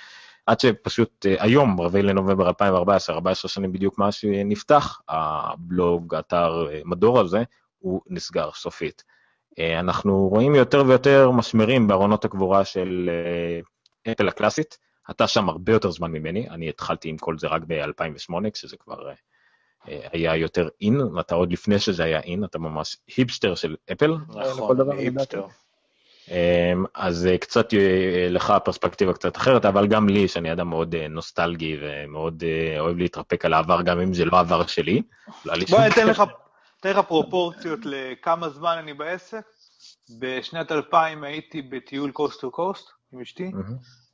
[0.45, 6.81] עד שפשוט אה, היום, 4 לנובמבר 2014, 14 שנים בדיוק מאז שנפתח, הבלוג, אתר, אה,
[6.85, 7.43] מדור הזה,
[7.79, 9.03] הוא נסגר סופית.
[9.79, 13.09] אנחנו רואים יותר ויותר משמרים בארונות הקבורה של
[14.11, 14.77] אפל הקלאסית,
[15.09, 19.09] אתה שם הרבה יותר זמן ממני, אני התחלתי עם כל זה רק ב-2008, כשזה כבר
[19.85, 24.11] היה יותר אין, ואתה עוד לפני שזה היה אין, אתה ממש היפסטר של אפל.
[24.29, 25.45] לכל נכון, היפסטר.
[26.31, 30.95] אמ, אז אה, קצת אה, לך פרספקטיבה קצת אחרת, אבל גם לי, שאני אדם מאוד
[30.95, 35.01] אה, נוסטלגי ומאוד אה, אוהב להתרפק על העבר, גם אם זה לא העבר שלי.
[35.45, 36.07] בוא אתן.
[36.07, 36.23] לך,
[36.79, 39.41] אתן לך פרופורציות לכמה זמן אני בעסק.
[40.19, 43.51] בשנת 2000 הייתי בטיול קוסט טו קוסט עם אשתי.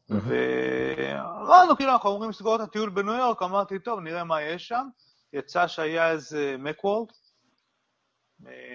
[0.09, 4.87] ואמרנו, כאילו, אנחנו אומרים לסגור את הטיול בניו יורק, אמרתי, טוב, נראה מה יש שם.
[5.33, 7.11] יצא שהיה איזה מקוולד,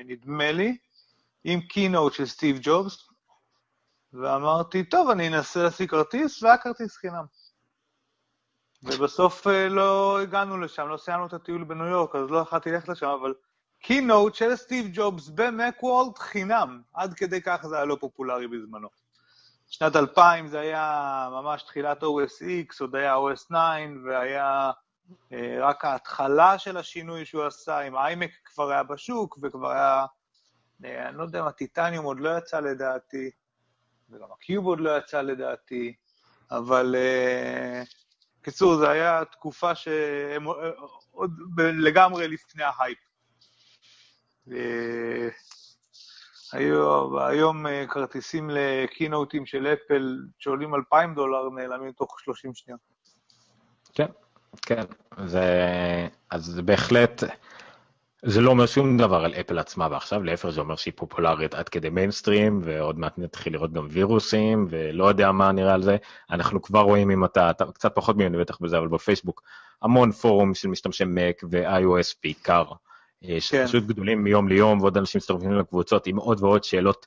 [0.05, 0.77] נדמה לי,
[1.45, 3.09] עם קינוט של סטיב ג'ובס,
[4.13, 7.25] ואמרתי, טוב, אני אנסה להשיג כרטיס, והיה כרטיס חינם.
[8.83, 12.89] ובסוף אה, לא הגענו לשם, לא סיימנו את הטיול בניו יורק, אז לא יכולתי ללכת
[12.89, 13.35] לשם, אבל
[13.81, 18.89] קינוט של סטיב ג'ובס במקוולד חינם, עד כדי כך זה היה לא פופולרי בזמנו.
[19.69, 23.55] שנת 2000 זה היה ממש תחילת OS X, עוד היה OS 9,
[24.05, 24.71] והיה אה,
[25.61, 30.07] רק ההתחלה של השינוי שהוא עשה, עם איימק כבר היה בשוק, וכבר היה,
[30.85, 33.31] אה, אני לא יודע מה, טיטניום עוד לא יצא לדעתי,
[34.11, 35.95] וגם הקיוב עוד לא יצא לדעתי,
[36.51, 37.83] אבל אה,
[38.43, 40.55] קיצור, זו הייתה תקופה שהם אה,
[41.11, 42.99] עוד לגמרי לפני ההייפ.
[44.53, 45.29] אה,
[46.53, 52.81] היום, אה, כרטיסים לקינוטים של אפל שעולים 2,000 דולר נעלמים תוך 30 שניות.
[53.95, 54.07] כן,
[54.63, 54.83] כן,
[55.27, 55.43] זה,
[56.31, 57.25] אז זה בהחלט,
[58.25, 61.69] זה לא אומר שום דבר על אפל עצמה ועכשיו, להפך זה אומר שהיא פופולרית עד
[61.69, 65.97] כדי מיינסטרים, ועוד מעט נתחיל לראות גם וירוסים, ולא יודע מה נראה על זה.
[66.31, 69.43] אנחנו כבר רואים אם אתה, אתה קצת פחות ממני בטח בזה, אבל בפייסבוק,
[69.83, 72.65] המון פורום של משתמשי Mac ו-iOS בעיקר,
[73.25, 77.07] אה, שפשוט גדולים מיום ליום, ועוד אנשים מצטרפים לקבוצות עם עוד ועוד שאלות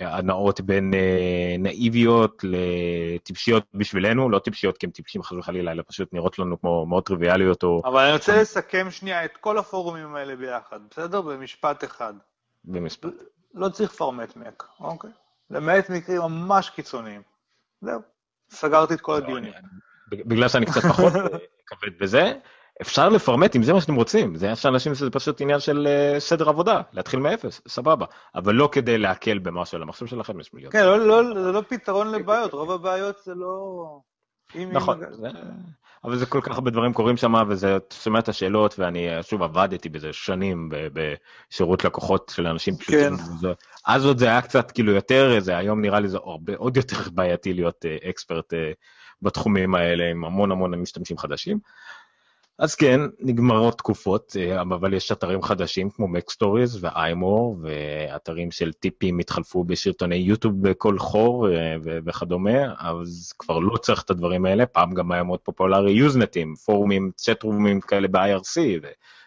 [0.00, 6.12] הנעות בין אה, נאיביות לטיפשיות בשבילנו, לא טיפשיות כי הם טיפשים חס וחלילה, אלא פשוט
[6.12, 10.36] נראות לנו כמו מאוד טריוויאליות או אבל אני רוצה לסכם שנייה את כל הפורומים האלה
[10.36, 11.20] ביחד, בסדר?
[11.20, 12.14] במשפט אחד.
[12.64, 13.08] במספר.
[13.54, 15.10] לא צריך לפרמט מק, אוקיי?
[15.50, 17.22] למעט מקרים ממש קיצוניים.
[17.80, 18.00] זהו,
[18.50, 19.52] סגרתי את כל הדיונים.
[20.10, 21.20] בגלל שאני קצת פחות אה,
[21.66, 22.32] כבד בזה,
[22.82, 26.20] אפשר לפרמט אם זה מה שאתם רוצים, זה יש אנשים שזה פשוט עניין של אה,
[26.20, 30.72] סדר עבודה, להתחיל מאפס, סבבה, אבל לא כדי להקל במשהו המחשב שלכם, יש מיליון.
[30.72, 33.84] כן, לא, לא, זה לא פתרון לבעיות, רוב הבעיות זה לא...
[34.72, 35.28] נכון, זה-
[36.04, 39.42] אבל זה כל כך הרבה דברים קורים שם, וזה, אתה שומע את השאלות, ואני שוב
[39.42, 43.16] עבדתי בזה שנים בשירות לקוחות של אנשים פשוטים.
[43.16, 43.52] כן.
[43.86, 46.96] אז עוד זה היה קצת כאילו יותר, זה היום נראה לי זה הרבה עוד יותר
[47.14, 48.52] בעייתי להיות אקספרט
[49.22, 51.58] בתחומים האלה עם המון המון משתמשים חדשים.
[52.58, 59.18] אז כן, נגמרות תקופות, אה, אבל יש אתרים חדשים כמו מקסטוריז ואיימור, ואתרים של טיפים
[59.18, 64.94] התחלפו בסרטוני יוטיוב בכל חור אה, וכדומה, אז כבר לא צריך את הדברים האלה, פעם
[64.94, 68.60] גם היה מאוד פופולרי יוזנטים, פורומים, צ'טרומים כאלה ב-IRC,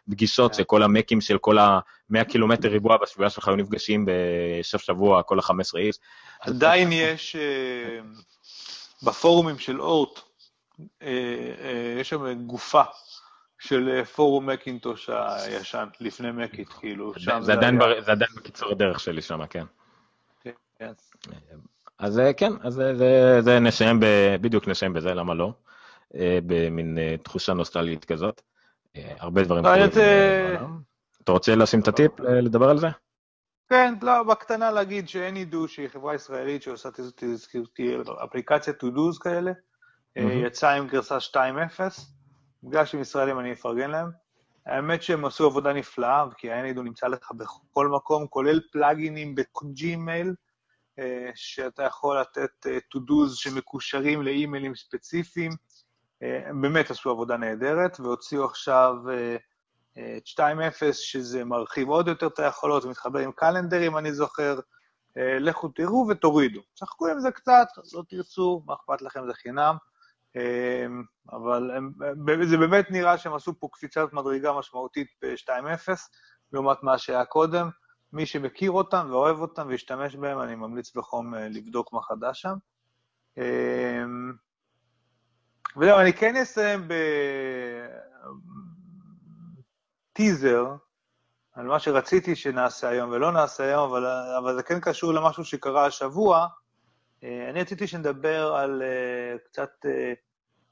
[0.07, 0.57] ופגישות כן.
[0.57, 5.77] שכל המקים של כל ה-100 קילומטר ריבוע בסביבה שלך היו נפגשים בסוף שבוע, כל ה-15
[5.77, 5.95] איש.
[6.39, 7.99] עדיין יש אה,
[9.03, 10.19] בפורומים של אורט,
[11.99, 12.83] יש שם גופה
[13.59, 18.01] של אה, פורום מקינטוש הישן, לפני מקיט, כאילו, שם זה עדיין היה...
[18.01, 19.65] זה עדיין בקיצור הדרך שלי שם, כן.
[20.79, 20.91] כן.
[21.99, 24.05] אז אה, כן, אז זה, זה, זה נסיים, ב,
[24.41, 25.53] בדיוק נסיים בזה, למה לא?
[26.15, 28.41] אה, במין תחושה נוסטלגית כזאת.
[28.95, 30.79] הרבה דברים קורים בעולם.
[31.23, 32.87] אתה רוצה לשים את הטיפ, לדבר על זה?
[33.69, 36.89] כן, לא, בקטנה להגיד ש Any.do שהיא חברה ישראלית שעושה
[38.23, 39.51] אפליקציה to do's כאלה,
[40.15, 41.37] יצאה עם גרסה 2.0,
[42.63, 44.11] בגלל שהם ישראלים אני אפרגן להם.
[44.65, 49.49] האמת שהם עשו עבודה נפלאה, כי ה הוא נמצא לך בכל מקום, כולל פלאגינים ב
[49.49, 50.33] Gmail,
[50.99, 55.51] אה, שאתה יכול לתת אה, to-dos שמקושרים לאימיילים ספציפיים.
[56.23, 58.95] אה, הם באמת עשו עבודה נהדרת, והוציאו עכשיו
[60.17, 64.59] את 2.0, שזה מרחיב עוד יותר את היכולות, ומתחבר עם קלנדר, אם אני זוכר.
[65.15, 66.61] לכו תראו ותורידו.
[66.75, 69.75] שחקו עם זה קצת, לא תרצו, מה אכפת לכם, זה חינם.
[70.35, 71.91] אמ, אבל הם,
[72.43, 75.89] זה באמת נראה שהם עשו פה קפיצת מדרגה משמעותית ב-2.0,
[76.53, 77.69] לעומת מה שהיה קודם.
[78.13, 82.55] מי שמכיר אותם ואוהב אותם והשתמש בהם, אני ממליץ בחום אה, לבדוק מה חדש שם.
[83.37, 84.33] אמ,
[85.77, 86.87] וזהו, אני כן אסיים
[90.13, 90.75] בטיזר
[91.53, 94.05] על מה שרציתי שנעשה היום ולא נעשה היום, אבל,
[94.37, 96.47] אבל זה כן קשור למשהו שקרה השבוע.
[97.23, 99.89] אה, אני רציתי שנדבר על uh, קצת, uh,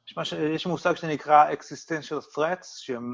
[0.08, 3.12] יש, מש, יש מושג שנקרא existential threats, שהם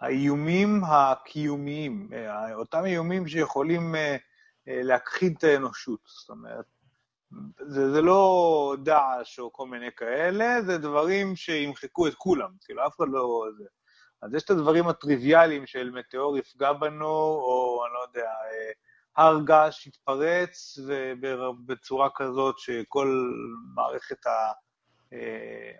[0.00, 6.00] האיומים הקיומיים, uh, אותם איומים שיכולים uh, uh, להכחיד את האנושות.
[6.06, 6.64] זאת אומרת,
[7.60, 12.96] זה, זה לא דאעש או כל מיני כאלה, זה דברים שימחקו את כולם, כאילו, אף
[12.96, 13.46] אחד לא...
[13.58, 13.64] זה.
[14.22, 18.30] אז יש את הדברים הטריוויאליים של מטאור יפגע בנו, או אני לא יודע,
[19.16, 20.78] הר געש יתפרץ
[21.66, 23.32] בצורה כזאת שכל
[23.74, 24.52] מערכת ה...
[25.12, 25.72] אה,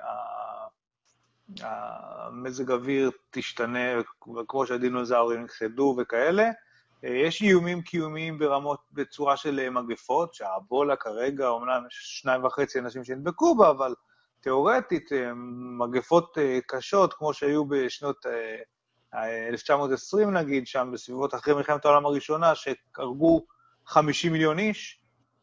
[1.60, 4.02] המזג אוויר תשתנה,
[4.48, 6.50] כמו שהדינוזאורים נכחדו וכאלה.
[7.04, 13.04] אה, יש איומים קיומיים ברמות, בצורה של מגפות, שהאבולה כרגע, אומנם יש שניים וחצי אנשים
[13.04, 13.94] שנדבקו בה, אבל
[14.40, 15.32] תיאורטית, אה,
[15.78, 18.26] מגפות קשות, כמו שהיו בשנות
[19.24, 23.46] 1920 נגיד, שם בסביבות אחרי מלחמת העולם הראשונה, שהרגו
[23.86, 25.00] 50 מיליון איש,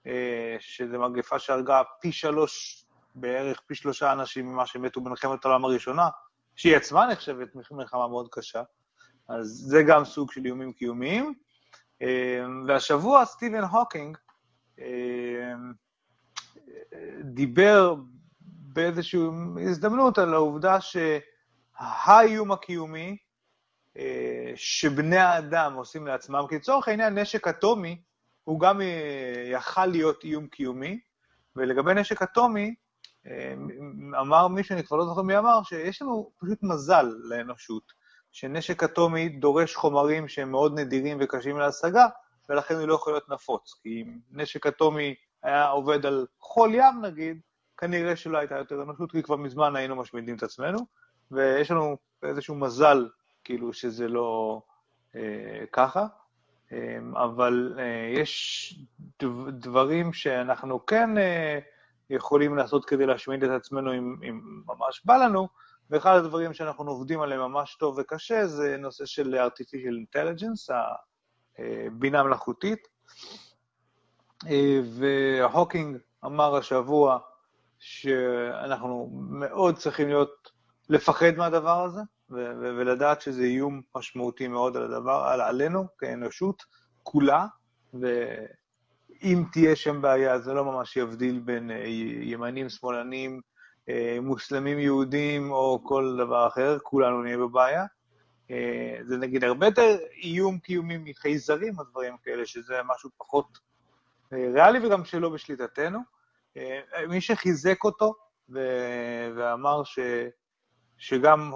[0.07, 2.85] אה, שזו מגפה שהרגה פי שלוש,
[3.15, 6.09] בערך פי שלושה אנשים ממה שמתו במלחמת העולם הראשונה,
[6.55, 8.63] שהיא עצמה נחשבת מלחמה מאוד קשה.
[9.29, 11.33] אז זה גם סוג של איומים קיומיים.
[12.01, 14.17] אה, והשבוע סטיבן הוקינג
[14.79, 15.53] אה,
[17.23, 17.95] דיבר
[18.73, 19.19] באיזושהי
[19.69, 23.17] הזדמנות על העובדה שהאיום הקיומי
[24.55, 28.01] שבני האדם עושים לעצמם, כי לצורך העניין נשק אטומי
[28.43, 30.99] הוא גם אה, יכל להיות איום קיומי,
[31.55, 32.75] ולגבי נשק אטומי,
[33.27, 33.53] אה,
[34.21, 37.83] אמר מישהו, אני כבר לא זוכר מי אמר, שיש לנו פשוט מזל לאנושות,
[38.31, 42.07] שנשק אטומי דורש חומרים שהם מאוד נדירים וקשים להשגה,
[42.49, 43.73] ולכן הוא לא יכול להיות נפוץ.
[43.83, 47.41] כי אם נשק אטומי היה עובד על חול ים נגיד,
[47.77, 50.79] כנראה שלא הייתה יותר אנושות, כי כבר מזמן היינו משמידים את עצמנו,
[51.31, 53.07] ויש לנו איזשהו מזל
[53.43, 54.61] כאילו שזה לא
[55.15, 56.07] אה, ככה,
[56.71, 58.73] אה, אבל אה, יש
[59.59, 61.59] דברים שאנחנו כן אה,
[62.09, 65.47] יכולים לעשות כדי להשמיד את עצמנו אם, אם ממש בא לנו,
[65.89, 70.73] ואחד הדברים שאנחנו עובדים עליהם ממש טוב וקשה זה נושא של artificial intelligence,
[71.59, 72.87] הבינה אה, מלאכותית.
[74.47, 77.19] אה, והוקינג אמר השבוע
[77.79, 80.51] שאנחנו מאוד צריכים להיות,
[80.89, 86.63] לפחד מהדבר הזה, ולדעת שזה איום משמעותי מאוד על הדבר, על עלינו כאנושות
[87.03, 87.45] כולה,
[87.93, 91.83] ואם תהיה שם בעיה, זה לא ממש יבדיל בין אה,
[92.21, 93.41] ימנים, שמאלנים,
[93.89, 97.85] אה, מוסלמים, יהודים או כל דבר אחר, כולנו נהיה בבעיה.
[98.51, 103.57] אה, זה נגיד הרבה יותר איום קיומי מחייזרים או דברים כאלה, שזה משהו פחות
[104.31, 105.99] ריאלי וגם שלא בשליטתנו.
[107.09, 108.13] מי שחיזק אותו
[109.35, 109.99] ואמר ש...
[110.97, 111.51] שגם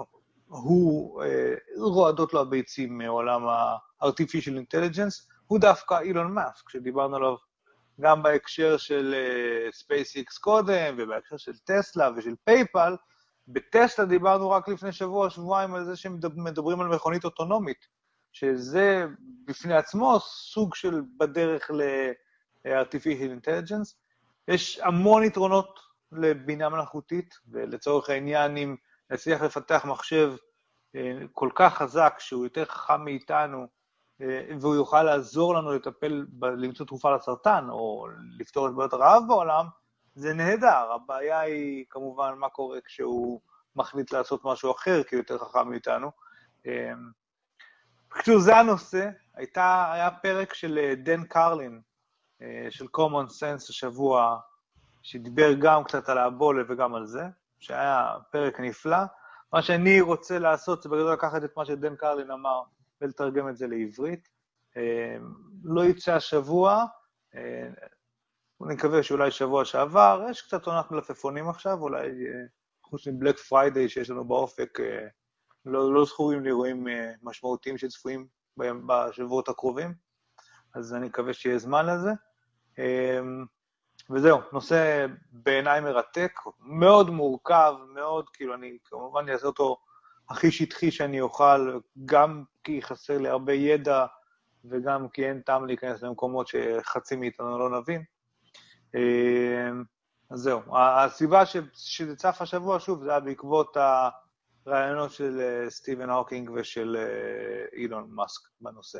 [0.48, 7.34] הוא, אה, רועדות לו הביצים מעולם ה-artificial intelligence, הוא דווקא אילון מאסק, שדיברנו עליו
[8.00, 9.14] גם בהקשר של
[9.80, 12.96] SpaceX קודם, ובהקשר של טסלה ושל פייפל.
[13.48, 17.86] בטסלה דיברנו רק לפני שבוע, שבועיים על זה שמדברים על מכונית אוטונומית,
[18.32, 19.06] שזה
[19.44, 23.94] בפני עצמו סוג של בדרך ל-artificial intelligence.
[24.48, 25.80] יש המון יתרונות
[26.12, 28.76] לבינה מלאכותית, ולצורך העניין, אם
[29.10, 30.32] נצליח לפתח מחשב
[31.32, 33.66] כל כך חזק, שהוא יותר חכם מאיתנו,
[34.60, 38.06] והוא יוכל לעזור לנו לטפל, למצוא תרופה לסרטן, או
[38.38, 39.66] לפתור את בעיות הרעב בעולם,
[40.14, 40.92] זה נהדר.
[40.92, 43.40] הבעיה היא כמובן מה קורה כשהוא
[43.76, 46.10] מחליט לעשות משהו אחר, כי הוא יותר חכם מאיתנו.
[48.10, 49.08] בקיצור, זה הנושא.
[49.34, 51.80] הייתה, היה פרק של דן קרלין,
[52.70, 54.38] של common sense השבוע,
[55.02, 57.22] שדיבר גם קצת על האבולה וגם על זה,
[57.58, 58.98] שהיה פרק נפלא.
[59.52, 62.62] מה שאני רוצה לעשות זה בגדול לקחת את מה שדן קרלין אמר
[63.00, 64.28] ולתרגם את זה לעברית.
[65.64, 66.84] לא יצא השבוע,
[67.34, 72.10] אני מקווה שאולי שבוע שעבר, יש קצת עונת מלפפונים עכשיו, אולי
[72.82, 74.78] חוץ מבלק Black Friday שיש לנו באופק,
[75.64, 76.86] לא, לא זכורים לי אירועים
[77.22, 78.26] משמעותיים שצפויים
[78.86, 79.94] בשבועות הקרובים,
[80.74, 82.10] אז אני מקווה שיהיה זמן לזה.
[84.10, 89.76] וזהו, נושא בעיניי מרתק, מאוד מורכב, מאוד, כאילו, אני כמובן אעשה אותו
[90.30, 94.06] הכי שטחי שאני אוכל, גם כי חסר לי הרבה ידע,
[94.64, 98.02] וגם כי אין טעם להיכנס למקומות שחצי מאיתנו לא נבין.
[100.30, 103.76] אז זהו, הסיבה שזה צף השבוע, שוב, זה היה בעקבות
[104.66, 106.96] הרעיונות של סטיבן הוקינג ושל
[107.72, 108.98] אילון מאסק בנושא.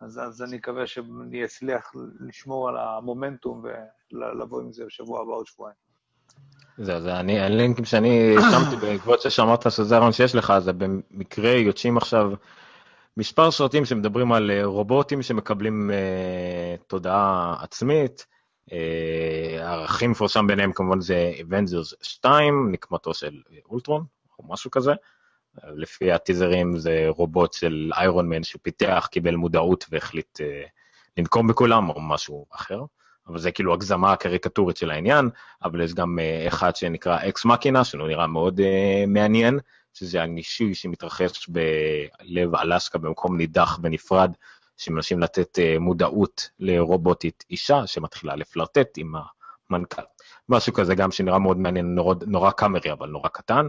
[0.00, 3.64] אז, אז אני מקווה שאני אצליח לשמור על המומנטום
[4.12, 5.76] ולבוא עם זה בשבוע הבא עוד שבועיים.
[6.78, 11.96] זה, זה, אני, הלינקים שאני שמתי בעקבות ששמעת שזה הרעיון שיש לך, זה במקרה יוצאים
[11.96, 12.32] עכשיו
[13.16, 18.26] מספר סרטים שמדברים על רובוטים שמקבלים uh, תודעה עצמית.
[19.60, 23.40] הערכים uh, מפורסם ביניהם כמובן זה Avengers 2, נקמתו של
[23.70, 24.04] אולטרון,
[24.38, 24.92] או משהו כזה.
[25.64, 30.68] לפי הטיזרים זה רובוט של איירון מן שפיתח, קיבל מודעות והחליט uh,
[31.16, 32.82] לנקום בכולם או משהו אחר.
[33.26, 35.30] אבל זה כאילו הגזמה קריקטורית של העניין,
[35.64, 39.58] אבל יש גם uh, אחד שנקרא אקס מקינה, שלא נראה מאוד uh, מעניין,
[39.92, 44.32] שזה הנישוי שמתרחש בלב אלסקה במקום נידח ונפרד,
[44.76, 49.14] שמנסים לתת מודעות לרובוטית אישה שמתחילה לפלרטט עם
[49.70, 50.02] המנכ"ל.
[50.48, 53.68] משהו כזה גם שנראה מאוד מעניין, נורא, נורא קאמרי אבל נורא קטן.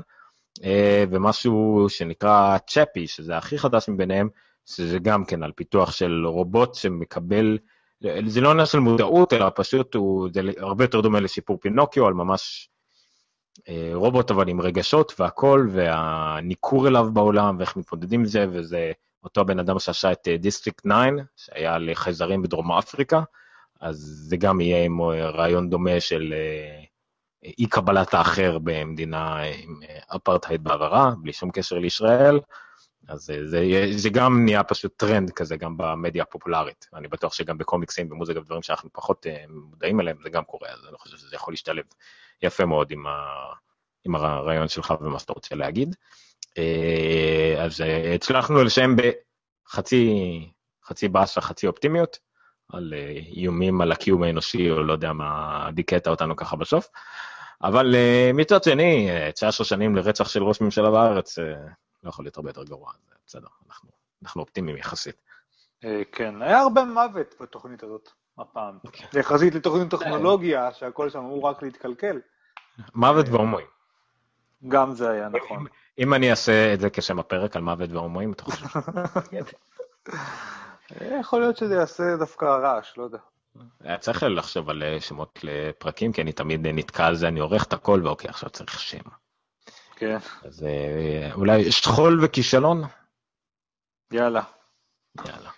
[0.60, 0.64] Uh,
[1.11, 4.30] ומשהו שנקרא צ'אפי, שזה הכי חדש מביניהם,
[4.65, 7.57] שזה גם כן על פיתוח של רובוט שמקבל,
[8.26, 12.14] זה לא עניין של מודעות, אלא פשוט הוא, זה הרבה יותר דומה לסיפור פינוקיו, על
[12.14, 12.69] ממש
[13.59, 13.63] אה,
[13.94, 18.91] רובוט אבל עם רגשות והכל, והניכור אליו בעולם, ואיך מתמודדים עם זה, וזה
[19.23, 23.22] אותו הבן אדם שעשה את District אה, 9, שהיה על חייזרים בדרום אפריקה,
[23.82, 23.98] אז
[24.30, 26.34] זה גם יהיה עם רעיון דומה של...
[27.43, 29.80] אי קבלת האחר במדינה עם
[30.15, 32.39] אפרטהייד בעברה, בלי שום קשר לישראל,
[33.07, 36.88] אז זה, זה גם נהיה פשוט טרנד כזה גם במדיה הפופולרית.
[36.93, 40.97] אני בטוח שגם בקומיקסים ומוזיקה ודברים שאנחנו פחות מודעים אליהם, זה גם קורה, אז אני
[40.97, 41.84] חושב שזה יכול להשתלב
[42.41, 43.26] יפה מאוד עם, ה,
[44.05, 45.95] עם הרעיון שלך ומה שאתה רוצה להגיד.
[47.59, 47.84] אז
[48.15, 50.07] הצלחנו לסיים בחצי
[50.85, 52.19] חצי באסה, חצי אופטימיות,
[52.73, 52.93] על
[53.35, 56.88] איומים על הקיום האנושי, או לא יודע מה דיכאת אותנו ככה בסוף.
[57.63, 61.41] אבל uh, מצד שני, 19 שנים לרצח של ראש ממשלה בארץ, uh,
[62.03, 62.91] לא יכול להיות הרבה יותר גרוע,
[63.27, 63.89] בסדר, אנחנו,
[64.23, 65.15] אנחנו אופטימיים יחסית.
[65.85, 68.77] Uh, כן, היה הרבה מוות בתוכנית הזאת, הפעם.
[68.83, 69.19] אוקיי.
[69.19, 72.19] יחסית לתוכנית טכנולוגיה, שהכל שם אמור רק להתקלקל.
[72.95, 73.67] מוות והומואים.
[74.67, 75.59] גם זה היה נכון.
[75.59, 75.65] אם,
[75.99, 78.65] אם אני אעשה את זה כשם הפרק על מוות והומואים, אתה חושב?
[81.19, 83.17] יכול להיות שזה יעשה דווקא רעש, לא יודע.
[83.80, 87.73] היה צריך לחשוב על שמות לפרקים, כי אני תמיד נתקע על זה, אני עורך את
[87.73, 89.02] הכל, ואוקיי, עכשיו צריך שם.
[89.95, 90.18] כן.
[90.44, 90.65] אז
[91.34, 92.82] אולי שכול וכישלון?
[94.11, 94.44] יאללה.
[95.28, 95.49] יאללה.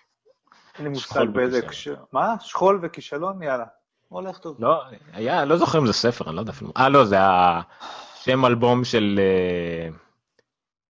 [0.76, 1.95] אין לי מושג באיזה הקשר.
[2.11, 2.36] מה?
[2.40, 3.44] שכול וכישלון?
[3.44, 3.65] יאללה.
[4.07, 4.57] הולך טוב.
[4.60, 6.72] לא, היה, לא זוכר אם זה ספר, אני לא יודע אפילו.
[6.78, 9.20] אה, לא, זה השם אלבום של...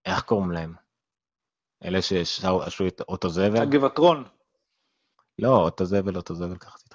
[0.06, 0.74] איך קוראים להם?
[1.84, 3.62] אלה שעשו את אוטו זבל?
[3.62, 4.24] הגבעטרון.
[5.38, 6.93] לא, אותו זבל, אותו זבל, ככה זה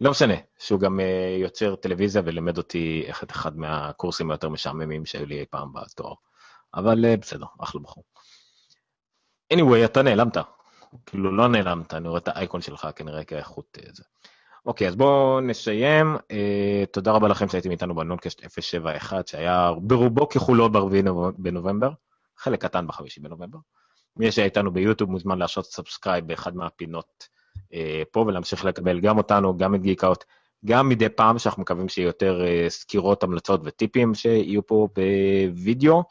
[0.00, 5.06] לא משנה, שהוא גם uh, יוצר טלוויזיה ולימד אותי איך את אחד מהקורסים היותר משעממים
[5.06, 6.14] שהיו לי אי פעם בתואר.
[6.74, 8.04] אבל uh, בסדר, אחלה בחור.
[9.54, 10.36] anyway, אתה נעלמת.
[11.06, 14.02] כאילו, לא נעלמת, אני רואה את האייקון שלך כנראה כאיכות uh, זה.
[14.66, 16.16] אוקיי, אז בואו נסיים.
[16.16, 21.90] Uh, תודה רבה לכם שהייתם איתנו בנונקשט 071, שהיה ברובו ככולו ב-4 בנובמבר,
[22.36, 23.58] חלק קטן ב-5 בנובמבר.
[24.16, 27.35] מי שהיה איתנו ב YouTube מוזמן לעשות subscribe באחד מהפינות.
[28.12, 30.24] פה ולהמשיך לקבל גם אותנו, גם את Geekout,
[30.64, 36.04] גם מדי פעם שאנחנו מקווים שיהיו יותר אה, סקירות, המלצות וטיפים שיהיו פה בווידאו,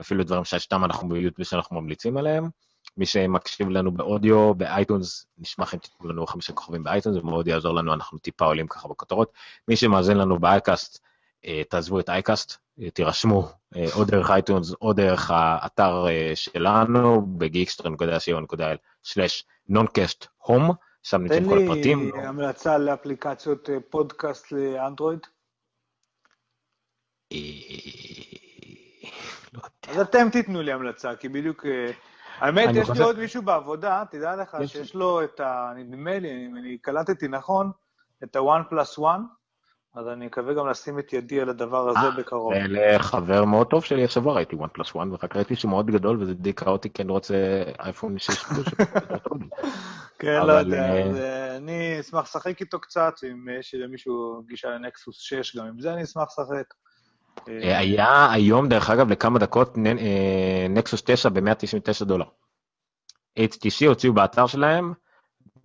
[0.00, 2.48] אפילו דברים שסתם אנחנו ב YouTube שאנחנו ממליצים עליהם.
[2.96, 7.22] מי שמקשיב לנו באודיו, ב iTunes, נשמח אם תיתנו לנו חמישה כוכבים ב iTunes, זה
[7.22, 9.32] מאוד יעזור לנו, אנחנו טיפה עולים ככה בכותרות.
[9.68, 11.00] מי שמאזין לנו ב iCast,
[11.46, 12.56] אה, תעזבו את אייקאסט, אה,
[12.94, 16.04] תירשמו אה, או דרך אייטונס או דרך האתר
[16.34, 20.72] שלנו, בgeekster.co.il/noncast home,
[21.02, 22.10] שם נמצאים כל הפרטים.
[22.10, 25.20] תן לי המלצה לאפליקציות פודקאסט לאנדרואיד.
[29.52, 31.66] לא אז אתם תיתנו לי המלצה, כי בדיוק
[32.38, 35.72] האמת, יש לי עוד מישהו בעבודה, תדע לך שיש לו את ה...
[35.76, 37.70] נדמה לי, אם אני קלטתי נכון,
[38.24, 39.20] את ה-one plus one,
[39.96, 42.52] אז אני מקווה גם לשים את ידי על הדבר הזה אה, בקרוב.
[42.68, 46.34] לחבר מאוד טוב שלי השבוע ראיתי one plus one, ורק ראיתי שהוא מאוד גדול וזה
[46.34, 48.66] די כאוטי, כי אני רוצה אייפון 6 פלוס.
[50.18, 55.56] כן, לא יודע, אה, אני אשמח לשחק איתו קצת, אם יש למישהו גישה לנקסוס 6,
[55.56, 56.74] גם עם זה אני אשמח לשחק.
[57.48, 59.74] אה, היה היום, דרך אגב, לכמה דקות,
[60.70, 62.26] נקסוס 9 ב-199 דולר.
[63.38, 64.92] HTC הוציאו באתר שלהם,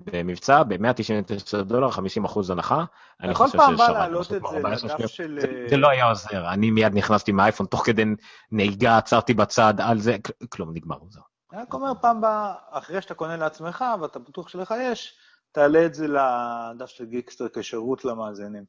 [0.05, 2.85] במבצע, ב-199 דולר, 50 אחוז הנחה.
[3.21, 5.39] אני יכול פעם הבאה להעלות את זה לדף של...
[5.69, 8.03] זה לא היה עוזר, אני מיד נכנסתי מהאייפון, תוך כדי
[8.51, 10.17] נהיגה, עצרתי בצד על זה,
[10.49, 11.23] כלום, נגמר, זהו.
[11.53, 15.13] אני רק אומר, פעם הבאה, אחרי שאתה קונה לעצמך, ואתה בטוח שלך יש,
[15.51, 18.63] תעלה את זה לדף של Geekster כשירות למאזינים.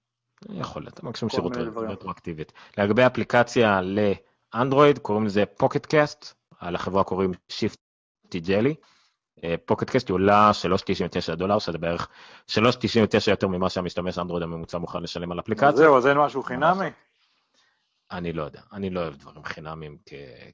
[0.50, 2.52] יכול להיות, מקסימום שירות רטרואקטיבית.
[2.78, 8.74] לגבי אפליקציה לאנדרואיד, קוראים לזה Pocket Casts, על החברה קוראים Shifty Jelly.
[9.64, 10.50] Pocket Cast היא עולה
[11.30, 12.09] 3.99 דולר, שזה בערך
[12.50, 15.72] 3.99 יותר ממה שהמשתמש אנדרואיד הממוצע מוכן לשלם על אפליקציה.
[15.72, 16.86] זהו, אז אין משהו חינמי?
[18.12, 19.96] אני לא יודע, אני לא אוהב דברים חינמיים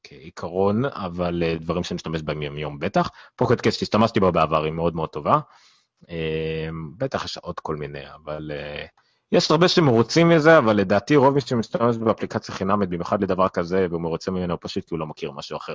[0.02, 3.10] כעיקרון, אבל אה, דברים שאני משתמש בהם יום יום בטח.
[3.36, 5.40] Pocket Cast השתמשתי בו בעבר, היא מאוד מאוד טובה.
[6.10, 8.86] אה, בטח יש עוד כל מיני, אבל אה,
[9.32, 14.02] יש הרבה שמרוצים מזה, אבל לדעתי רוב מי שמשתמש באפליקציה חינמית, במיוחד לדבר כזה, והוא
[14.02, 15.74] מרוצה ממנו פשוט כי הוא לא מכיר משהו אחר.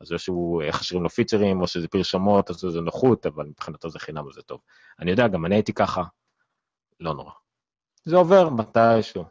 [0.00, 3.98] אז או שהוא חשרים לו פיצ'רים, או שזה פרשמות, או שזה נוחות, אבל מבחינתו זה
[3.98, 4.60] חינם וזה טוב.
[5.00, 6.02] אני יודע, גם אני הייתי ככה,
[7.00, 7.32] לא נורא.
[8.04, 9.24] זה עובר מתישהו.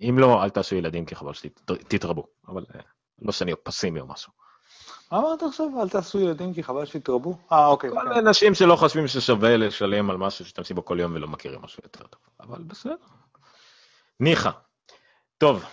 [0.00, 2.26] אם לא, אל תעשו ילדים, כי חבל שתתרבו.
[2.48, 2.80] אבל אה,
[3.22, 4.32] לא שאני פסימי או משהו.
[5.12, 5.66] מה אמרת עכשיו?
[5.82, 7.38] אל תעשו ילדים כי חבל שיתרבו?
[7.52, 7.90] אה, אוקיי.
[7.90, 8.08] כל כן.
[8.08, 11.80] מיני אנשים שלא חושבים ששווה לשלם על משהו שתמשיך בו כל יום ולא מכירים משהו
[11.84, 12.20] יותר טוב.
[12.40, 12.96] אבל בסדר.
[14.20, 14.50] ניחא.
[15.38, 15.64] טוב,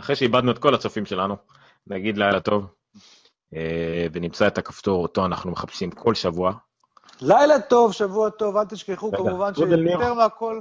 [0.00, 1.36] אחרי שאיבדנו את כל הצופים שלנו,
[1.86, 2.68] נגיד לילה טוב, אה,
[4.12, 6.52] ונמצא את הכפתור אותו אנחנו מחפשים כל שבוע.
[7.20, 10.60] לילה טוב, שבוע טוב, אל תשכחו כמובן שיותר מהכל,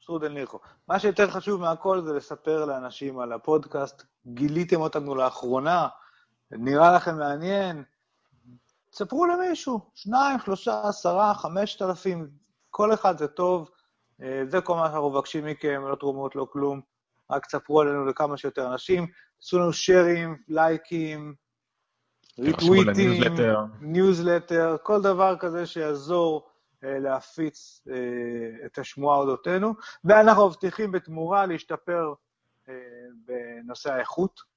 [0.00, 0.58] שטרודל ניחו.
[0.88, 5.88] מה שיותר חשוב מהכל זה לספר לאנשים על הפודקאסט, גיליתם אותנו לאחרונה,
[6.50, 7.84] נראה לכם מעניין,
[8.90, 12.28] תספרו למישהו, שניים, שלושה, עשרה, חמשת אלפים,
[12.70, 13.70] כל אחד זה טוב,
[14.22, 16.80] אה, זה כל מה שאנחנו מבקשים מכם, לא תרומות, לא כלום,
[17.30, 19.06] רק תספרו עלינו לכמה שיותר אנשים,
[19.38, 21.34] תעשו לנו שיירים, לייקים,
[22.38, 23.22] ריטוויטים,
[23.80, 26.48] ניוזלטר, כל דבר כזה שיעזור
[26.84, 32.14] אה, להפיץ אה, את השמועה אודותינו, ואנחנו מבטיחים בתמורה להשתפר
[32.68, 32.74] אה,
[33.26, 34.52] בנושא האיכות.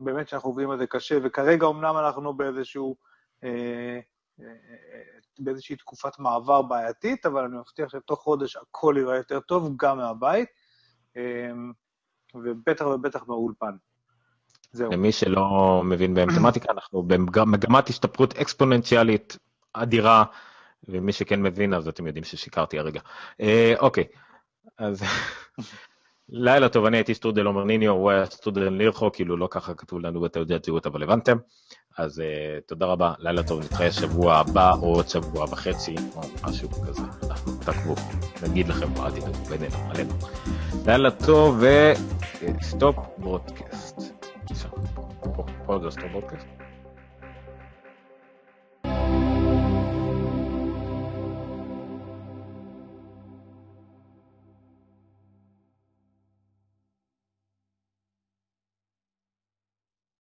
[0.00, 2.96] באמת שאנחנו עובדים על זה קשה, וכרגע אמנם אנחנו באיזשהו,
[5.38, 10.48] באיזושהי תקופת מעבר בעייתית, אבל אני מבטיח שתוך חודש הכל יראה יותר טוב, גם מהבית,
[12.34, 13.76] ובטח ובטח באולפן.
[14.72, 14.92] זהו.
[14.92, 19.38] למי שלא מבין במתמטיקה, אנחנו במגמת השתפרות אקספוננציאלית
[19.72, 20.24] אדירה,
[20.88, 23.00] ומי שכן מבין, אז אתם יודעים ששיקרתי הרגע.
[23.40, 24.04] אה, אוקיי,
[24.78, 25.02] אז
[26.28, 30.00] לילה טוב, אני הייתי סטרודל עומר ניניו, הוא היה סטרודל לירחו, כאילו לא ככה כתוב
[30.00, 31.36] לנו בתעודת זהות, אבל הבנתם.
[31.98, 32.22] אז אה,
[32.66, 37.02] תודה רבה, לילה טוב, נתראה שבוע הבא או עוד שבוע וחצי, או משהו כזה.
[37.64, 37.94] תעקבו,
[38.42, 40.14] נגיד לכם, אל תדאגו, בינינו, עלינו.
[40.86, 41.62] לילה טוב
[42.42, 44.17] ו stop broadcast.
[45.34, 46.46] פה, פה זה ה stop broadcast.